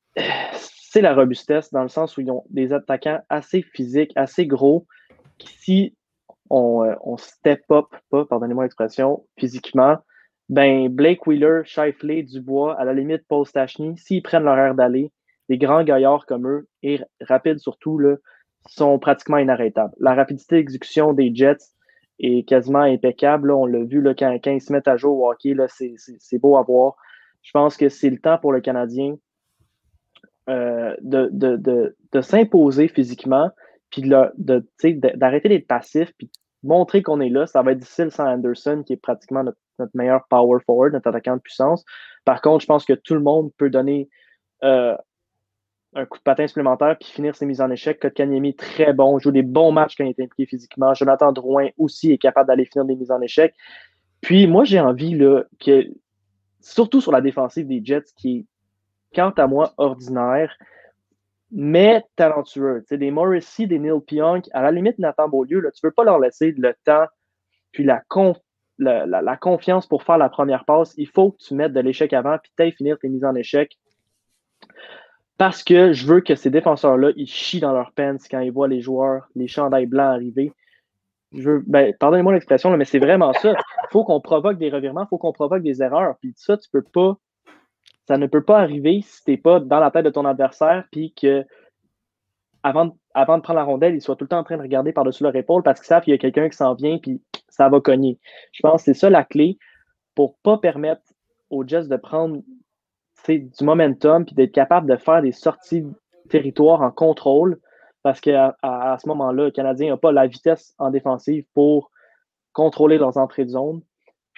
c'est 0.90 1.02
la 1.02 1.14
robustesse 1.14 1.70
dans 1.70 1.82
le 1.82 1.88
sens 1.88 2.16
où 2.16 2.22
ils 2.22 2.30
ont 2.30 2.44
des 2.48 2.72
attaquants 2.72 3.20
assez 3.28 3.60
physiques, 3.60 4.12
assez 4.16 4.46
gros, 4.46 4.86
qui 5.36 5.58
si 5.58 5.96
on, 6.48 6.82
euh, 6.82 7.16
step 7.18 7.60
up 7.70 7.88
pas, 8.10 8.24
pardonnez-moi 8.24 8.64
l'expression, 8.64 9.26
physiquement, 9.38 9.98
ben 10.48 10.88
Blake 10.88 11.26
Wheeler, 11.26 11.60
Shifley, 11.64 12.22
Dubois, 12.22 12.74
à 12.80 12.86
la 12.86 12.94
limite 12.94 13.22
Paul 13.28 13.44
Stachny, 13.44 13.98
s'ils 13.98 14.22
prennent 14.22 14.44
leur 14.44 14.56
air 14.56 14.74
d'aller, 14.74 15.12
des 15.50 15.58
grands 15.58 15.84
gaillards 15.84 16.24
comme 16.24 16.48
eux, 16.48 16.68
et 16.82 17.00
rapides 17.20 17.58
surtout, 17.58 18.00
sont 18.66 18.98
pratiquement 18.98 19.36
inarrêtables. 19.36 19.94
La 20.00 20.14
rapidité 20.14 20.56
d'exécution 20.56 21.12
des 21.12 21.34
Jets 21.34 21.58
est 22.18 22.48
quasiment 22.48 22.80
impeccable. 22.80 23.50
on 23.50 23.66
l'a 23.66 23.84
vu 23.84 24.00
là, 24.00 24.14
quand, 24.14 24.38
ils 24.46 24.62
se 24.62 24.72
mettent 24.72 24.88
à 24.88 24.96
jouer 24.96 25.10
au 25.10 25.30
hockey, 25.30 25.54
c'est 25.68 26.38
beau 26.38 26.56
à 26.56 26.62
voir. 26.62 26.96
Je 27.42 27.50
pense 27.52 27.76
que 27.76 27.90
c'est 27.90 28.10
le 28.10 28.18
temps 28.18 28.38
pour 28.38 28.52
le 28.52 28.62
Canadien 28.62 29.16
euh, 30.48 30.94
de, 31.00 31.28
de, 31.32 31.56
de, 31.56 31.96
de 32.12 32.20
s'imposer 32.20 32.88
physiquement, 32.88 33.50
puis 33.90 34.02
d'arrêter 34.02 35.48
d'être 35.48 35.66
passif, 35.66 36.12
puis 36.16 36.30
montrer 36.62 37.02
qu'on 37.02 37.20
est 37.20 37.28
là. 37.28 37.46
Ça 37.46 37.62
va 37.62 37.72
être 37.72 37.78
difficile 37.78 38.10
sans 38.10 38.26
Anderson, 38.26 38.82
qui 38.84 38.94
est 38.94 38.96
pratiquement 38.96 39.44
notre, 39.44 39.58
meilleur 39.94 40.26
power 40.28 40.58
forward, 40.66 40.92
notre 40.92 41.08
attaquant 41.08 41.36
de 41.36 41.40
puissance. 41.40 41.84
Par 42.24 42.40
contre, 42.40 42.62
je 42.62 42.66
pense 42.66 42.84
que 42.84 42.94
tout 42.94 43.14
le 43.14 43.20
monde 43.20 43.52
peut 43.56 43.70
donner 43.70 44.08
euh, 44.64 44.96
un 45.94 46.04
coup 46.04 46.18
de 46.18 46.22
patin 46.22 46.46
supplémentaire 46.46 46.96
puis 46.98 47.08
finir 47.08 47.36
ses 47.36 47.46
mises 47.46 47.60
en 47.60 47.70
échec. 47.70 48.00
Kotkaniemi, 48.00 48.56
très 48.56 48.92
bon, 48.92 49.18
joue 49.18 49.30
des 49.30 49.42
bons 49.42 49.70
matchs 49.70 49.94
quand 49.96 50.04
il 50.04 50.14
est 50.18 50.22
impliqué 50.22 50.46
physiquement. 50.46 50.94
Jonathan 50.94 51.30
Drouin 51.32 51.68
aussi 51.78 52.12
est 52.12 52.18
capable 52.18 52.48
d'aller 52.48 52.64
finir 52.64 52.84
des 52.86 52.96
mises 52.96 53.10
en 53.10 53.20
échec. 53.20 53.54
Puis 54.20 54.46
moi, 54.46 54.64
j'ai 54.64 54.80
envie 54.80 55.14
là, 55.14 55.44
que, 55.60 55.86
surtout 56.60 57.00
sur 57.00 57.12
la 57.12 57.20
défensive 57.20 57.68
des 57.68 57.80
Jets, 57.84 58.12
qui 58.16 58.38
est 58.38 58.46
quant 59.14 59.30
à 59.30 59.46
moi, 59.46 59.72
ordinaire, 59.76 60.54
mais 61.50 62.04
talentueux. 62.16 62.84
sais, 62.86 62.98
des 62.98 63.10
Morrissey, 63.10 63.66
des 63.66 63.78
Neil 63.78 64.00
Pionk, 64.06 64.48
à 64.52 64.62
la 64.62 64.70
limite, 64.70 64.98
Nathan 64.98 65.28
Beaulieu, 65.28 65.60
là, 65.60 65.70
tu 65.70 65.80
ne 65.82 65.88
peux 65.88 65.94
pas 65.94 66.04
leur 66.04 66.18
laisser 66.18 66.52
le 66.56 66.74
temps 66.84 67.06
puis 67.72 67.84
la, 67.84 68.02
la, 68.78 69.36
confiance 69.36 69.86
pour 69.86 70.02
faire 70.02 70.18
la 70.18 70.28
première 70.28 70.64
passe. 70.64 70.94
Il 70.96 71.08
faut 71.08 71.32
que 71.32 71.38
tu 71.38 71.54
mettes 71.54 71.72
de 71.72 71.80
l'échec 71.80 72.12
avant 72.12 72.38
puis 72.38 72.50
tu 72.56 72.76
finir 72.76 72.98
tes 72.98 73.08
mises 73.08 73.24
en 73.24 73.34
échec. 73.34 73.78
Parce 75.36 75.62
que 75.62 75.92
je 75.92 76.06
veux 76.06 76.20
que 76.20 76.34
ces 76.34 76.50
défenseurs-là, 76.50 77.12
ils 77.16 77.28
chient 77.28 77.60
dans 77.60 77.72
leur 77.72 77.92
pants 77.92 78.16
quand 78.30 78.40
ils 78.40 78.50
voient 78.50 78.68
les 78.68 78.80
joueurs, 78.80 79.28
les 79.36 79.46
chandails 79.46 79.86
blancs 79.86 80.14
arriver. 80.14 80.52
Je 81.32 81.50
veux, 81.50 81.64
ben, 81.66 81.94
pardonnez-moi 82.00 82.32
l'expression, 82.32 82.74
mais 82.76 82.84
c'est 82.84 82.98
vraiment 82.98 83.32
ça. 83.34 83.50
Il 83.52 83.92
faut 83.92 84.04
qu'on 84.04 84.20
provoque 84.20 84.58
des 84.58 84.70
revirements, 84.70 85.04
il 85.04 85.08
faut 85.08 85.18
qu'on 85.18 85.32
provoque 85.32 85.62
des 85.62 85.82
erreurs. 85.82 86.16
Puis 86.20 86.32
ça, 86.36 86.56
tu 86.56 86.68
peux 86.70 86.82
pas 86.82 87.18
ça 88.08 88.16
ne 88.16 88.26
peut 88.26 88.42
pas 88.42 88.58
arriver 88.58 89.02
si 89.02 89.22
tu 89.22 89.30
n'es 89.32 89.36
pas 89.36 89.60
dans 89.60 89.80
la 89.80 89.90
tête 89.90 90.06
de 90.06 90.10
ton 90.10 90.24
adversaire, 90.24 90.84
puis 90.90 91.12
que 91.12 91.44
avant, 92.62 92.96
avant 93.12 93.36
de 93.36 93.42
prendre 93.42 93.58
la 93.58 93.64
rondelle, 93.64 93.94
il 93.94 94.00
soit 94.00 94.16
tout 94.16 94.24
le 94.24 94.28
temps 94.28 94.38
en 94.38 94.44
train 94.44 94.56
de 94.56 94.62
regarder 94.62 94.92
par-dessus 94.92 95.22
leur 95.22 95.36
épaule 95.36 95.62
parce 95.62 95.78
qu'ils 95.78 95.88
savent 95.88 96.02
qu'il 96.02 96.12
y 96.12 96.14
a 96.14 96.18
quelqu'un 96.18 96.48
qui 96.48 96.56
s'en 96.56 96.72
vient, 96.74 96.96
puis 96.96 97.22
ça 97.48 97.68
va 97.68 97.80
cogner. 97.80 98.18
Je 98.52 98.62
pense 98.62 98.80
que 98.80 98.84
c'est 98.86 98.98
ça 98.98 99.10
la 99.10 99.24
clé 99.24 99.58
pour 100.14 100.30
ne 100.30 100.42
pas 100.42 100.56
permettre 100.56 101.02
aux 101.50 101.66
Jets 101.66 101.88
de 101.88 101.96
prendre 101.96 102.40
du 103.28 103.64
momentum, 103.64 104.24
puis 104.24 104.34
d'être 104.34 104.52
capable 104.52 104.88
de 104.88 104.96
faire 104.96 105.20
des 105.20 105.32
sorties 105.32 105.82
de 105.82 105.92
territoire 106.30 106.80
en 106.80 106.90
contrôle, 106.90 107.60
parce 108.02 108.22
qu'à 108.22 108.56
ce 108.62 109.06
moment-là, 109.08 109.44
le 109.44 109.50
Canadien 109.50 109.90
n'a 109.90 109.96
pas 109.98 110.12
la 110.12 110.26
vitesse 110.26 110.74
en 110.78 110.90
défensive 110.90 111.44
pour 111.52 111.90
contrôler 112.54 112.96
leurs 112.96 113.18
entrées 113.18 113.44
de 113.44 113.50
zone. 113.50 113.82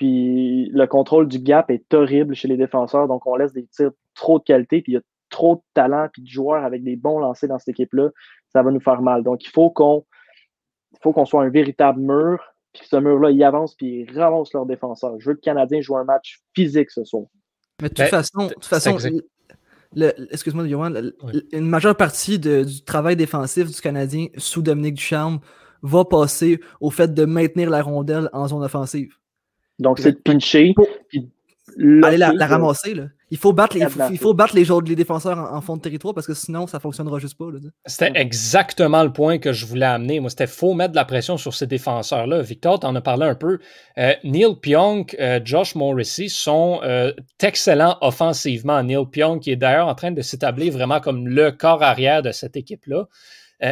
Puis 0.01 0.71
le 0.73 0.87
contrôle 0.87 1.29
du 1.29 1.39
gap 1.39 1.71
est 1.71 1.93
horrible 1.93 2.35
chez 2.35 2.49
les 2.49 2.57
défenseurs, 2.57 3.07
donc 3.07 3.27
on 3.27 3.37
laisse 3.37 3.53
des 3.53 3.67
tirs 3.67 3.91
trop 4.15 4.39
de 4.39 4.45
qualité, 4.45 4.81
puis 4.81 4.93
il 4.93 4.95
y 4.95 4.99
a 4.99 5.03
trop 5.29 5.57
de 5.57 5.61
talent 5.75 6.09
puis 6.11 6.23
de 6.23 6.27
joueurs 6.27 6.65
avec 6.65 6.83
des 6.83 6.97
bons 6.97 7.19
lancers 7.19 7.51
dans 7.51 7.59
cette 7.59 7.69
équipe-là, 7.69 8.09
ça 8.51 8.63
va 8.63 8.71
nous 8.71 8.81
faire 8.81 9.03
mal. 9.03 9.23
Donc 9.23 9.45
il 9.45 9.51
faut 9.51 9.69
qu'on 9.69 10.07
faut 11.03 11.13
qu'on 11.13 11.27
soit 11.27 11.43
un 11.43 11.51
véritable 11.51 12.01
mur, 12.01 12.43
puis 12.73 12.81
que 12.81 12.89
ce 12.89 12.97
mur-là, 12.97 13.31
il 13.31 13.45
avance 13.45 13.75
puis 13.75 14.07
il 14.09 14.19
relance 14.19 14.55
leurs 14.55 14.65
défenseurs. 14.65 15.21
Je 15.21 15.29
veux 15.29 15.35
que 15.35 15.41
le 15.41 15.45
Canadien 15.45 15.83
joue 15.83 15.99
un 15.99 16.05
match 16.05 16.41
physique 16.55 16.91
ce 16.91 17.05
soir. 17.05 17.25
Mais 17.83 17.91
de 17.91 17.95
toute 17.95 17.99
ben, 17.99 18.07
façon, 18.07 18.47
de 18.47 18.55
toute 18.55 18.65
façon 18.65 18.97
excuse-moi, 20.31 20.67
Johan, 20.67 20.95
une 21.53 21.69
majeure 21.69 21.95
partie 21.95 22.39
du 22.39 22.83
travail 22.87 23.17
défensif 23.17 23.67
du 23.67 23.81
Canadien 23.83 24.29
sous 24.39 24.63
Dominique 24.63 24.95
Ducharme 24.95 25.41
va 25.83 26.07
passer 26.07 26.59
au 26.81 26.91
fait 26.91 27.13
de 27.13 27.27
maintenir 27.27 27.69
la 27.69 27.83
rondelle 27.83 28.31
en 28.33 28.49
zone 28.49 28.63
offensive. 28.65 29.20
Donc, 29.81 29.99
c'est 29.99 30.13
de 30.13 30.19
pincher. 30.19 30.75
Aller 32.03 32.17
la, 32.17 32.47
ramasser. 32.47 32.95
Là. 32.95 33.05
Il 33.31 33.39
faut 33.39 33.53
battre 33.53 33.77
les, 33.79 33.87
il 34.11 34.19
faut, 34.19 34.35
battre 34.35 34.57
les, 34.57 34.65
les 34.87 34.97
défenseurs 34.97 35.39
en, 35.39 35.61
fond 35.61 35.77
de 35.77 35.83
territoire 35.83 36.15
parce 36.15 36.27
que 36.27 36.35
sinon, 36.35 36.67
ça 36.67 36.79
ne 36.79 36.81
fonctionnera 36.81 37.21
juste 37.21 37.39
pas. 37.39 37.47
C'était 37.87 38.11
exactement 38.17 39.05
le 39.05 39.13
point 39.13 39.39
que 39.39 39.53
je 39.53 39.67
voulais 39.67 39.87
amener. 39.87 40.19
Moi, 40.19 40.31
c'était 40.31 40.49
faut 40.49 40.75
mettre 40.75 40.91
de 40.91 40.97
la 40.97 41.05
pression 41.05 41.37
sur 41.37 41.55
ces 41.55 41.69
défenseurs-là. 41.69 42.43
Victor, 42.43 42.81
tu 42.81 42.87
en 42.87 42.97
as 42.97 43.01
parlé 43.01 43.27
un 43.27 43.37
peu. 43.37 43.61
Euh, 43.99 44.15
Neil 44.25 44.57
Pionk, 44.61 45.17
euh, 45.21 45.39
Josh 45.45 45.77
Morrissey 45.77 46.29
sont 46.29 46.81
euh, 46.83 47.13
excellents 47.41 47.97
offensivement. 48.01 48.83
Neil 48.83 49.07
Pionk 49.11 49.43
qui 49.43 49.53
est 49.53 49.57
d'ailleurs 49.57 49.87
en 49.87 49.95
train 49.95 50.11
de 50.11 50.23
s'établir 50.23 50.73
vraiment 50.73 50.99
comme 51.01 51.29
le 51.29 51.53
corps 51.53 51.85
arrière 51.85 52.23
de 52.23 52.33
cette 52.33 52.57
équipe-là. 52.57 53.07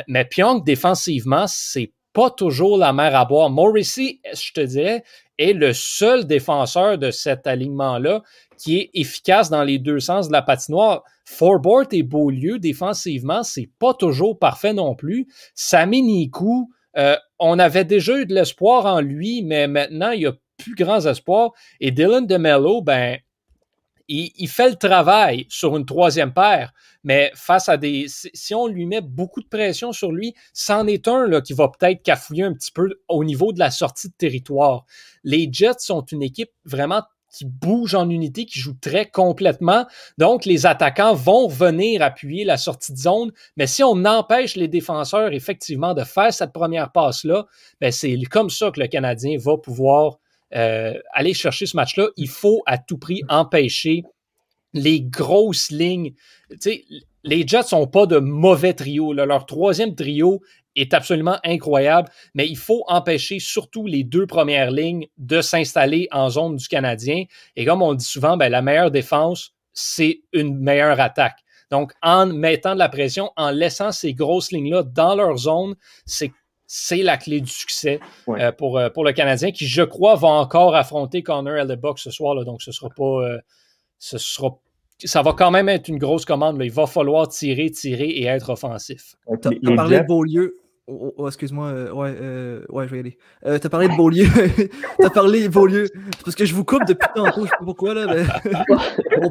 mais 0.06 0.24
Pionk, 0.24 0.64
défensivement, 0.64 1.46
c'est 1.48 1.92
pas 2.12 2.30
toujours 2.30 2.78
la 2.78 2.92
mer 2.92 3.14
à 3.16 3.24
boire. 3.24 3.50
Morrissey, 3.50 4.20
je 4.34 4.52
te 4.52 4.60
dirais, 4.60 5.02
est 5.38 5.52
le 5.52 5.72
seul 5.72 6.26
défenseur 6.26 6.98
de 6.98 7.10
cet 7.10 7.46
alignement-là 7.46 8.22
qui 8.58 8.78
est 8.78 8.90
efficace 8.94 9.50
dans 9.50 9.62
les 9.62 9.78
deux 9.78 10.00
sens 10.00 10.28
de 10.28 10.32
la 10.32 10.42
patinoire. 10.42 11.04
Forbort 11.24 11.86
et 11.92 12.02
Beaulieu, 12.02 12.58
défensivement, 12.58 13.42
c'est 13.42 13.70
pas 13.78 13.94
toujours 13.94 14.38
parfait 14.38 14.72
non 14.72 14.94
plus. 14.94 15.28
Sami 15.54 16.02
Nikou, 16.02 16.70
euh, 16.96 17.16
on 17.38 17.58
avait 17.58 17.84
déjà 17.84 18.18
eu 18.18 18.26
de 18.26 18.34
l'espoir 18.34 18.86
en 18.86 19.00
lui, 19.00 19.42
mais 19.42 19.68
maintenant, 19.68 20.10
il 20.10 20.22
y 20.22 20.26
a 20.26 20.32
plus 20.56 20.74
grands 20.74 21.06
espoirs. 21.06 21.52
Et 21.80 21.92
Dylan 21.92 22.26
DeMello, 22.26 22.82
ben, 22.82 23.18
il, 24.08 24.48
fait 24.48 24.70
le 24.70 24.76
travail 24.76 25.46
sur 25.48 25.76
une 25.76 25.84
troisième 25.84 26.32
paire, 26.32 26.72
mais 27.04 27.30
face 27.34 27.68
à 27.68 27.76
des. 27.76 28.06
Si 28.08 28.54
on 28.54 28.66
lui 28.66 28.86
met 28.86 29.02
beaucoup 29.02 29.42
de 29.42 29.48
pression 29.48 29.92
sur 29.92 30.12
lui, 30.12 30.34
c'en 30.52 30.86
est 30.86 31.08
un 31.08 31.26
là, 31.26 31.40
qui 31.40 31.52
va 31.52 31.68
peut-être 31.68 32.02
cafouiller 32.02 32.44
un 32.44 32.54
petit 32.54 32.72
peu 32.72 32.88
au 33.08 33.22
niveau 33.24 33.52
de 33.52 33.58
la 33.58 33.70
sortie 33.70 34.08
de 34.08 34.14
territoire. 34.16 34.84
Les 35.24 35.48
Jets 35.52 35.80
sont 35.80 36.04
une 36.06 36.22
équipe 36.22 36.50
vraiment 36.64 37.02
qui 37.30 37.44
bouge 37.44 37.94
en 37.94 38.08
unité, 38.08 38.46
qui 38.46 38.58
joue 38.58 38.74
très 38.80 39.06
complètement. 39.06 39.86
Donc, 40.16 40.46
les 40.46 40.64
attaquants 40.64 41.14
vont 41.14 41.46
venir 41.46 42.00
appuyer 42.02 42.44
la 42.44 42.56
sortie 42.56 42.92
de 42.92 42.98
zone. 42.98 43.32
Mais 43.56 43.66
si 43.66 43.82
on 43.82 44.04
empêche 44.06 44.56
les 44.56 44.68
défenseurs, 44.68 45.32
effectivement, 45.32 45.92
de 45.92 46.04
faire 46.04 46.32
cette 46.32 46.52
première 46.52 46.90
passe-là, 46.90 47.44
ben 47.80 47.92
c'est 47.92 48.18
comme 48.30 48.48
ça 48.48 48.70
que 48.70 48.80
le 48.80 48.86
Canadien 48.86 49.36
va 49.38 49.58
pouvoir 49.58 50.18
euh, 50.54 50.94
aller 51.12 51.34
chercher 51.34 51.66
ce 51.66 51.76
match-là. 51.76 52.08
Il 52.16 52.28
faut 52.28 52.62
à 52.66 52.78
tout 52.78 52.98
prix 52.98 53.22
empêcher 53.28 54.02
les 54.74 55.00
grosses 55.00 55.70
lignes. 55.70 56.12
les 57.24 57.46
Jets 57.46 57.62
sont 57.64 57.86
pas 57.86 58.06
de 58.06 58.18
mauvais 58.18 58.74
trio. 58.74 59.12
Leur 59.12 59.46
troisième 59.46 59.94
trio 59.94 60.40
est 60.76 60.94
absolument 60.94 61.38
incroyable, 61.44 62.08
mais 62.34 62.46
il 62.48 62.56
faut 62.56 62.84
empêcher 62.86 63.38
surtout 63.40 63.86
les 63.86 64.04
deux 64.04 64.26
premières 64.26 64.70
lignes 64.70 65.06
de 65.16 65.40
s'installer 65.40 66.08
en 66.12 66.28
zone 66.30 66.56
du 66.56 66.68
Canadien. 66.68 67.24
Et 67.56 67.64
comme 67.64 67.82
on 67.82 67.94
dit 67.94 68.04
souvent, 68.04 68.36
ben, 68.36 68.48
la 68.48 68.62
meilleure 68.62 68.90
défense, 68.90 69.54
c'est 69.72 70.20
une 70.32 70.58
meilleure 70.58 71.00
attaque. 71.00 71.38
Donc, 71.70 71.92
en 72.02 72.26
mettant 72.26 72.74
de 72.74 72.78
la 72.78 72.88
pression, 72.88 73.30
en 73.36 73.50
laissant 73.50 73.92
ces 73.92 74.14
grosses 74.14 74.52
lignes-là 74.52 74.84
dans 74.84 75.14
leur 75.14 75.36
zone, 75.36 75.74
c'est 76.06 76.32
c'est 76.70 77.02
la 77.02 77.16
clé 77.16 77.40
du 77.40 77.50
succès 77.50 77.98
euh, 78.28 78.52
pour, 78.52 78.78
euh, 78.78 78.90
pour 78.90 79.02
le 79.02 79.12
Canadien, 79.12 79.50
qui, 79.50 79.66
je 79.66 79.82
crois, 79.82 80.14
va 80.16 80.28
encore 80.28 80.76
affronter 80.76 81.22
Connor 81.22 81.56
Hellebuck 81.56 81.98
ce 81.98 82.10
soir. 82.10 82.34
Là, 82.34 82.44
donc, 82.44 82.62
ce 82.62 82.70
sera 82.70 82.90
pas. 82.90 83.24
Euh, 83.24 83.38
ce 83.98 84.18
sera 84.18 84.60
ça 85.04 85.22
va 85.22 85.32
quand 85.32 85.52
même 85.52 85.68
être 85.68 85.88
une 85.88 85.98
grosse 85.98 86.24
commande. 86.24 86.58
Là. 86.58 86.64
Il 86.64 86.72
va 86.72 86.86
falloir 86.86 87.28
tirer, 87.28 87.70
tirer 87.70 88.08
et 88.08 88.26
être 88.26 88.50
offensif. 88.50 89.14
Tu 89.40 89.48
as, 89.48 89.76
parlé 89.76 90.00
de 90.00 90.06
Beaulieu. 90.06 90.56
Oh, 90.88 91.14
oh, 91.16 91.28
excuse-moi, 91.28 91.92
ouais, 91.92 92.60
ouais, 92.68 92.86
je 92.86 92.90
vais 92.90 92.96
y 92.96 93.00
aller. 93.00 93.18
Euh, 93.46 93.58
t'as 93.58 93.68
parlé 93.68 93.88
de 93.88 93.94
Beaulieu. 93.94 94.26
t'as 94.98 95.10
parlé 95.10 95.44
de 95.44 95.48
Beaulieu. 95.48 95.88
Parce 96.24 96.34
que 96.34 96.44
je 96.44 96.52
vous 96.52 96.64
coupe 96.64 96.84
depuis 96.84 97.06
tantôt, 97.14 97.44
je 97.44 97.50
sais 97.50 97.56
pas 97.58 97.64
pourquoi, 97.64 97.94
là. 97.94 98.24
on, 99.22 99.30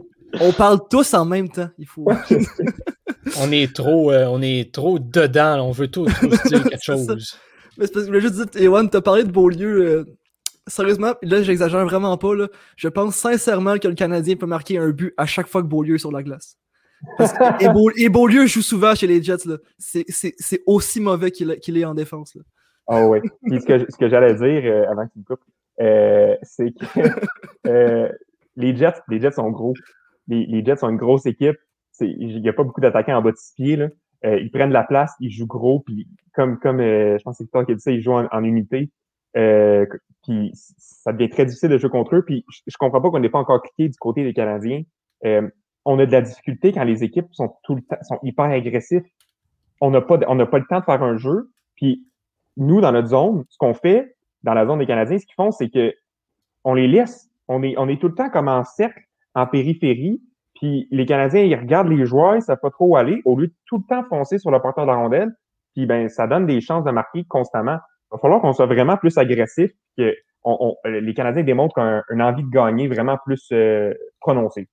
parle 0.58 0.80
tous 0.90 1.14
en 1.14 1.26
même 1.26 1.50
temps. 1.50 1.70
Il 1.78 1.88
faut. 1.88 2.06
on 3.40 3.52
est 3.52 3.74
trop, 3.74 4.12
on 4.14 4.42
est 4.42 4.74
trop 4.74 5.00
dedans, 5.00 5.68
on 5.68 5.72
veut 5.72 5.88
tout, 5.88 6.06
dire 6.46 6.64
quelque 6.64 6.78
chose. 6.84 7.38
Mais 7.78 7.86
c'est 7.86 7.94
parce 7.94 7.94
que 7.94 8.02
je 8.02 8.06
voulais 8.08 8.22
juste 8.22 8.36
dire, 8.36 8.62
Ewan, 8.64 8.90
t'as 8.90 9.02
parlé 9.02 9.24
de 9.24 9.32
Beaulieu 9.32 10.06
sérieusement, 10.68 11.14
là, 11.22 11.42
j'exagère 11.42 11.84
vraiment 11.86 12.18
pas. 12.18 12.36
Là. 12.36 12.48
Je 12.76 12.88
pense 12.88 13.16
sincèrement 13.16 13.78
que 13.78 13.88
le 13.88 13.96
Canadien 13.96 14.36
peut 14.36 14.46
marquer 14.46 14.78
un 14.78 14.90
but 14.90 15.14
à 15.18 15.26
chaque 15.26 15.48
fois 15.48 15.62
que 15.62 15.68
Beaulieu 15.68 15.96
est 15.96 16.00
sur 16.00 16.12
la 16.12 16.24
glace. 16.24 16.58
et, 17.98 18.10
Beaulieu 18.10 18.48
joue 18.48 18.62
souvent 18.62 18.96
chez 18.96 19.08
les 19.08 19.22
Jets. 19.22 19.38
C'est 19.78 20.62
aussi 20.66 21.00
mauvais 21.00 21.32
qu'il 21.32 21.78
est 21.78 21.86
en 21.86 21.94
défense. 21.94 22.36
Là. 22.36 22.42
Ah 22.88 23.06
oui. 23.06 23.20
ce 23.44 23.66
que, 23.66 23.80
ce 23.92 23.98
que 23.98 24.10
j'allais 24.10 24.34
dire 24.36 24.72
euh, 24.72 24.90
avant 24.90 25.06
que 25.06 25.12
tu 25.12 25.20
me 25.20 25.24
coupes, 25.26 25.44
euh, 25.82 26.36
c'est 26.42 26.72
que 26.72 27.00
euh, 27.68 28.10
les, 28.56 28.76
Jets, 28.76 29.02
les 29.10 29.20
Jets 29.20 29.34
sont 29.34 29.50
gros. 29.52 29.74
Les, 30.28 30.46
les 30.46 30.64
Jets 30.64 30.78
sont 30.78 30.90
une 30.90 30.98
grosse 30.98 31.26
équipe. 31.26 31.58
Il 32.02 32.42
n'y 32.42 32.50
a 32.50 32.54
pas 32.54 32.64
beaucoup 32.64 32.82
d'attaquants 32.82 33.18
en 33.18 33.22
bas 33.22 33.32
de 33.32 33.38
six 33.38 33.54
pieds. 33.56 33.76
Là. 33.76 33.90
ils 34.24 34.52
prennent 34.52 34.72
la 34.72 34.84
place, 34.84 35.14
ils 35.20 35.32
jouent 35.32 35.48
gros, 35.48 35.80
puis 35.80 36.08
comme, 36.34 36.60
comme 36.60 36.80
je 36.80 37.22
pense 37.24 37.38
que 37.38 37.44
c'est 37.44 37.50
toi 37.50 37.66
qui 37.66 37.72
a 37.72 37.76
dit 37.76 37.82
ça, 37.82 37.92
ils 37.92 38.02
jouent 38.02 38.14
en, 38.14 38.44
unité. 38.44 38.92
Puis 39.34 40.52
ça 40.54 41.12
devient 41.14 41.30
très 41.30 41.46
difficile 41.46 41.70
de 41.70 41.78
jouer 41.78 41.90
contre 41.90 42.16
eux. 42.16 42.24
Puis 42.24 42.46
je, 42.52 42.62
je 42.68 42.78
comprends 42.78 43.02
pas 43.02 43.10
qu'on 43.10 43.20
n'ait 43.20 43.30
pas 43.30 43.40
encore 43.40 43.64
cliqué 43.64 43.90
du 43.90 43.98
côté 43.98 44.24
des 44.24 44.34
Canadiens. 44.34 44.84
Euh, 45.26 45.48
on 45.86 45.98
a 46.00 46.06
de 46.06 46.12
la 46.12 46.22
difficulté 46.22 46.74
quand 46.74 46.84
les 46.84 47.04
équipes 47.04 47.28
sont 47.32 47.56
tout 47.64 47.76
le 47.76 47.82
temps, 47.82 47.98
sont 48.02 48.20
hyper 48.24 48.46
agressifs. 48.46 49.06
On 49.80 49.90
n'a 49.90 50.02
pas, 50.02 50.20
on 50.28 50.36
n'a 50.36 50.46
pas 50.46 50.60
le 50.60 50.66
temps 50.66 50.80
de 50.80 50.86
faire 50.86 51.02
un 51.02 51.18
jeu. 51.18 51.50
Puis 51.76 52.06
nous, 52.58 52.82
dans 52.82 52.92
notre 52.92 53.08
zone, 53.10 53.46
ce 53.50 53.58
qu'on 53.58 53.74
fait 53.74 54.16
dans 54.44 54.54
la 54.54 54.66
zone 54.66 54.80
des 54.80 54.86
Canadiens, 54.86 55.18
ce 55.18 55.26
qu'ils 55.26 55.36
font, 55.36 55.52
c'est 55.52 55.70
que 55.70 55.94
on 56.64 56.74
les 56.74 56.88
laisse. 56.88 57.30
On 57.48 57.64
est, 57.64 57.76
on 57.78 57.88
est 57.88 58.00
tout 58.02 58.10
le 58.10 58.16
temps 58.16 58.30
comme 58.30 58.50
en 58.50 58.64
cercle, 58.64 59.02
en 59.38 59.46
périphérie. 59.46 60.22
Puis 60.56 60.88
les 60.90 61.06
Canadiens, 61.06 61.44
ils 61.44 61.56
regardent 61.56 61.90
les 61.90 62.06
joueurs, 62.06 62.36
ils 62.36 62.42
savent 62.42 62.60
pas 62.60 62.72
trop 62.72 62.98
aller, 62.98 63.22
au 63.26 63.38
lieu 63.38 63.48
de 63.48 63.54
tout 63.68 63.78
le 63.78 63.84
temps 63.88 64.04
foncer 64.10 64.40
sur 64.40 64.50
le 64.50 64.60
porteur 64.60 64.86
de 64.86 64.92
la 64.92 64.98
rondelle. 64.98 65.30
Puis 65.76 65.86
ben, 65.86 66.10
ça 66.10 66.26
donne 66.26 66.48
des 66.48 66.60
chances 66.60 66.84
de 66.84 66.92
marquer 66.92 67.24
constamment. 67.26 67.78
Il 68.12 68.16
va 68.16 68.18
falloir 68.18 68.42
qu'on 68.42 68.54
soit 68.54 68.66
vraiment 68.66 68.98
plus 68.98 69.16
agressif, 69.18 69.72
que 69.96 70.16
les 70.86 71.14
Canadiens 71.14 71.44
démontrent 71.44 71.80
une 72.10 72.22
envie 72.22 72.44
de 72.44 72.50
gagner 72.50 72.88
vraiment 72.88 73.18
plus 73.24 73.48
euh, 73.52 73.94
prononcée. 74.20 74.68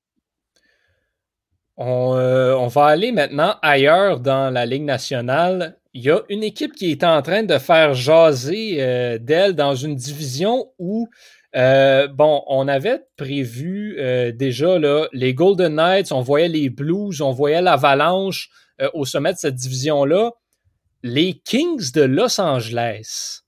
Euh, 1.80 2.54
on, 2.54 2.68
va 2.68 2.84
aller 2.86 3.10
maintenant 3.10 3.56
ailleurs 3.60 4.20
dans 4.20 4.52
la 4.52 4.64
Ligue 4.64 4.84
nationale. 4.84 5.76
Il 5.92 6.02
y 6.02 6.10
a 6.10 6.20
une 6.28 6.44
équipe 6.44 6.72
qui 6.72 6.92
est 6.92 7.02
en 7.02 7.20
train 7.20 7.42
de 7.42 7.58
faire 7.58 7.94
jaser 7.94 8.76
euh, 8.78 9.18
d'elle 9.18 9.54
dans 9.54 9.74
une 9.74 9.96
division 9.96 10.68
où, 10.78 11.08
bon, 11.54 12.42
on 12.46 12.68
avait 12.68 13.02
prévu 13.16 13.96
déjà 14.34 14.78
là, 14.78 15.06
les 15.12 15.34
Golden 15.34 15.76
Knights, 15.76 16.12
on 16.12 16.20
voyait 16.20 16.48
les 16.48 16.68
Blues, 16.68 17.20
on 17.20 17.32
voyait 17.32 17.62
l'Avalanche 17.62 18.50
au 18.92 19.04
sommet 19.04 19.32
de 19.32 19.38
cette 19.38 19.54
division-là 19.54 20.32
les 21.04 21.34
Kings 21.34 21.92
de 21.92 22.00
Los 22.00 22.40
Angeles. 22.40 23.42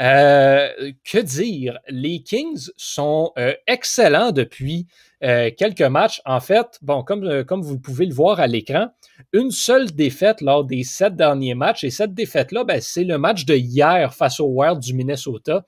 Euh, 0.00 0.92
que 1.04 1.18
dire? 1.18 1.78
Les 1.88 2.24
Kings 2.24 2.68
sont 2.76 3.30
euh, 3.38 3.54
excellents 3.68 4.32
depuis 4.32 4.88
euh, 5.22 5.52
quelques 5.56 5.82
matchs. 5.82 6.20
En 6.24 6.40
fait, 6.40 6.80
bon, 6.82 7.04
comme, 7.04 7.44
comme 7.44 7.62
vous 7.62 7.78
pouvez 7.78 8.06
le 8.06 8.12
voir 8.12 8.40
à 8.40 8.48
l'écran, 8.48 8.88
une 9.32 9.52
seule 9.52 9.92
défaite 9.92 10.40
lors 10.40 10.64
des 10.64 10.82
sept 10.82 11.14
derniers 11.14 11.54
matchs. 11.54 11.84
Et 11.84 11.90
cette 11.90 12.12
défaite-là, 12.12 12.64
ben, 12.64 12.80
c'est 12.80 13.04
le 13.04 13.18
match 13.18 13.44
de 13.44 13.54
hier 13.54 14.12
face 14.12 14.40
au 14.40 14.46
Wild 14.46 14.80
du 14.80 14.94
Minnesota. 14.94 15.64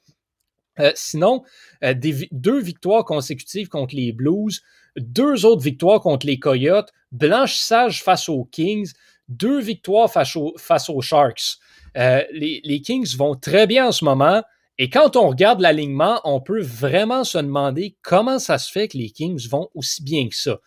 Sinon, 0.95 1.43
deux 1.83 2.61
victoires 2.61 3.05
consécutives 3.05 3.69
contre 3.69 3.95
les 3.95 4.13
Blues, 4.13 4.63
deux 4.97 5.45
autres 5.45 5.63
victoires 5.63 6.01
contre 6.01 6.27
les 6.27 6.39
Coyotes, 6.39 6.93
blanchissage 7.13 8.03
face 8.03 8.29
aux 8.29 8.45
Kings, 8.45 8.93
deux 9.29 9.61
victoires 9.61 10.11
face, 10.11 10.37
aux 10.37 11.01
Sharks. 11.01 11.59
Euh, 11.97 12.23
les, 12.33 12.81
Kings 12.83 13.17
vont 13.17 13.35
très 13.35 13.67
bien 13.67 13.89
en 13.89 13.93
ce 13.93 14.05
moment. 14.05 14.43
Et 14.79 14.91
quand 14.91 15.17
on 15.17 15.29
regarde 15.29 15.61
l'alignement, 15.61 16.21
on 16.25 16.41
peut 16.41 16.61
vraiment 16.61 17.25
se 17.25 17.39
demander 17.39 17.97
comment 18.03 18.39
ça 18.39 18.59
se 18.59 18.71
fait 18.71 18.89
que 18.89 18.99
les 18.99 19.11
Kings 19.11 19.49
vont 19.49 19.71
aussi 19.75 20.03
bien 20.03 20.29
que 20.29 20.37
ça. 20.37 20.59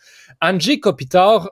Angie 0.42 0.80
Kopitar 0.80 1.52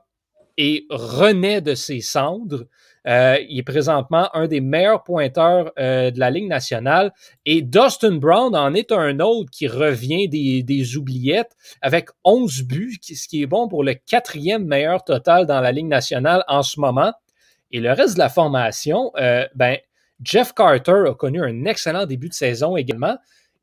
est 0.57 0.85
renaît 0.89 1.61
de 1.61 1.75
ses 1.75 2.01
cendres. 2.01 2.65
Euh, 3.07 3.37
il 3.47 3.59
est 3.59 3.63
présentement 3.63 4.29
un 4.35 4.47
des 4.47 4.59
meilleurs 4.59 5.03
pointeurs 5.03 5.71
euh, 5.79 6.11
de 6.11 6.19
la 6.19 6.29
Ligue 6.29 6.47
nationale. 6.47 7.13
Et 7.45 7.61
Dustin 7.61 8.15
Brown 8.15 8.53
en 8.55 8.73
est 8.73 8.91
un 8.91 9.19
autre 9.19 9.49
qui 9.49 9.67
revient 9.67 10.27
des, 10.27 10.97
oubliettes 10.97 11.55
avec 11.81 12.09
11 12.25 12.63
buts, 12.63 12.99
ce 13.01 13.27
qui 13.27 13.41
est 13.41 13.45
bon 13.45 13.69
pour 13.69 13.83
le 13.83 13.93
quatrième 13.93 14.65
meilleur 14.65 15.03
total 15.03 15.45
dans 15.45 15.61
la 15.61 15.71
Ligue 15.71 15.87
nationale 15.87 16.43
en 16.47 16.63
ce 16.63 16.79
moment. 16.79 17.13
Et 17.71 17.79
le 17.79 17.91
reste 17.91 18.15
de 18.15 18.19
la 18.19 18.29
formation, 18.29 19.11
euh, 19.17 19.45
ben, 19.55 19.77
Jeff 20.21 20.53
Carter 20.53 21.05
a 21.07 21.13
connu 21.13 21.41
un 21.41 21.65
excellent 21.65 22.05
début 22.05 22.29
de 22.29 22.33
saison 22.33 22.75
également. 22.75 23.17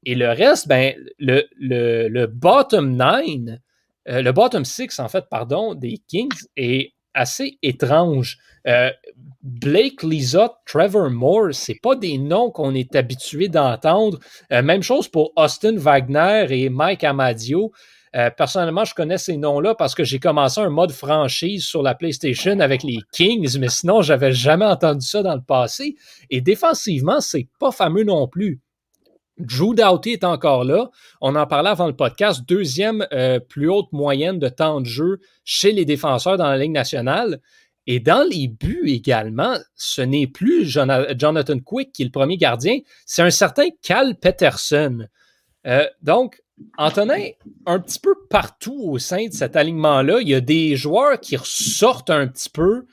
Et 0.06 0.14
le 0.14 0.28
reste, 0.28 0.68
ben, 0.68 0.94
le, 1.18 1.42
le, 1.58 2.26
bottom 2.26 2.92
nine, 2.92 3.60
le 4.06 4.30
bottom 4.32 4.64
six, 4.64 4.98
en 4.98 5.08
fait, 5.08 5.24
pardon, 5.30 5.74
des 5.74 5.98
Kings 6.06 6.30
est 6.56 6.94
assez 7.14 7.58
étrange. 7.62 8.38
Euh, 8.66 8.90
Blake 9.44 10.02
Lizotte, 10.02 10.56
Trevor 10.64 11.10
Moore, 11.10 11.52
c'est 11.52 11.78
pas 11.82 11.94
des 11.94 12.16
noms 12.16 12.50
qu'on 12.50 12.74
est 12.74 12.96
habitué 12.96 13.48
d'entendre. 13.48 14.18
Euh, 14.50 14.62
même 14.62 14.82
chose 14.82 15.06
pour 15.06 15.32
Austin 15.36 15.76
Wagner 15.76 16.46
et 16.48 16.70
Mike 16.70 17.04
Amadio. 17.04 17.70
Euh, 18.16 18.30
personnellement, 18.30 18.86
je 18.86 18.94
connais 18.94 19.18
ces 19.18 19.36
noms-là 19.36 19.74
parce 19.74 19.94
que 19.94 20.02
j'ai 20.02 20.18
commencé 20.18 20.62
un 20.62 20.70
mode 20.70 20.92
franchise 20.92 21.64
sur 21.64 21.82
la 21.82 21.94
PlayStation 21.94 22.58
avec 22.60 22.82
les 22.84 23.00
Kings, 23.12 23.58
mais 23.58 23.68
sinon, 23.68 24.00
j'avais 24.00 24.32
jamais 24.32 24.64
entendu 24.64 25.06
ça 25.06 25.22
dans 25.22 25.34
le 25.34 25.42
passé. 25.42 25.94
Et 26.30 26.40
défensivement, 26.40 27.20
c'est 27.20 27.48
pas 27.60 27.70
fameux 27.70 28.04
non 28.04 28.26
plus. 28.28 28.62
Drew 29.36 29.74
Doughty 29.74 30.12
est 30.12 30.24
encore 30.24 30.64
là. 30.64 30.90
On 31.20 31.34
en 31.34 31.46
parlait 31.46 31.70
avant 31.70 31.88
le 31.88 31.96
podcast. 31.96 32.42
Deuxième 32.46 33.04
plus 33.48 33.68
haute 33.68 33.92
moyenne 33.92 34.38
de 34.38 34.48
temps 34.48 34.80
de 34.80 34.86
jeu 34.86 35.18
chez 35.44 35.72
les 35.72 35.84
défenseurs 35.84 36.36
dans 36.36 36.46
la 36.46 36.56
Ligue 36.56 36.70
nationale. 36.70 37.40
Et 37.86 38.00
dans 38.00 38.26
les 38.28 38.48
buts 38.48 38.84
également, 38.86 39.56
ce 39.74 40.00
n'est 40.00 40.26
plus 40.26 40.64
Jonathan 40.64 41.58
Quick 41.58 41.92
qui 41.92 42.02
est 42.02 42.06
le 42.06 42.10
premier 42.10 42.36
gardien, 42.36 42.78
c'est 43.04 43.22
un 43.22 43.30
certain 43.30 43.68
Cal 43.82 44.18
Peterson. 44.18 45.06
Euh, 45.66 45.86
donc, 46.02 46.42
Antonin, 46.78 47.30
un 47.66 47.80
petit 47.80 47.98
peu 47.98 48.14
partout 48.30 48.78
au 48.84 48.98
sein 48.98 49.26
de 49.26 49.32
cet 49.32 49.56
alignement-là, 49.56 50.20
il 50.20 50.28
y 50.28 50.34
a 50.34 50.40
des 50.40 50.76
joueurs 50.76 51.20
qui 51.20 51.36
ressortent 51.36 52.10
un 52.10 52.26
petit 52.26 52.48
peu 52.48 52.86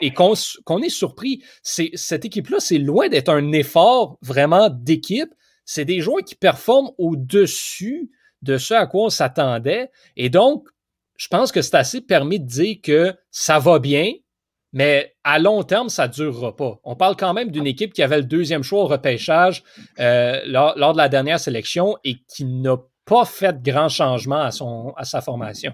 et 0.00 0.12
qu'on 0.12 0.34
est 0.34 0.88
surpris. 0.88 1.42
Cette 1.62 2.24
équipe-là, 2.24 2.60
c'est 2.60 2.78
loin 2.78 3.08
d'être 3.08 3.30
un 3.30 3.52
effort 3.52 4.18
vraiment 4.22 4.70
d'équipe. 4.70 5.34
C'est 5.64 5.84
des 5.84 6.00
joueurs 6.00 6.24
qui 6.24 6.36
performent 6.36 6.90
au-dessus 6.98 8.10
de 8.42 8.58
ce 8.58 8.74
à 8.74 8.86
quoi 8.86 9.06
on 9.06 9.10
s'attendait. 9.10 9.90
Et 10.16 10.30
donc, 10.30 10.68
je 11.16 11.28
pense 11.28 11.52
que 11.52 11.62
c'est 11.62 11.76
assez 11.76 12.00
permis 12.00 12.40
de 12.40 12.46
dire 12.46 12.76
que 12.82 13.14
ça 13.30 13.58
va 13.58 13.78
bien, 13.78 14.12
mais 14.72 15.14
à 15.24 15.38
long 15.38 15.62
terme, 15.62 15.88
ça 15.88 16.06
ne 16.06 16.12
durera 16.12 16.54
pas. 16.54 16.78
On 16.84 16.96
parle 16.96 17.16
quand 17.16 17.32
même 17.32 17.50
d'une 17.50 17.66
équipe 17.66 17.92
qui 17.92 18.02
avait 18.02 18.18
le 18.18 18.24
deuxième 18.24 18.62
choix 18.62 18.80
au 18.82 18.86
repêchage 18.86 19.62
euh, 20.00 20.40
lors, 20.46 20.92
de 20.92 20.98
la 20.98 21.08
dernière 21.08 21.40
sélection 21.40 21.96
et 22.04 22.16
qui 22.28 22.44
n'a 22.44 22.76
pas 23.06 23.24
fait 23.24 23.62
de 23.62 23.70
grands 23.70 23.88
changements 23.88 24.42
à, 24.42 24.50
son, 24.50 24.92
à 24.96 25.04
sa 25.04 25.20
formation. 25.20 25.72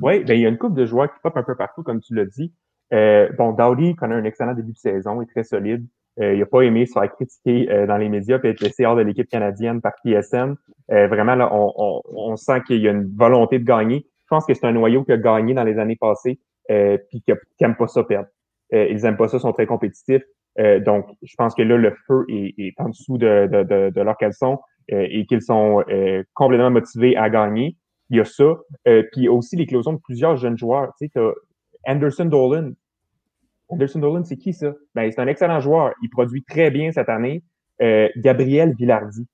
Oui, 0.00 0.24
ben, 0.24 0.34
il 0.34 0.40
y 0.40 0.46
a 0.46 0.48
une 0.48 0.58
couple 0.58 0.80
de 0.80 0.86
joueurs 0.86 1.12
qui 1.12 1.20
pop 1.22 1.36
un 1.36 1.42
peu 1.42 1.54
partout, 1.54 1.82
comme 1.82 2.00
tu 2.00 2.14
l'as 2.14 2.24
dit. 2.24 2.52
Euh, 2.92 3.28
bon, 3.38 3.52
Dowdy 3.52 3.94
connaît 3.94 4.16
un 4.16 4.24
excellent 4.24 4.54
début 4.54 4.72
de 4.72 4.78
saison, 4.78 5.22
est 5.22 5.26
très 5.26 5.44
solide. 5.44 5.86
Euh, 6.18 6.34
il 6.34 6.40
n'a 6.40 6.46
pas 6.46 6.62
aimé 6.62 6.86
se 6.86 6.92
faire 6.92 7.08
critiquer 7.12 7.86
dans 7.86 7.98
les 7.98 8.08
médias 8.08 8.40
et 8.42 8.48
être 8.48 8.60
laissé 8.62 8.84
hors 8.84 8.96
de 8.96 9.02
l'équipe 9.02 9.28
canadienne 9.28 9.80
par 9.80 9.92
PSN. 10.02 10.56
Vraiment, 10.88 11.36
là, 11.36 11.48
on 11.52 12.34
sent 12.34 12.62
qu'il 12.66 12.80
y 12.80 12.88
a 12.88 12.90
une 12.90 13.14
volonté 13.14 13.60
de 13.60 13.64
gagner. 13.64 14.09
Je 14.30 14.36
pense 14.36 14.46
que 14.46 14.54
c'est 14.54 14.66
un 14.66 14.72
noyau 14.72 15.02
qui 15.02 15.12
a 15.12 15.16
gagné 15.16 15.54
dans 15.54 15.64
les 15.64 15.78
années 15.78 15.96
passées 15.96 16.38
euh, 16.70 16.98
puis 17.08 17.20
qui 17.22 17.32
n'aime 17.60 17.74
pas 17.74 17.88
ça 17.88 18.04
perdre. 18.04 18.28
Euh, 18.72 18.86
ils 18.88 19.04
aiment 19.04 19.16
pas 19.16 19.26
ça, 19.26 19.40
sont 19.40 19.52
très 19.52 19.66
compétitifs. 19.66 20.22
Euh, 20.60 20.78
donc, 20.78 21.06
je 21.22 21.34
pense 21.36 21.54
que 21.54 21.62
là, 21.62 21.76
le 21.76 21.94
feu 22.06 22.24
est, 22.28 22.74
en 22.78 22.90
dessous 22.90 23.18
de, 23.18 23.48
de, 23.50 23.90
de, 23.90 24.00
leur 24.00 24.16
caleçon 24.16 24.58
et 24.88 25.24
qu'ils 25.26 25.42
sont 25.42 25.84
complètement 26.34 26.70
motivés 26.70 27.16
à 27.16 27.30
gagner. 27.30 27.76
Il 28.10 28.18
y 28.18 28.20
a 28.20 28.24
ça. 28.24 28.56
puis 29.12 29.28
aussi 29.28 29.56
l'éclosion 29.56 29.92
de 29.92 30.00
plusieurs 30.02 30.36
jeunes 30.36 30.58
joueurs. 30.58 30.92
Tu 31.00 31.08
sais, 31.08 31.20
Anderson 31.86 32.24
Dolan, 32.26 32.72
Anderson 33.68 34.00
Dolan, 34.00 34.24
c'est 34.24 34.36
qui 34.36 34.52
ça? 34.52 34.74
Ben, 34.94 35.10
c'est 35.10 35.20
un 35.20 35.28
excellent 35.28 35.60
joueur. 35.60 35.92
Il 36.02 36.10
produit 36.10 36.42
très 36.42 36.70
bien 36.70 36.92
cette 36.92 37.08
année. 37.08 37.42
Euh, 37.82 38.08
Gabriel 38.16 38.74
Villardi. 38.76 39.26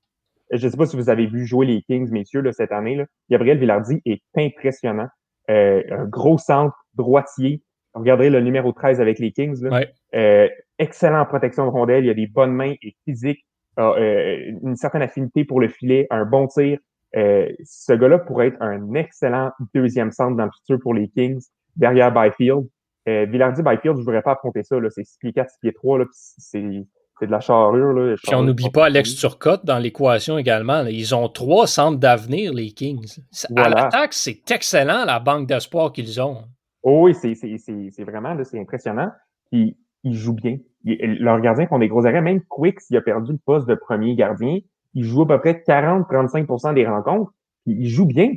Je 0.53 0.65
ne 0.65 0.71
sais 0.71 0.77
pas 0.77 0.87
si 0.87 0.97
vous 0.97 1.11
avez 1.11 1.27
vu 1.27 1.47
jouer 1.47 1.67
les 1.67 1.83
Kings, 1.83 2.11
messieurs, 2.11 2.41
là, 2.41 2.53
cette 2.53 2.73
année. 2.73 2.97
Là. 2.97 3.07
Gabriel 3.31 3.59
Villardi 3.59 4.01
est 4.05 4.23
impressionnant. 4.37 5.09
Euh, 5.51 5.83
un 5.91 6.05
gros 6.05 6.39
centre 6.39 6.77
droitier. 6.95 7.63
Regardez 7.95 8.31
le 8.31 8.41
numéro 8.41 8.73
13 8.73 9.01
avec 9.01 9.19
les 9.19 9.33
Kings. 9.33 9.63
Là. 9.63 9.71
Ouais. 9.71 9.89
Euh, 10.15 10.49
excellent 10.79 11.25
protection 11.25 11.65
de 11.65 11.71
rondelle. 11.71 12.05
Il 12.05 12.11
a 12.11 12.15
des 12.15 12.27
bonnes 12.27 12.53
mains 12.53 12.75
et 12.83 12.95
physique. 13.05 13.45
Euh, 13.79 14.53
une 14.63 14.77
certaine 14.77 15.03
affinité 15.03 15.45
pour 15.45 15.61
le 15.61 15.69
filet, 15.69 16.07
un 16.11 16.25
bon 16.25 16.47
tir. 16.47 16.79
Euh, 17.17 17.49
ce 17.65 17.93
gars-là 17.93 18.19
pourrait 18.19 18.49
être 18.49 18.63
un 18.63 18.95
excellent 18.95 19.53
deuxième 19.75 20.11
centre 20.11 20.37
dans 20.37 20.47
le 20.47 20.51
futur 20.51 20.79
pour 20.81 20.95
les 20.95 21.09
Kings, 21.09 21.43
derrière 21.77 22.13
Byfield. 22.13 22.67
Euh, 23.09 23.27
Villardi 23.27 23.63
Byfield, 23.63 23.97
je 23.97 24.01
ne 24.01 24.05
voudrais 24.05 24.23
pas 24.23 24.33
affronter 24.33 24.63
ça. 24.63 24.77
C'est 24.91 25.05
6 25.05 25.19
pieds 25.19 25.33
4, 25.33 25.51
6 25.51 25.59
pieds 25.61 25.73
3. 25.73 26.05
C'est 26.13 26.85
de 27.25 27.31
la 27.31 27.41
charrure. 27.41 27.93
Là, 27.93 28.15
Puis 28.23 28.35
on 28.35 28.43
n'oublie 28.43 28.71
pas 28.71 28.87
Alex 28.87 29.15
Turcotte 29.15 29.65
dans 29.65 29.79
l'équation 29.79 30.37
également. 30.37 30.83
Là. 30.83 30.91
Ils 30.91 31.15
ont 31.15 31.29
trois 31.29 31.67
centres 31.67 31.99
d'avenir, 31.99 32.53
les 32.53 32.71
Kings. 32.71 33.21
Voilà. 33.51 33.65
À 33.65 33.85
l'attaque, 33.85 34.13
c'est 34.13 34.51
excellent 34.51 35.05
la 35.05 35.19
banque 35.19 35.47
d'espoir 35.47 35.93
qu'ils 35.93 36.21
ont. 36.21 36.43
Oh 36.83 37.05
oui, 37.05 37.15
c'est 37.15 38.05
vraiment 38.05 38.37
c'est 38.45 38.61
impressionnant. 38.61 39.11
Puis 39.51 39.77
ils 40.05 40.15
jouent 40.15 40.35
bien. 40.35 40.59
Ils, 40.85 41.19
leurs 41.21 41.41
gardiens 41.41 41.67
font 41.67 41.79
des 41.79 41.89
gros 41.89 42.07
arrêts. 42.07 42.21
Même 42.21 42.43
Quick, 42.43 42.81
s'il 42.81 42.97
a 42.97 43.01
perdu 43.01 43.33
le 43.33 43.39
poste 43.39 43.67
de 43.67 43.75
premier 43.75 44.15
gardien, 44.15 44.59
il 44.95 45.05
joue 45.05 45.23
à 45.23 45.27
peu 45.27 45.39
près 45.41 45.65
40-35% 45.67 46.75
des 46.75 46.87
rencontres. 46.87 47.33
Puis 47.65 47.75
il 47.79 47.89
joue 47.89 48.07
bien. 48.07 48.33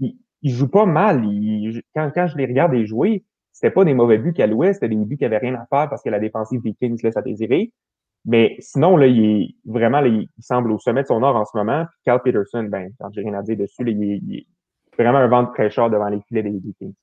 Il, 0.00 0.16
il 0.42 0.50
joue 0.50 0.68
pas 0.68 0.86
mal. 0.86 1.22
Quand, 1.94 2.10
quand 2.14 2.26
je 2.26 2.36
les 2.36 2.46
regarde 2.46 2.72
les 2.72 2.86
jouer, 2.86 3.24
c'était 3.52 3.70
pas 3.70 3.84
des 3.84 3.94
mauvais 3.94 4.18
buts 4.18 4.32
qu'à 4.32 4.46
l'ouest, 4.46 4.80
c'était 4.80 4.94
des 4.94 5.04
buts 5.04 5.16
qui 5.16 5.24
avaient 5.24 5.38
rien 5.38 5.54
à 5.54 5.66
faire 5.66 5.88
parce 5.88 6.02
que 6.02 6.10
la 6.10 6.18
défensive 6.18 6.62
des 6.62 6.74
Kings 6.74 6.98
laisse 7.02 7.16
à 7.16 7.22
désirer. 7.22 7.72
Mais 8.24 8.56
sinon, 8.60 8.96
là, 8.96 9.06
il 9.06 9.24
est 9.24 9.54
vraiment, 9.64 10.00
là, 10.00 10.08
il 10.08 10.28
semble 10.38 10.70
au 10.70 10.78
sommet 10.78 11.02
de 11.02 11.08
son 11.08 11.22
art 11.22 11.36
en 11.36 11.44
ce 11.44 11.56
moment. 11.56 11.84
Puis 11.86 12.00
Carl 12.04 12.22
Peterson, 12.22 12.64
ben, 12.64 12.90
quand 13.00 13.10
j'ai 13.12 13.22
rien 13.22 13.34
à 13.34 13.42
dire 13.42 13.56
dessus, 13.56 13.84
là, 13.84 13.90
il, 13.90 14.02
est, 14.02 14.16
il, 14.16 14.46
vraiment 14.96 15.18
un 15.18 15.28
vent 15.28 15.42
de 15.42 15.50
fraîcheur 15.50 15.90
devant 15.90 16.08
les 16.08 16.20
filets 16.28 16.42
des, 16.42 16.50
des 16.50 16.72
Kings. 16.78 16.94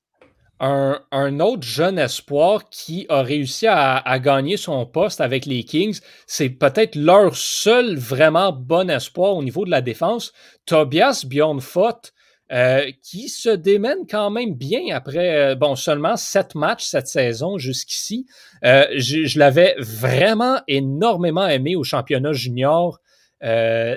Un, 0.62 0.98
un, 1.10 1.40
autre 1.40 1.62
jeune 1.62 1.98
espoir 1.98 2.68
qui 2.68 3.06
a 3.08 3.22
réussi 3.22 3.66
à, 3.66 3.96
à 3.96 4.18
gagner 4.18 4.58
son 4.58 4.84
poste 4.84 5.22
avec 5.22 5.46
les 5.46 5.64
Kings, 5.64 6.00
c'est 6.26 6.50
peut-être 6.50 6.96
leur 6.96 7.34
seul 7.34 7.96
vraiment 7.96 8.52
bon 8.52 8.90
espoir 8.90 9.36
au 9.36 9.42
niveau 9.42 9.64
de 9.64 9.70
la 9.70 9.80
défense. 9.80 10.34
Tobias 10.66 11.24
Bjornfot, 11.26 12.12
euh, 12.52 12.90
qui 13.00 13.28
se 13.28 13.48
démène 13.48 14.08
quand 14.10 14.28
même 14.30 14.54
bien 14.54 14.92
après, 14.92 15.52
euh, 15.52 15.54
bon, 15.54 15.76
seulement 15.76 16.16
sept 16.16 16.56
matchs 16.56 16.84
cette 16.84 17.06
saison 17.06 17.58
jusqu'ici. 17.58 18.26
Euh, 18.64 18.86
je, 18.96 19.38
l'avais 19.38 19.76
vraiment 19.78 20.58
énormément 20.66 21.46
aimé 21.46 21.76
au 21.76 21.84
championnat 21.84 22.32
junior 22.32 22.98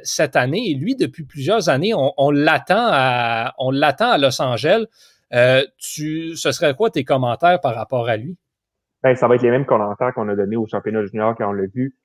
cette 0.04 0.38
année. 0.38 0.70
Et 0.70 0.74
lui, 0.76 0.96
depuis 0.96 1.26
plusieurs 1.26 1.68
années, 1.68 1.94
on, 1.94 2.32
l'attend 2.32 2.88
à, 2.92 3.54
à 3.58 4.18
Los 4.18 4.42
Angeles. 4.42 4.86
tu, 5.78 6.38
ce 6.38 6.52
serait 6.54 6.76
quoi 6.76 6.90
tes 6.92 7.04
commentaires 7.04 7.60
par 7.60 7.76
rapport 7.76 8.08
à 8.08 8.16
lui? 8.16 8.38
Ben, 9.02 9.16
ça 9.16 9.28
va 9.28 9.36
être 9.36 9.42
les 9.42 9.52
mêmes 9.52 9.66
commentaires 9.66 10.14
qu'on 10.14 10.30
a 10.30 10.36
donnés 10.36 10.56
au 10.56 10.66
championnat 10.66 11.04
junior 11.04 11.36
quand 11.36 11.50
on 11.50 11.52
l'a 11.52 11.66
vu. 11.66 11.98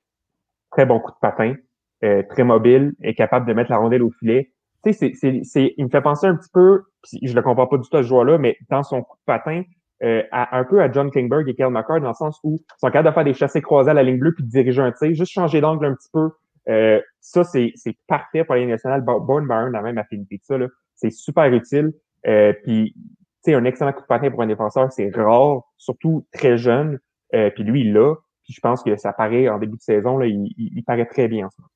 Très 0.71 0.85
bon 0.85 0.99
coup 0.99 1.11
de 1.11 1.17
patin, 1.21 1.55
très 2.01 2.43
mobile, 2.43 2.91
est 3.01 3.13
capable 3.13 3.47
de 3.47 3.53
mettre 3.53 3.71
la 3.71 3.77
rondelle 3.77 4.03
au 4.03 4.11
filet 4.19 4.51
tu 4.83 4.93
sais, 4.93 5.13
c'est, 5.43 5.73
il 5.77 5.85
me 5.85 5.89
fait 5.89 6.01
penser 6.01 6.27
un 6.27 6.35
petit 6.35 6.49
peu, 6.53 6.83
je 7.21 7.33
le 7.33 7.41
comprends 7.41 7.67
pas 7.67 7.77
du 7.77 7.87
tout 7.87 7.97
à 7.97 8.03
ce 8.03 8.07
joueur-là, 8.07 8.37
mais 8.37 8.57
dans 8.69 8.83
son 8.83 9.01
coup 9.01 9.17
de 9.17 9.25
patin, 9.25 9.63
euh, 10.01 10.23
un 10.31 10.63
peu 10.63 10.81
à 10.81 10.89
John 10.91 11.11
Klingberg 11.11 11.47
et 11.49 11.55
Kel 11.55 11.69
McCart, 11.69 11.99
dans 11.99 12.09
le 12.09 12.13
sens 12.13 12.39
où 12.43 12.57
ils 12.59 12.79
sont 12.79 12.87
capables 12.87 13.09
de 13.09 13.13
faire 13.13 13.23
des 13.25 13.33
chassés 13.33 13.61
croisés 13.61 13.91
à 13.91 13.93
la 13.93 14.03
ligne 14.03 14.17
bleue 14.17 14.33
puis 14.33 14.45
de 14.45 14.49
diriger 14.49 14.81
un 14.81 14.93
tir, 14.93 15.13
juste 15.13 15.31
changer 15.33 15.59
d'angle 15.59 15.85
un 15.85 15.93
petit 15.93 16.09
peu. 16.13 16.29
Euh, 16.69 17.01
ça, 17.19 17.43
c'est, 17.43 17.73
parfait 18.07 18.43
pour 18.43 18.55
la 18.55 18.61
Ligue 18.61 18.69
nationale. 18.69 19.01
Born 19.01 19.47
Byron 19.47 19.75
a 19.75 19.81
même 19.81 19.97
affinité 19.97 20.37
que 20.37 20.45
ça. 20.45 20.57
Là. 20.57 20.67
C'est 20.95 21.11
super 21.11 21.51
utile. 21.51 21.93
Euh, 22.27 22.53
puis, 22.63 22.93
tu 22.95 23.51
sais, 23.51 23.53
un 23.55 23.65
excellent 23.65 23.93
coup 23.93 24.01
de 24.01 24.07
patin 24.07 24.29
pour 24.29 24.41
un 24.41 24.47
défenseur, 24.47 24.91
c'est 24.91 25.09
rare, 25.15 25.63
surtout 25.77 26.25
très 26.31 26.57
jeune. 26.57 26.99
Euh, 27.33 27.49
puis 27.49 27.63
lui, 27.63 27.81
il 27.81 27.93
l'a. 27.93 28.15
Puis 28.43 28.53
je 28.53 28.59
pense 28.61 28.83
que 28.83 28.95
ça 28.97 29.13
paraît 29.13 29.47
en 29.49 29.59
début 29.59 29.77
de 29.77 29.81
saison, 29.81 30.17
là, 30.17 30.27
il, 30.27 30.45
il, 30.57 30.77
il 30.77 30.83
paraît 30.83 31.05
très 31.05 31.27
bien 31.27 31.47
en 31.47 31.49
ce 31.49 31.61
moment. 31.61 31.69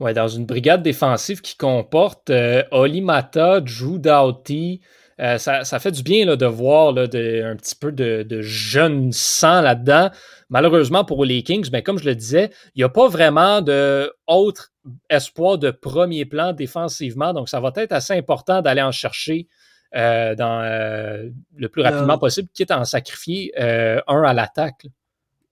Ouais, 0.00 0.14
dans 0.14 0.28
une 0.28 0.46
brigade 0.46 0.82
défensive 0.82 1.40
qui 1.40 1.56
comporte 1.56 2.30
euh, 2.30 2.62
Oli 2.70 3.00
Mata, 3.00 3.60
Drew 3.60 3.98
Doughty. 3.98 4.80
Euh, 5.20 5.38
ça, 5.38 5.64
ça, 5.64 5.80
fait 5.80 5.90
du 5.90 6.04
bien 6.04 6.24
là, 6.24 6.36
de 6.36 6.46
voir 6.46 6.92
là, 6.92 7.08
de, 7.08 7.42
un 7.44 7.56
petit 7.56 7.74
peu 7.74 7.90
de, 7.90 8.22
de 8.22 8.40
jeune 8.40 9.10
sang 9.10 9.60
là-dedans. 9.60 10.10
Malheureusement 10.48 11.04
pour 11.04 11.24
les 11.24 11.42
Kings, 11.42 11.68
mais 11.72 11.82
comme 11.82 11.98
je 11.98 12.04
le 12.04 12.14
disais, 12.14 12.50
il 12.76 12.78
n'y 12.78 12.84
a 12.84 12.88
pas 12.88 13.08
vraiment 13.08 13.60
d'autre 13.60 14.72
espoir 15.10 15.58
de 15.58 15.72
premier 15.72 16.24
plan 16.24 16.52
défensivement. 16.52 17.32
Donc, 17.32 17.48
ça 17.48 17.58
va 17.58 17.72
être 17.74 17.92
assez 17.92 18.14
important 18.14 18.62
d'aller 18.62 18.82
en 18.82 18.92
chercher 18.92 19.48
euh, 19.96 20.36
dans, 20.36 20.62
euh, 20.62 21.28
le 21.56 21.68
plus 21.68 21.82
rapidement 21.82 22.18
possible, 22.18 22.48
quitte 22.54 22.70
à 22.70 22.78
en 22.78 22.84
sacrifier 22.84 23.52
un 23.58 24.22
à 24.22 24.32
l'attaque. 24.32 24.86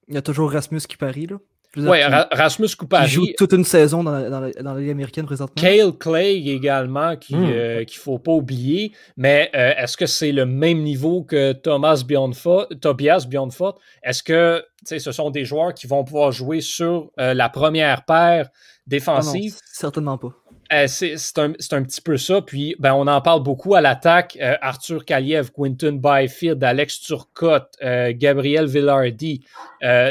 Il 0.06 0.14
y 0.14 0.18
a 0.18 0.22
toujours 0.22 0.52
Rasmus 0.52 0.82
qui 0.88 0.96
parie, 0.96 1.26
là. 1.26 1.38
Oui, 1.76 1.98
Rasmus 2.32 2.68
Kupari. 2.78 3.06
Il 3.06 3.10
joue 3.10 3.26
toute 3.36 3.52
une 3.52 3.64
saison 3.64 4.02
dans 4.02 4.12
la, 4.12 4.30
dans 4.30 4.40
la, 4.40 4.50
dans 4.52 4.74
la 4.74 4.80
Ligue 4.80 4.90
américaine 4.90 5.26
présentement. 5.26 5.60
Kale 5.60 5.92
Clay 5.92 6.36
également, 6.46 7.16
qu'il 7.16 7.38
mm. 7.38 7.50
euh, 7.52 7.84
qu'il 7.84 7.98
ne 7.98 8.02
faut 8.02 8.18
pas 8.18 8.32
oublier. 8.32 8.92
Mais 9.16 9.50
euh, 9.54 9.74
est-ce 9.76 9.96
que 9.96 10.06
c'est 10.06 10.32
le 10.32 10.46
même 10.46 10.82
niveau 10.82 11.22
que 11.22 11.52
Thomas 11.52 12.02
Bjornfot, 12.06 12.66
Tobias 12.80 13.26
Bjornfot? 13.28 13.74
Est-ce 14.02 14.22
que 14.22 14.64
ce 14.84 15.12
sont 15.12 15.30
des 15.30 15.44
joueurs 15.44 15.74
qui 15.74 15.86
vont 15.86 16.04
pouvoir 16.04 16.32
jouer 16.32 16.60
sur 16.60 17.10
euh, 17.18 17.34
la 17.34 17.48
première 17.48 18.04
paire 18.04 18.48
défensive? 18.86 19.54
Ah 19.56 19.60
non, 19.60 19.72
certainement 19.72 20.18
pas. 20.18 20.32
Euh, 20.72 20.86
c'est 20.88 21.38
un, 21.38 21.52
un, 21.52 21.82
petit 21.82 22.00
peu 22.00 22.16
ça. 22.16 22.42
Puis, 22.42 22.74
ben, 22.78 22.94
on 22.94 23.06
en 23.06 23.20
parle 23.20 23.42
beaucoup 23.42 23.74
à 23.74 23.80
l'attaque. 23.80 24.36
Euh, 24.40 24.56
Arthur 24.60 25.04
Kaliev, 25.04 25.50
Quinton 25.52 26.00
Byfield, 26.02 26.62
Alex 26.62 27.00
Turcotte, 27.00 27.76
euh, 27.82 28.12
Gabriel 28.14 28.66
Villardi. 28.66 29.44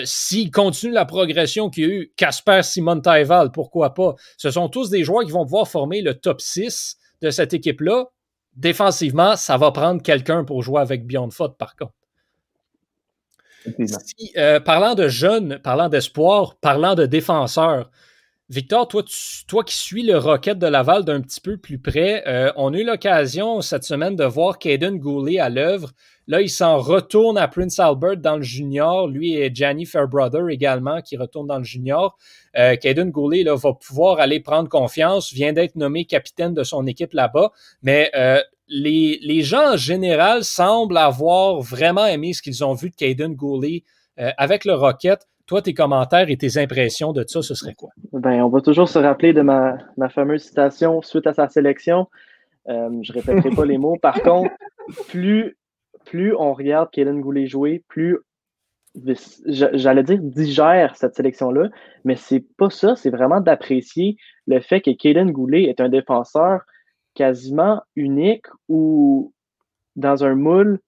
S'il 0.05 0.51
continue 0.51 0.93
la 0.93 1.05
progression 1.05 1.69
qu'il 1.69 1.83
y 1.83 1.87
a 1.87 1.89
eu, 1.89 2.13
Casper 2.15 2.61
Simon 2.63 3.01
Taival, 3.01 3.51
pourquoi 3.51 3.93
pas? 3.93 4.15
Ce 4.37 4.49
sont 4.51 4.69
tous 4.69 4.89
des 4.89 5.03
joueurs 5.03 5.25
qui 5.25 5.31
vont 5.31 5.43
pouvoir 5.43 5.67
former 5.67 6.01
le 6.01 6.13
top 6.13 6.39
6 6.39 6.97
de 7.21 7.29
cette 7.29 7.53
équipe-là. 7.53 8.05
Défensivement, 8.55 9.35
ça 9.35 9.57
va 9.57 9.71
prendre 9.71 10.01
quelqu'un 10.01 10.45
pour 10.45 10.61
jouer 10.63 10.79
avec 10.79 11.05
Beyond 11.05 11.31
Foot, 11.31 11.57
par 11.57 11.75
contre. 11.75 11.93
Si, 14.05 14.31
parlant 14.63 14.93
de 14.93 15.07
jeunes, 15.07 15.59
parlant 15.63 15.89
d'espoir, 15.89 16.55
parlant 16.61 16.93
de 16.95 17.07
défenseurs, 17.07 17.89
Victor, 18.49 18.87
toi, 18.87 19.63
qui 19.63 19.75
suis 19.75 20.03
le 20.03 20.19
Rocket 20.19 20.59
de 20.59 20.67
Laval 20.67 21.03
d'un 21.03 21.19
petit 21.21 21.41
peu 21.41 21.57
plus 21.57 21.79
près, 21.79 22.23
euh, 22.27 22.51
on 22.55 22.75
a 22.75 22.77
eu 22.77 22.83
l'occasion 22.83 23.61
cette 23.61 23.83
semaine 23.83 24.15
de 24.15 24.23
voir 24.23 24.59
Caden 24.59 24.99
Goulet 24.99 25.39
à 25.39 25.49
l'œuvre. 25.49 25.93
Là, 26.27 26.41
il 26.41 26.49
s'en 26.49 26.77
retourne 26.77 27.39
à 27.39 27.47
Prince 27.47 27.79
Albert 27.79 28.17
dans 28.17 28.35
le 28.37 28.43
junior. 28.43 29.07
Lui 29.07 29.33
et 29.33 29.49
Gianni 29.53 29.87
Fairbrother 29.87 30.49
également 30.49 31.01
qui 31.01 31.17
retournent 31.17 31.47
dans 31.47 31.57
le 31.57 31.63
junior. 31.63 32.17
Euh, 32.55 32.75
Caden 32.75 33.09
Goulet 33.09 33.43
là, 33.43 33.55
va 33.55 33.73
pouvoir 33.73 34.19
aller 34.19 34.39
prendre 34.39 34.69
confiance, 34.69 35.33
vient 35.33 35.53
d'être 35.53 35.75
nommé 35.75 36.05
capitaine 36.05 36.53
de 36.53 36.63
son 36.63 36.85
équipe 36.85 37.13
là-bas. 37.13 37.51
Mais 37.81 38.11
euh, 38.15 38.41
les, 38.67 39.19
les 39.23 39.41
gens 39.41 39.73
en 39.73 39.77
général 39.77 40.43
semblent 40.43 40.97
avoir 40.97 41.61
vraiment 41.61 42.05
aimé 42.05 42.33
ce 42.33 42.43
qu'ils 42.43 42.63
ont 42.63 42.73
vu 42.73 42.91
de 42.91 42.95
Caden 42.95 43.33
Goulet 43.33 43.83
euh, 44.19 44.31
avec 44.37 44.65
le 44.65 44.73
Rocket. 44.73 45.27
Toi, 45.47 45.61
tes 45.61 45.73
commentaires 45.73 46.29
et 46.29 46.37
tes 46.37 46.57
impressions 46.57 47.13
de 47.13 47.23
ça, 47.27 47.41
ce 47.41 47.53
serait 47.53 47.75
quoi? 47.75 47.89
Ben, 48.13 48.41
on 48.41 48.49
va 48.49 48.61
toujours 48.61 48.89
se 48.89 48.97
rappeler 48.97 49.31
de 49.31 49.41
ma, 49.41 49.77
ma 49.95 50.09
fameuse 50.09 50.43
citation 50.43 51.01
suite 51.03 51.27
à 51.27 51.33
sa 51.33 51.47
sélection. 51.47 52.07
Euh, 52.67 52.89
je 53.03 53.13
répéterai 53.13 53.51
pas 53.51 53.65
les 53.65 53.77
mots. 53.77 53.97
Par 54.01 54.21
contre, 54.21 54.51
plus, 55.07 55.55
plus 56.05 56.35
on 56.35 56.53
regarde 56.53 56.89
Kaden 56.91 57.21
Goulet 57.21 57.45
jouer, 57.45 57.83
plus 57.87 58.17
j'allais 59.45 60.03
dire 60.03 60.19
digère 60.19 60.95
cette 60.95 61.15
sélection-là, 61.15 61.69
mais 62.05 62.15
c'est 62.15 62.45
pas 62.57 62.69
ça, 62.69 62.95
c'est 62.95 63.09
vraiment 63.09 63.41
d'apprécier 63.41 64.15
le 64.47 64.61
fait 64.61 64.81
que 64.81 64.91
Kaden 64.91 65.31
Goulet 65.31 65.63
est 65.63 65.81
un 65.81 65.89
défenseur 65.89 66.61
quasiment 67.13 67.81
unique 67.95 68.45
ou 68.69 69.33
dans 69.95 70.23
un 70.23 70.35
moule 70.35 70.79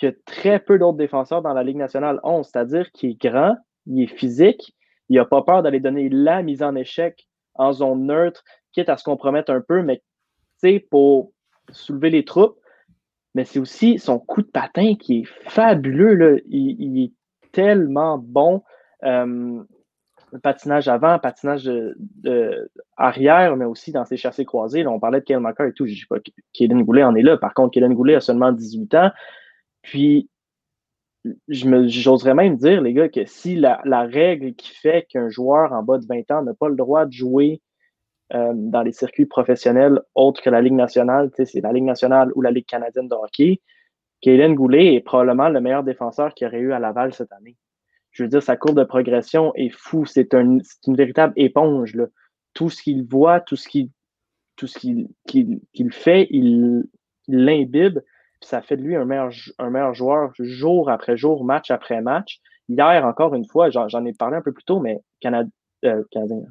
que 0.00 0.14
très 0.24 0.58
peu 0.58 0.78
d'autres 0.78 0.98
défenseurs 0.98 1.42
dans 1.42 1.52
la 1.52 1.62
Ligue 1.62 1.76
nationale 1.76 2.20
ont, 2.22 2.42
c'est-à-dire 2.42 2.90
qu'il 2.92 3.10
est 3.10 3.20
grand, 3.20 3.56
il 3.86 4.02
est 4.02 4.06
physique, 4.06 4.74
il 5.08 5.16
n'a 5.16 5.24
pas 5.24 5.42
peur 5.42 5.62
d'aller 5.62 5.80
donner 5.80 6.08
la 6.08 6.42
mise 6.42 6.62
en 6.62 6.74
échec 6.74 7.28
en 7.54 7.72
zone 7.72 8.06
neutre, 8.06 8.44
quitte 8.72 8.88
à 8.88 8.96
se 8.96 9.04
compromettre 9.04 9.50
un 9.52 9.60
peu, 9.60 9.82
mais 9.82 10.02
pour 10.90 11.32
soulever 11.70 12.10
les 12.10 12.24
troupes. 12.24 12.58
Mais 13.34 13.44
c'est 13.44 13.60
aussi 13.60 13.98
son 13.98 14.18
coup 14.18 14.42
de 14.42 14.48
patin 14.48 14.94
qui 14.96 15.20
est 15.20 15.28
fabuleux. 15.48 16.14
Là. 16.14 16.38
Il, 16.48 17.02
est 17.02 17.12
tellement 17.52 18.18
bon. 18.18 18.62
Euh, 19.04 19.62
patinage 20.42 20.88
avant, 20.88 21.18
patinage 21.18 21.64
de, 21.64 22.70
arrière, 22.96 23.56
mais 23.56 23.64
aussi 23.64 23.92
dans 23.92 24.04
ses 24.04 24.16
chassés 24.16 24.44
croisés. 24.44 24.86
on 24.86 25.00
parlait 25.00 25.20
de 25.20 25.24
Kyle 25.24 25.38
McCarr 25.38 25.68
et 25.68 25.72
tout. 25.72 25.86
Je 25.86 25.92
ne 25.92 25.96
dis 25.96 26.06
pas 26.06 26.18
que 26.18 26.30
Kaden 26.52 26.82
Goulet 26.82 27.04
en 27.04 27.14
est 27.14 27.22
là. 27.22 27.36
Par 27.36 27.54
contre, 27.54 27.72
Kaden 27.74 27.94
Goulet 27.94 28.16
a 28.16 28.20
seulement 28.20 28.52
18 28.52 28.94
ans. 28.96 29.10
Puis, 29.82 30.28
j'oserais 31.48 32.34
même 32.34 32.56
dire, 32.56 32.80
les 32.80 32.92
gars, 32.92 33.08
que 33.08 33.24
si 33.26 33.56
la, 33.56 33.80
règle 34.04 34.54
qui 34.54 34.70
fait 34.70 35.06
qu'un 35.08 35.28
joueur 35.28 35.72
en 35.72 35.82
bas 35.82 35.98
de 35.98 36.06
20 36.06 36.30
ans 36.30 36.42
n'a 36.42 36.54
pas 36.54 36.68
le 36.68 36.76
droit 36.76 37.06
de 37.06 37.12
jouer 37.12 37.60
euh, 38.32 38.52
dans 38.54 38.82
les 38.82 38.92
circuits 38.92 39.26
professionnels 39.26 40.00
autres 40.14 40.42
que 40.42 40.50
la 40.50 40.62
Ligue 40.62 40.74
nationale, 40.74 41.30
c'est 41.34 41.60
la 41.60 41.72
Ligue 41.72 41.84
nationale 41.84 42.30
ou 42.34 42.42
la 42.42 42.50
Ligue 42.50 42.66
canadienne 42.66 43.08
de 43.08 43.14
hockey, 43.14 43.60
Kaden 44.22 44.54
Goulet 44.54 44.94
est 44.94 45.00
probablement 45.00 45.48
le 45.48 45.60
meilleur 45.60 45.82
défenseur 45.82 46.34
qu'il 46.34 46.46
aurait 46.46 46.60
eu 46.60 46.72
à 46.72 46.78
Laval 46.78 47.14
cette 47.14 47.32
année. 47.32 47.56
Je 48.10 48.22
veux 48.22 48.28
dire, 48.28 48.42
sa 48.42 48.56
courbe 48.56 48.78
de 48.78 48.84
progression 48.84 49.54
est 49.54 49.70
fou. 49.70 50.04
C'est 50.04 50.34
une 50.34 50.62
véritable 50.86 51.32
éponge. 51.36 51.94
Là. 51.94 52.06
Tout 52.54 52.68
ce 52.68 52.82
qu'il 52.82 53.04
voit, 53.04 53.40
tout 53.40 53.56
ce 53.56 53.68
qu'il 53.68 53.88
tout 54.56 54.66
ce 54.66 54.78
qu'il 54.78 55.92
fait, 55.92 56.26
il 56.28 56.84
l'imbibe 57.28 58.00
ça 58.42 58.62
fait 58.62 58.76
de 58.76 58.82
lui 58.82 58.96
un 58.96 59.04
meilleur, 59.04 59.30
un 59.58 59.70
meilleur 59.70 59.94
joueur 59.94 60.32
jour 60.38 60.90
après 60.90 61.16
jour, 61.16 61.44
match 61.44 61.70
après 61.70 62.00
match. 62.00 62.40
Hier, 62.68 63.04
encore 63.04 63.34
une 63.34 63.46
fois, 63.46 63.68
j'en 63.70 64.04
ai 64.04 64.12
parlé 64.12 64.36
un 64.36 64.42
peu 64.42 64.52
plus 64.52 64.64
tôt, 64.64 64.80
mais 64.80 65.00
Canada, 65.20 65.48
euh, 65.84 66.02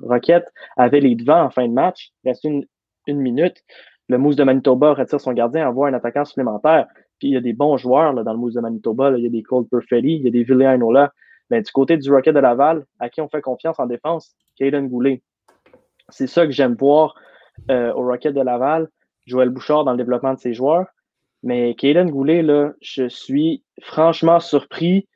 Rocket 0.02 0.46
avait 0.76 1.00
les 1.00 1.16
devants 1.16 1.44
en 1.44 1.50
fin 1.50 1.68
de 1.68 1.74
match. 1.74 2.12
Il 2.24 2.30
reste 2.30 2.44
une, 2.44 2.66
une 3.08 3.20
minute. 3.20 3.64
Le 4.08 4.18
Moose 4.18 4.36
de 4.36 4.44
Manitoba 4.44 4.94
retire 4.94 5.22
son 5.22 5.34
gardien, 5.34 5.70
envoie 5.70 5.88
un 5.88 5.94
attaquant 5.94 6.26
supplémentaire. 6.26 6.88
Puis 7.20 7.30
il 7.30 7.34
y 7.34 7.38
a 7.38 7.42
des 7.42 7.54
bons 7.54 7.78
joueurs 7.78 8.14
là, 8.14 8.24
dans 8.24 8.34
le 8.34 8.40
Moose 8.40 8.56
de 8.56 8.60
Manitoba. 8.60 9.12
Il 9.18 9.24
y 9.24 9.28
a 9.28 9.30
des 9.30 9.44
Cole 9.44 9.68
Perfetti, 9.68 10.16
il 10.16 10.24
y 10.24 10.28
a 10.28 10.32
des 10.32 10.44
Villainola. 10.44 11.14
Mais 11.50 11.62
du 11.62 11.72
côté 11.72 11.98
du 11.98 12.12
Rocket 12.12 12.34
de 12.34 12.40
Laval, 12.40 12.86
à 13.00 13.10
qui 13.10 13.22
on 13.22 13.30
fait 13.30 13.42
confiance 13.42 13.80
en 13.80 13.86
défense, 13.86 14.36
Caden 14.58 14.88
Goulet. 14.88 15.22
C'est 16.10 16.28
ça 16.28 16.46
que 16.46 16.52
j'aime 16.52 16.74
voir 16.74 17.16
euh, 17.70 17.94
au 17.94 18.04
Rocket 18.06 18.34
de 18.34 18.42
Laval. 18.42 18.88
Joël 19.26 19.50
Bouchard 19.50 19.84
dans 19.84 19.92
le 19.92 19.98
développement 19.98 20.34
de 20.34 20.40
ses 20.40 20.54
joueurs. 20.54 20.88
Mais 21.44 21.74
Kaden 21.76 22.10
Goulet, 22.10 22.42
là, 22.42 22.74
je 22.82 23.08
suis 23.08 23.64
franchement 23.82 24.40
surpris. 24.40 25.08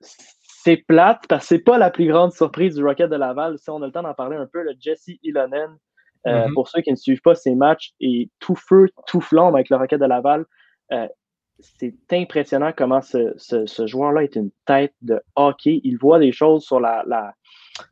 C'est 0.00 0.76
plate 0.76 1.22
parce 1.28 1.44
que 1.44 1.48
c'est 1.48 1.58
pas 1.60 1.78
la 1.78 1.90
plus 1.90 2.08
grande 2.08 2.32
surprise 2.32 2.74
du 2.74 2.84
Rocket 2.84 3.10
de 3.10 3.16
Laval. 3.16 3.58
Si 3.58 3.70
on 3.70 3.82
a 3.82 3.86
le 3.86 3.92
temps 3.92 4.02
d'en 4.02 4.14
parler 4.14 4.36
un 4.36 4.46
peu, 4.46 4.62
le 4.62 4.74
Jesse 4.78 5.10
Ilonen, 5.22 5.76
euh, 6.26 6.30
mm-hmm. 6.30 6.52
pour 6.52 6.68
ceux 6.68 6.82
qui 6.82 6.90
ne 6.90 6.96
suivent 6.96 7.22
pas 7.22 7.34
ces 7.34 7.54
matchs, 7.54 7.92
est 8.00 8.30
tout 8.38 8.56
feu, 8.56 8.88
tout 9.06 9.20
flambe 9.20 9.54
avec 9.54 9.70
le 9.70 9.76
Rocket 9.76 10.00
de 10.00 10.04
Laval. 10.06 10.44
Euh, 10.92 11.08
c'est 11.60 11.94
impressionnant 12.12 12.72
comment 12.76 13.00
ce, 13.00 13.34
ce, 13.36 13.86
joueur-là 13.86 14.22
est 14.22 14.36
une 14.36 14.50
tête 14.64 14.94
de 15.02 15.20
hockey. 15.34 15.80
Il 15.84 15.96
voit 15.98 16.18
des 16.18 16.32
choses 16.32 16.64
sur 16.64 16.80
la. 16.80 17.02
la... 17.06 17.34
Tu 17.76 17.84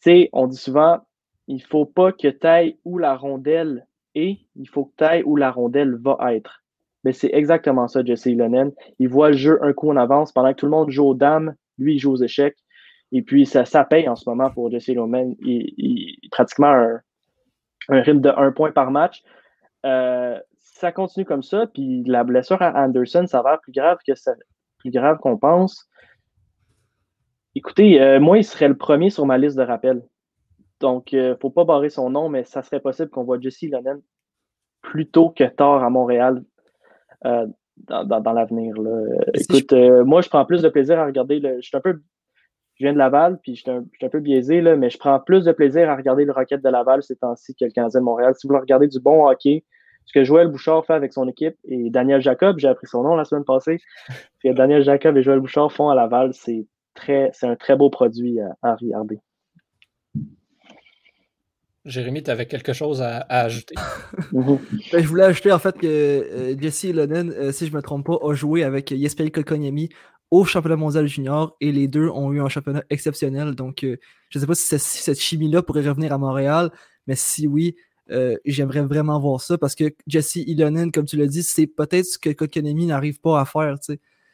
sais, 0.00 0.28
on 0.32 0.46
dit 0.46 0.56
souvent, 0.56 1.00
il 1.48 1.62
faut 1.62 1.86
pas 1.86 2.12
que 2.12 2.28
taille 2.28 2.78
où 2.84 2.98
la 2.98 3.16
rondelle 3.16 3.86
et 4.16 4.38
il 4.56 4.68
faut 4.68 4.86
que 4.86 4.94
tu 4.96 5.04
ailles 5.04 5.22
où 5.24 5.36
la 5.36 5.52
rondelle 5.52 5.94
va 5.94 6.34
être. 6.34 6.64
Mais 7.04 7.12
c'est 7.12 7.30
exactement 7.32 7.86
ça, 7.86 8.02
Jesse 8.04 8.26
Ilonen. 8.26 8.72
Il 8.98 9.08
voit 9.08 9.30
le 9.30 9.36
jeu 9.36 9.58
un 9.62 9.72
coup 9.72 9.90
en 9.90 9.96
avance 9.96 10.32
pendant 10.32 10.52
que 10.52 10.56
tout 10.56 10.66
le 10.66 10.72
monde 10.72 10.90
joue 10.90 11.06
aux 11.06 11.14
dames, 11.14 11.54
lui, 11.78 11.94
il 11.94 11.98
joue 11.98 12.12
aux 12.12 12.22
échecs. 12.22 12.56
Et 13.12 13.22
puis, 13.22 13.46
ça, 13.46 13.64
paye 13.84 14.08
en 14.08 14.16
ce 14.16 14.28
moment 14.28 14.50
pour 14.50 14.70
Jesse 14.70 14.88
Ilonen. 14.88 15.36
Il, 15.40 15.72
il, 15.76 16.28
pratiquement 16.30 16.66
un, 16.68 17.00
rythme 17.88 18.22
de 18.22 18.30
un 18.30 18.50
point 18.50 18.72
par 18.72 18.90
match. 18.90 19.22
Euh, 19.84 20.40
ça 20.58 20.90
continue 20.90 21.24
comme 21.24 21.42
ça, 21.42 21.66
puis 21.66 22.02
la 22.04 22.24
blessure 22.24 22.60
à 22.60 22.84
Anderson 22.84 23.26
s'avère 23.26 23.60
plus 23.60 23.72
grave 23.72 23.98
que 24.06 24.14
ça, 24.14 24.34
plus 24.78 24.90
grave 24.90 25.18
qu'on 25.18 25.38
pense. 25.38 25.88
Écoutez, 27.54 28.00
euh, 28.00 28.18
moi, 28.18 28.38
il 28.38 28.44
serait 28.44 28.68
le 28.68 28.76
premier 28.76 29.10
sur 29.10 29.26
ma 29.26 29.38
liste 29.38 29.56
de 29.56 29.62
rappels. 29.62 30.02
Donc, 30.80 31.12
il 31.12 31.18
euh, 31.18 31.30
ne 31.30 31.34
faut 31.34 31.50
pas 31.50 31.64
barrer 31.64 31.90
son 31.90 32.10
nom, 32.10 32.28
mais 32.28 32.44
ça 32.44 32.62
serait 32.62 32.80
possible 32.80 33.10
qu'on 33.10 33.24
voit 33.24 33.40
Jesse 33.40 33.62
Lennon 33.62 34.02
plus 34.82 35.08
tôt 35.08 35.30
que 35.30 35.44
tard 35.44 35.82
à 35.82 35.90
Montréal 35.90 36.42
euh, 37.24 37.46
dans, 37.78 38.32
l'avenir. 38.32 38.74
Écoute, 39.34 39.72
euh, 39.72 40.04
moi, 40.04 40.20
je 40.20 40.28
prends 40.28 40.44
plus 40.44 40.62
de 40.62 40.68
plaisir 40.68 40.98
à 40.98 41.06
regarder 41.06 41.40
le. 41.40 41.56
Je 41.60 41.66
suis 41.66 41.76
un 41.76 41.80
peu. 41.80 42.00
Je 42.74 42.84
viens 42.84 42.92
de 42.92 42.98
Laval, 42.98 43.38
puis 43.42 43.56
je 43.56 43.62
suis 43.62 43.70
un, 43.70 44.08
peu 44.10 44.20
biaisé, 44.20 44.60
là, 44.60 44.76
mais 44.76 44.90
je 44.90 44.98
prends 44.98 45.18
plus 45.18 45.44
de 45.46 45.52
plaisir 45.52 45.88
à 45.88 45.96
regarder 45.96 46.26
le 46.26 46.32
Rocket 46.32 46.62
de 46.62 46.68
Laval 46.68 47.02
ces 47.02 47.16
temps-ci 47.16 47.54
que 47.54 47.64
le 47.64 47.70
Canadien 47.70 48.00
de 48.00 48.04
Montréal. 48.04 48.34
Si 48.36 48.46
vous 48.46 48.50
voulez 48.50 48.60
regarder 48.60 48.86
du 48.86 49.00
bon 49.00 49.26
hockey, 49.26 49.64
ce 50.04 50.12
que 50.12 50.24
Joël 50.24 50.48
Bouchard 50.48 50.84
fait 50.84 50.92
avec 50.92 51.14
son 51.14 51.26
équipe 51.26 51.56
et 51.64 51.88
Daniel 51.88 52.20
Jacob, 52.20 52.58
j'ai 52.58 52.68
appris 52.68 52.86
son 52.86 53.02
nom 53.02 53.16
la 53.16 53.24
semaine 53.24 53.46
passée. 53.46 53.78
que 54.44 54.52
Daniel 54.52 54.82
Jacob 54.82 55.16
et 55.16 55.22
Joël 55.22 55.40
Bouchard 55.40 55.72
font 55.72 55.88
à 55.88 55.94
Laval, 55.94 56.34
c'est 56.34 56.66
très, 56.92 57.30
c'est 57.32 57.46
un 57.46 57.56
très 57.56 57.76
beau 57.76 57.88
produit 57.88 58.40
à 58.60 58.74
regarder. 58.74 59.20
Jérémy, 61.86 62.22
tu 62.22 62.30
avais 62.30 62.46
quelque 62.46 62.72
chose 62.72 63.00
à, 63.00 63.18
ajouter? 63.28 63.74
Ben, 64.32 65.02
je 65.02 65.06
voulais 65.06 65.24
ajouter 65.24 65.52
en 65.52 65.58
fait 65.58 65.78
que 65.78 65.86
euh, 65.86 66.56
Jesse 66.60 66.92
Lonen, 66.92 67.30
euh, 67.30 67.52
si 67.52 67.66
je 67.66 67.70
ne 67.70 67.76
me 67.76 67.82
trompe 67.82 68.06
pas, 68.06 68.18
a 68.20 68.34
joué 68.34 68.64
avec 68.64 68.90
Yesperi 68.90 69.30
Kokonyemi 69.30 69.88
au 70.30 70.44
championnat 70.44 70.76
mondial 70.76 71.06
junior 71.06 71.56
et 71.60 71.70
les 71.70 71.86
deux 71.86 72.08
ont 72.08 72.32
eu 72.32 72.40
un 72.40 72.48
championnat 72.48 72.82
exceptionnel. 72.90 73.54
Donc, 73.54 73.84
euh, 73.84 73.96
je 74.30 74.38
ne 74.38 74.40
sais 74.40 74.46
pas 74.46 74.54
si, 74.54 74.78
cette 74.78 75.20
chimie-là 75.20 75.62
pourrait 75.62 75.88
revenir 75.88 76.12
à 76.12 76.18
Montréal, 76.18 76.70
mais 77.06 77.14
si 77.14 77.46
oui, 77.46 77.76
j'aimerais 78.44 78.82
vraiment 78.82 79.18
voir 79.20 79.40
ça 79.40 79.58
parce 79.58 79.74
que 79.74 79.92
Jesse 80.06 80.36
Ilonen, 80.36 80.92
comme 80.92 81.06
tu 81.06 81.16
l'as 81.16 81.26
dit, 81.26 81.42
c'est 81.42 81.66
peut-être 81.66 82.04
ce 82.04 82.18
que 82.18 82.30
Kokonemi 82.30 82.86
n'arrive 82.86 83.20
pas 83.20 83.40
à 83.40 83.44
faire. 83.44 83.76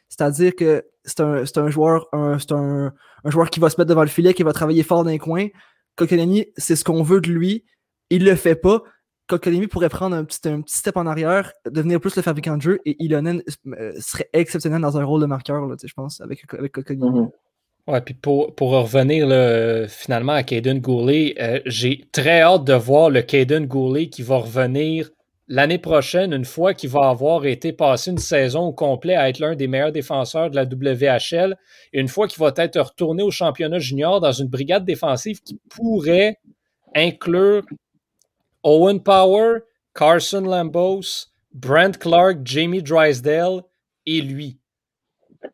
C'est-à-dire 0.09 0.55
que 0.55 0.83
c'est 1.05 1.21
un, 1.21 1.69
joueur, 1.69 2.07
un, 2.13 2.37
un, 2.51 2.93
un, 3.23 3.29
joueur 3.31 3.49
qui 3.49 3.59
va 3.59 3.69
se 3.69 3.79
mettre 3.79 3.89
devant 3.89 4.03
le 4.03 4.07
filet, 4.07 4.33
qui 4.33 4.43
va 4.43 4.53
travailler 4.53 4.83
fort 4.83 5.03
dans 5.03 5.09
les 5.09 5.17
coins, 5.17 5.47
Kokonami, 5.95 6.47
c'est 6.57 6.75
ce 6.75 6.83
qu'on 6.83 7.03
veut 7.03 7.21
de 7.21 7.29
lui. 7.29 7.65
Il 8.09 8.25
le 8.25 8.35
fait 8.35 8.55
pas. 8.55 8.83
Kokonami 9.27 9.67
pourrait 9.67 9.89
prendre 9.89 10.15
un 10.15 10.23
petit, 10.23 10.47
un 10.47 10.61
petit 10.61 10.75
step 10.75 10.97
en 10.97 11.07
arrière, 11.07 11.53
devenir 11.69 11.99
plus 11.99 12.15
le 12.15 12.21
fabricant 12.21 12.57
de 12.57 12.61
jeu, 12.61 12.79
et 12.85 13.01
Ilonen 13.03 13.41
euh, 13.67 13.93
serait 13.99 14.29
exceptionnel 14.33 14.81
dans 14.81 14.97
un 14.97 15.03
rôle 15.05 15.21
de 15.21 15.25
marqueur, 15.25 15.65
je 15.81 15.93
pense, 15.93 16.19
avec, 16.21 16.43
avec 16.53 16.77
mhm. 16.77 17.29
Ouais, 17.87 17.99
puis 17.99 18.13
pour, 18.13 18.55
pour 18.55 18.71
revenir 18.71 19.27
finalement 19.89 20.33
à 20.33 20.43
Caden 20.43 20.79
Goulet, 20.79 21.35
euh, 21.39 21.59
j'ai 21.65 22.07
très 22.11 22.41
hâte 22.41 22.63
de 22.63 22.73
voir 22.73 23.09
le 23.09 23.21
Caden 23.21 23.65
Goulet 23.65 24.07
qui 24.07 24.21
va 24.21 24.37
revenir 24.37 25.09
l'année 25.47 25.77
prochaine, 25.77 26.33
une 26.33 26.45
fois 26.45 26.73
qu'il 26.73 26.89
va 26.89 27.09
avoir 27.09 27.45
été 27.45 27.73
passé 27.73 28.11
une 28.11 28.17
saison 28.17 28.67
au 28.67 28.73
complet 28.73 29.15
à 29.15 29.29
être 29.29 29.39
l'un 29.39 29.55
des 29.55 29.67
meilleurs 29.67 29.91
défenseurs 29.91 30.49
de 30.49 30.55
la 30.55 30.63
WHL, 30.63 31.57
et 31.91 31.99
une 31.99 32.07
fois 32.07 32.27
qu'il 32.27 32.39
va 32.39 32.53
être 32.55 32.79
retourné 32.79 33.23
au 33.23 33.31
championnat 33.31 33.79
junior 33.79 34.19
dans 34.19 34.31
une 34.31 34.47
brigade 34.47 34.85
défensive 34.85 35.41
qui 35.41 35.59
pourrait 35.69 36.37
inclure 36.95 37.63
Owen 38.63 39.01
Power, 39.01 39.59
Carson 39.93 40.41
Lambos, 40.41 41.27
Brent 41.53 41.97
Clark, 41.99 42.37
Jamie 42.43 42.81
Drysdale 42.81 43.61
et 44.05 44.21
lui. 44.21 44.59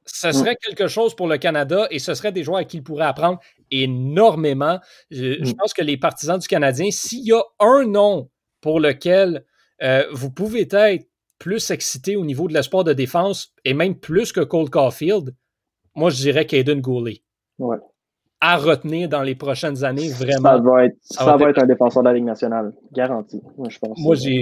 Ce 0.05 0.31
serait 0.31 0.55
quelque 0.55 0.87
chose 0.87 1.15
pour 1.15 1.27
le 1.27 1.37
Canada 1.37 1.87
et 1.89 1.97
ce 1.97 2.13
serait 2.13 2.31
des 2.31 2.43
joueurs 2.43 2.59
à 2.59 2.63
qui 2.63 2.77
il 2.77 2.83
pourrait 2.83 3.05
apprendre 3.05 3.39
énormément. 3.71 4.79
Je, 5.09 5.43
je 5.43 5.51
mm. 5.51 5.55
pense 5.55 5.73
que 5.73 5.81
les 5.81 5.97
partisans 5.97 6.37
du 6.37 6.47
Canadien, 6.47 6.91
s'il 6.91 7.25
y 7.25 7.33
a 7.33 7.41
un 7.59 7.85
nom 7.85 8.29
pour 8.61 8.79
lequel 8.79 9.43
euh, 9.81 10.03
vous 10.11 10.31
pouvez 10.31 10.67
être 10.71 11.05
plus 11.37 11.71
excité 11.71 12.15
au 12.15 12.25
niveau 12.25 12.47
de 12.47 12.53
l'espoir 12.53 12.83
de 12.83 12.93
défense 12.93 13.53
et 13.63 13.73
même 13.73 13.95
plus 13.95 14.31
que 14.31 14.41
Cole 14.41 14.69
Caulfield. 14.69 15.33
Moi, 15.95 16.09
je 16.09 16.17
dirais 16.17 16.45
Caden 16.45 16.81
Goulet. 16.81 17.21
Ouais. 17.57 17.77
À 18.41 18.57
retenir 18.57 19.09
dans 19.09 19.23
les 19.23 19.35
prochaines 19.35 19.83
années, 19.83 20.09
vraiment. 20.09 20.49
Ça 20.49 20.57
va 20.59 20.85
être, 20.85 20.95
ça, 21.01 21.37
va 21.37 21.49
être, 21.49 21.61
un 21.61 21.65
défenseur 21.65 22.03
de 22.03 22.07
la 22.07 22.13
Ligue 22.13 22.25
nationale, 22.25 22.73
garanti. 22.93 23.41
Moi, 23.57 23.67
je 23.69 23.79
pense. 23.79 23.99
Moi, 23.99 24.15
j'ai 24.15 24.41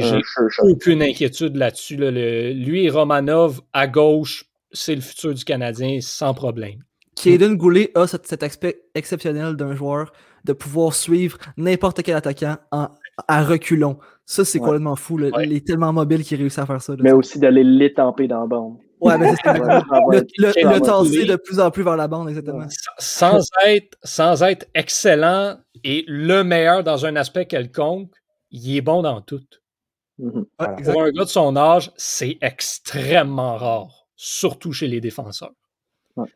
aucune 0.60 1.02
inquiétude 1.02 1.56
là-dessus. 1.56 1.96
lui 1.96 2.86
et 2.86 2.90
Romanov 2.90 3.62
à 3.74 3.88
gauche, 3.88 4.46
c'est 4.72 4.94
le 4.94 5.02
futur 5.02 5.34
du 5.34 5.44
Canadien 5.44 5.98
sans 6.02 6.36
problème. 6.36 6.84
Caden 7.16 7.56
Goulet 7.56 7.92
a 7.96 8.06
cet, 8.06 8.44
aspect 8.44 8.84
exceptionnel 8.94 9.56
d'un 9.56 9.74
joueur 9.74 10.12
de 10.46 10.54
pouvoir 10.54 10.94
suivre 10.94 11.38
n'importe 11.58 12.04
quel 12.04 12.16
attaquant 12.16 12.58
en 12.72 12.90
à 13.28 13.44
reculons. 13.44 13.98
Ça, 14.30 14.44
c'est 14.44 14.60
Ouais. 14.60 14.66
complètement 14.66 14.98
fou. 14.98 15.18
là. 15.18 15.30
Ouais. 15.30 15.46
Il 15.48 15.54
est 15.54 15.66
tellement 15.66 15.94
mobile 15.94 16.22
qu'il 16.24 16.38
réussit 16.38 16.60
à 16.60 16.66
faire 16.66 16.82
ça. 16.82 16.92
là. 16.94 17.00
Mais 17.02 17.14
aussi 17.14 17.40
d'aller 17.40 17.64
l'étamper 17.64 18.28
dans 18.28 18.42
la 18.42 18.46
bande. 18.48 18.78
Ouais, 19.00 19.18
mais 19.18 19.30
c'est 19.30 19.42
ça. 19.44 19.54
Le, 19.54 20.20
le, 20.38 20.74
le 20.74 20.82
tasser 20.82 21.26
de 21.26 21.36
plus 21.38 21.60
en 21.62 21.72
plus 21.72 21.84
vers 21.84 21.96
la 21.96 22.08
bande, 22.10 22.28
exactement. 22.28 22.66
Sans 23.00 23.40
être, 23.66 23.98
sans 24.04 24.44
être 24.44 24.68
excellent 24.76 25.58
et 25.84 26.04
le 26.08 26.44
meilleur 26.44 26.84
dans 26.84 27.06
un 27.06 27.16
aspect 27.16 27.46
quelconque, 27.46 28.12
il 28.52 28.76
est 28.76 28.82
bon 28.82 29.02
dans 29.02 29.22
tout. 29.22 29.40
Mhm. 30.20 30.32
Ouais, 30.40 30.46
Voilà. 30.60 30.74
exact. 30.80 30.92
Pour 30.94 31.04
un 31.04 31.12
gars 31.12 31.24
de 31.24 31.30
son 31.30 31.56
âge, 31.56 31.92
c'est 31.96 32.38
extrêmement 32.42 33.56
rare, 33.56 34.08
surtout 34.18 34.74
chez 34.74 34.88
les 34.88 35.00
défenseurs. 35.00 35.54
Ouais. 36.18 36.28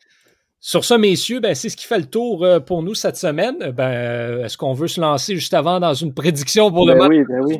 Sur 0.63 0.85
ça, 0.85 0.99
messieurs, 0.99 1.39
ben, 1.39 1.55
c'est 1.55 1.69
ce 1.69 1.75
qui 1.75 1.87
fait 1.87 1.97
le 1.97 2.05
tour 2.05 2.43
euh, 2.45 2.59
pour 2.59 2.83
nous 2.83 2.93
cette 2.93 3.15
semaine. 3.15 3.57
Ben, 3.71 3.91
euh, 3.91 4.45
Est-ce 4.45 4.57
qu'on 4.57 4.73
veut 4.73 4.87
se 4.87 5.01
lancer 5.01 5.33
juste 5.33 5.55
avant 5.55 5.79
dans 5.79 5.95
une 5.95 6.13
prédiction 6.13 6.71
pour 6.71 6.85
le 6.85 6.93
Ben 6.93 6.99
match? 6.99 7.09
oui, 7.09 7.23
ben 7.27 7.41
oui. 7.43 7.59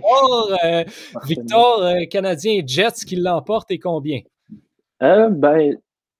Euh. 0.63 0.83
Victor, 1.25 1.81
euh, 1.81 2.05
Canadien 2.09 2.53
et 2.53 2.63
Jets, 2.67 3.03
qui 3.07 3.15
l'emporte 3.15 3.71
et 3.71 3.79
combien? 3.79 4.19
Euh, 5.01 5.29
ben, 5.29 5.75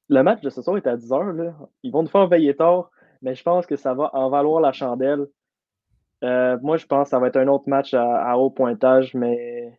le 0.10 0.24
match 0.24 0.42
de 0.42 0.50
ce 0.50 0.64
soir 0.64 0.76
est 0.78 0.88
à 0.88 0.98
10h. 0.98 1.36
Là. 1.36 1.54
Ils 1.84 1.92
vont 1.92 2.02
nous 2.02 2.10
faire 2.10 2.26
veiller 2.28 2.56
tard, 2.56 2.90
mais 3.22 3.36
je 3.36 3.44
pense 3.44 3.68
que 3.68 3.76
ça 3.76 3.94
va 3.94 4.10
en 4.16 4.32
valoir 4.32 4.60
la 4.60 4.72
chandelle. 4.72 5.28
Euh, 6.24 6.58
moi, 6.64 6.78
je 6.78 6.88
pense 6.88 7.06
que 7.06 7.10
ça 7.12 7.20
va 7.20 7.28
être 7.28 7.38
un 7.38 7.48
autre 7.48 7.66
match 7.68 7.94
à, 7.94 8.24
à 8.24 8.38
haut 8.38 8.50
pointage, 8.50 9.14
mais. 9.14 9.78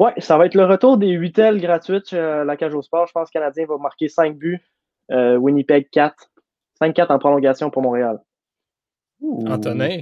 Ouais, 0.00 0.12
ça 0.18 0.36
va 0.36 0.46
être 0.46 0.56
le 0.56 0.64
retour 0.64 0.96
des 0.96 1.10
8 1.10 1.38
ailes 1.38 1.60
gratuites 1.60 2.12
à 2.12 2.42
la 2.42 2.56
cage 2.56 2.74
au 2.74 2.82
sport. 2.82 3.06
Je 3.06 3.12
pense 3.12 3.30
que 3.30 3.38
le 3.38 3.40
Canadien 3.40 3.66
va 3.66 3.78
marquer 3.78 4.08
5 4.08 4.36
buts. 4.36 4.60
Euh, 5.10 5.36
Winnipeg 5.36 5.88
4. 5.90 6.14
5-4 6.80 7.12
en 7.12 7.18
prolongation 7.18 7.70
pour 7.70 7.82
Montréal. 7.82 8.18
Ouh. 9.20 9.46
Antonin? 9.48 10.00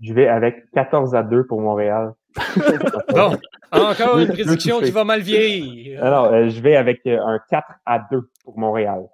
Je 0.00 0.12
vais 0.14 0.26
avec 0.28 0.70
14 0.72 1.14
à 1.14 1.22
2 1.22 1.46
pour 1.46 1.60
Montréal. 1.60 2.12
Bon, 3.10 3.36
encore 3.70 4.18
une 4.18 4.28
prédiction 4.28 4.80
qui 4.80 4.90
va 4.90 5.04
mal 5.04 5.20
vieillir. 5.20 6.02
Alors, 6.04 6.26
euh, 6.26 6.48
je 6.48 6.60
vais 6.60 6.76
avec 6.76 7.00
euh, 7.06 7.18
un 7.20 7.38
4 7.50 7.66
à 7.86 8.06
2 8.10 8.30
pour 8.44 8.58
Montréal. 8.58 9.06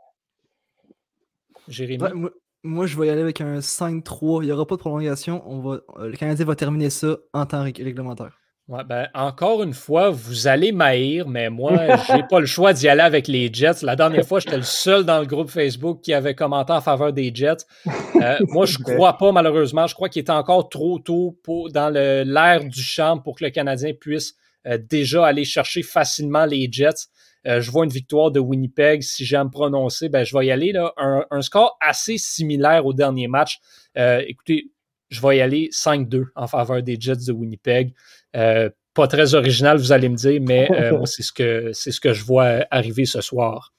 Jérémy? 1.68 2.02
Ouais, 2.02 2.12
moi, 2.14 2.30
moi, 2.62 2.86
je 2.86 2.98
vais 2.98 3.06
y 3.06 3.10
aller 3.10 3.20
avec 3.22 3.40
un 3.40 3.58
5-3. 3.58 4.42
Il 4.42 4.46
n'y 4.46 4.52
aura 4.52 4.66
pas 4.66 4.76
de 4.76 4.80
prolongation. 4.80 5.42
On 5.46 5.60
va, 5.60 5.80
euh, 5.98 6.08
le 6.10 6.16
Canadien 6.16 6.44
va 6.44 6.54
terminer 6.56 6.90
ça 6.90 7.16
en 7.32 7.44
temps 7.46 7.64
rég- 7.64 7.82
réglementaire. 7.82 8.38
Ouais, 8.68 8.84
ben, 8.84 9.08
encore 9.14 9.62
une 9.62 9.72
fois, 9.72 10.10
vous 10.10 10.46
allez 10.46 10.72
m'haïr, 10.72 11.26
mais 11.26 11.48
moi, 11.48 11.72
j'ai 12.06 12.22
pas 12.28 12.38
le 12.38 12.44
choix 12.44 12.74
d'y 12.74 12.86
aller 12.86 13.00
avec 13.00 13.26
les 13.26 13.50
Jets. 13.50 13.80
La 13.82 13.96
dernière 13.96 14.26
fois, 14.26 14.40
j'étais 14.40 14.58
le 14.58 14.62
seul 14.62 15.04
dans 15.04 15.20
le 15.20 15.26
groupe 15.26 15.48
Facebook 15.48 16.02
qui 16.02 16.12
avait 16.12 16.34
commenté 16.34 16.74
en 16.74 16.82
faveur 16.82 17.14
des 17.14 17.30
Jets. 17.34 17.64
Euh, 18.20 18.36
moi, 18.48 18.66
je 18.66 18.76
crois 18.82 19.16
pas, 19.16 19.32
malheureusement. 19.32 19.86
Je 19.86 19.94
crois 19.94 20.10
qu'il 20.10 20.22
est 20.22 20.30
encore 20.30 20.68
trop 20.68 20.98
tôt 20.98 21.38
pour, 21.42 21.70
dans 21.72 21.88
le- 21.88 22.24
l'air 22.26 22.62
du 22.62 22.82
champ 22.82 23.18
pour 23.18 23.38
que 23.38 23.44
le 23.44 23.50
Canadien 23.50 23.92
puisse 23.98 24.34
euh, 24.66 24.76
déjà 24.78 25.24
aller 25.26 25.46
chercher 25.46 25.82
facilement 25.82 26.44
les 26.44 26.68
Jets. 26.70 27.06
Euh, 27.46 27.62
je 27.62 27.70
vois 27.70 27.86
une 27.86 27.90
victoire 27.90 28.30
de 28.30 28.40
Winnipeg. 28.40 29.00
Si 29.02 29.24
j'aime 29.24 29.46
me 29.46 29.50
prononcer, 29.50 30.10
ben, 30.10 30.24
je 30.24 30.36
vais 30.36 30.44
y 30.44 30.50
aller. 30.50 30.72
Là, 30.72 30.92
un, 30.98 31.24
un 31.30 31.40
score 31.40 31.78
assez 31.80 32.18
similaire 32.18 32.84
au 32.84 32.92
dernier 32.92 33.28
match. 33.28 33.60
Euh, 33.96 34.22
écoutez, 34.26 34.70
je 35.08 35.20
vais 35.20 35.38
y 35.38 35.40
aller 35.40 35.70
5-2 35.72 36.24
en 36.34 36.46
faveur 36.46 36.82
des 36.82 36.96
Jets 37.00 37.26
de 37.26 37.32
Winnipeg. 37.32 37.94
Euh, 38.36 38.70
pas 38.94 39.06
très 39.06 39.34
original, 39.34 39.78
vous 39.78 39.92
allez 39.92 40.08
me 40.08 40.16
dire, 40.16 40.40
mais 40.42 40.70
euh, 40.72 40.90
moi, 40.98 41.06
c'est 41.06 41.22
ce, 41.22 41.32
que, 41.32 41.70
c'est 41.72 41.92
ce 41.92 42.00
que 42.00 42.12
je 42.12 42.24
vois 42.24 42.66
arriver 42.70 43.04
ce 43.04 43.20
soir. 43.20 43.72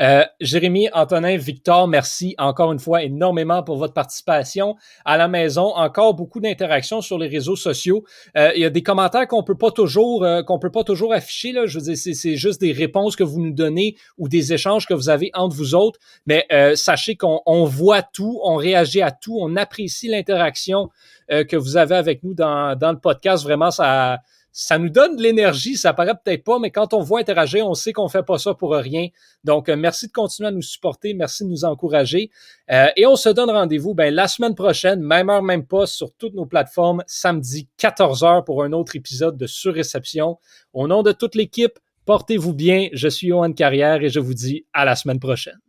Euh, 0.00 0.24
Jérémy, 0.40 0.88
Antonin, 0.92 1.36
Victor, 1.36 1.88
merci 1.88 2.34
encore 2.38 2.72
une 2.72 2.78
fois 2.78 3.02
énormément 3.02 3.62
pour 3.62 3.78
votre 3.78 3.94
participation 3.94 4.76
à 5.04 5.16
la 5.16 5.28
maison. 5.28 5.74
Encore 5.74 6.14
beaucoup 6.14 6.40
d'interactions 6.40 7.00
sur 7.00 7.18
les 7.18 7.28
réseaux 7.28 7.56
sociaux. 7.56 8.04
Euh, 8.36 8.52
il 8.54 8.60
y 8.60 8.64
a 8.64 8.70
des 8.70 8.82
commentaires 8.82 9.26
qu'on 9.26 9.42
peut 9.42 9.56
pas 9.56 9.70
toujours 9.70 10.24
euh, 10.24 10.42
qu'on 10.42 10.58
peut 10.58 10.70
pas 10.70 10.84
toujours 10.84 11.12
afficher. 11.12 11.52
Là. 11.52 11.62
C'est, 11.66 12.36
juste 12.36 12.60
des 12.60 12.72
réponses 12.72 13.16
que 13.16 13.24
vous 13.24 13.40
nous 13.40 13.52
donnez 13.52 13.96
ou 14.18 14.28
des 14.28 14.52
échanges 14.52 14.86
que 14.86 14.94
vous 14.94 15.08
avez 15.08 15.30
entre 15.34 15.56
vous 15.56 15.74
autres. 15.74 15.98
Mais 16.26 16.46
euh, 16.52 16.74
sachez 16.74 17.16
qu'on 17.16 17.40
on 17.46 17.64
voit 17.64 18.02
tout, 18.02 18.40
on 18.44 18.56
réagit 18.56 19.02
à 19.02 19.10
tout, 19.10 19.38
on 19.40 19.56
apprécie 19.56 20.08
l'interaction 20.08 20.90
euh, 21.30 21.44
que 21.44 21.56
vous 21.56 21.76
avez 21.76 21.96
avec 21.96 22.22
nous 22.22 22.34
dans, 22.34 22.76
dans 22.78 22.92
le 22.92 22.98
podcast. 22.98 23.42
Vraiment, 23.42 23.70
ça, 23.70 24.18
ça 24.58 24.78
nous 24.78 24.88
donne 24.88 25.16
de 25.16 25.22
l'énergie. 25.22 25.76
Ça 25.76 25.92
paraît 25.92 26.14
peut-être 26.14 26.42
pas, 26.42 26.58
mais 26.58 26.70
quand 26.70 26.94
on 26.94 27.00
voit 27.00 27.20
interagir, 27.20 27.68
on 27.68 27.74
sait 27.74 27.92
qu'on 27.92 28.08
fait 28.08 28.22
pas 28.22 28.38
ça 28.38 28.54
pour 28.54 28.72
rien. 28.72 29.08
Donc, 29.44 29.68
euh, 29.68 29.76
merci 29.76 30.06
de 30.06 30.12
continuer 30.12 30.48
à 30.48 30.50
nous 30.50 30.62
supporter. 30.62 31.12
Merci 31.12 31.44
de 31.44 31.50
nous 31.50 31.66
encourager. 31.66 32.30
Euh, 32.70 32.86
et 32.96 33.06
on 33.06 33.16
se 33.16 33.28
donne 33.28 33.50
rendez-vous 33.50 33.92
ben, 33.92 34.14
la 34.14 34.28
semaine 34.28 34.54
prochaine, 34.54 35.02
même 35.02 35.28
heure, 35.28 35.42
même 35.42 35.66
poste, 35.66 35.92
sur 35.92 36.10
toutes 36.14 36.32
nos 36.32 36.46
plateformes, 36.46 37.04
samedi 37.06 37.68
14h 37.78 38.44
pour 38.44 38.64
un 38.64 38.72
autre 38.72 38.96
épisode 38.96 39.36
de 39.36 39.46
Surréception. 39.46 40.38
Au 40.72 40.88
nom 40.88 41.02
de 41.02 41.12
toute 41.12 41.34
l'équipe, 41.34 41.78
portez-vous 42.06 42.54
bien. 42.54 42.88
Je 42.94 43.08
suis 43.08 43.28
Johan 43.28 43.52
Carrière 43.52 44.02
et 44.02 44.08
je 44.08 44.20
vous 44.20 44.32
dis 44.32 44.64
à 44.72 44.86
la 44.86 44.96
semaine 44.96 45.20
prochaine. 45.20 45.60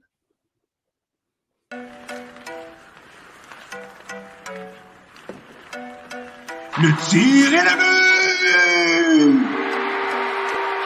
Le 6.80 7.10
tir 7.10 7.54
est 7.54 7.78
but! 7.78 7.97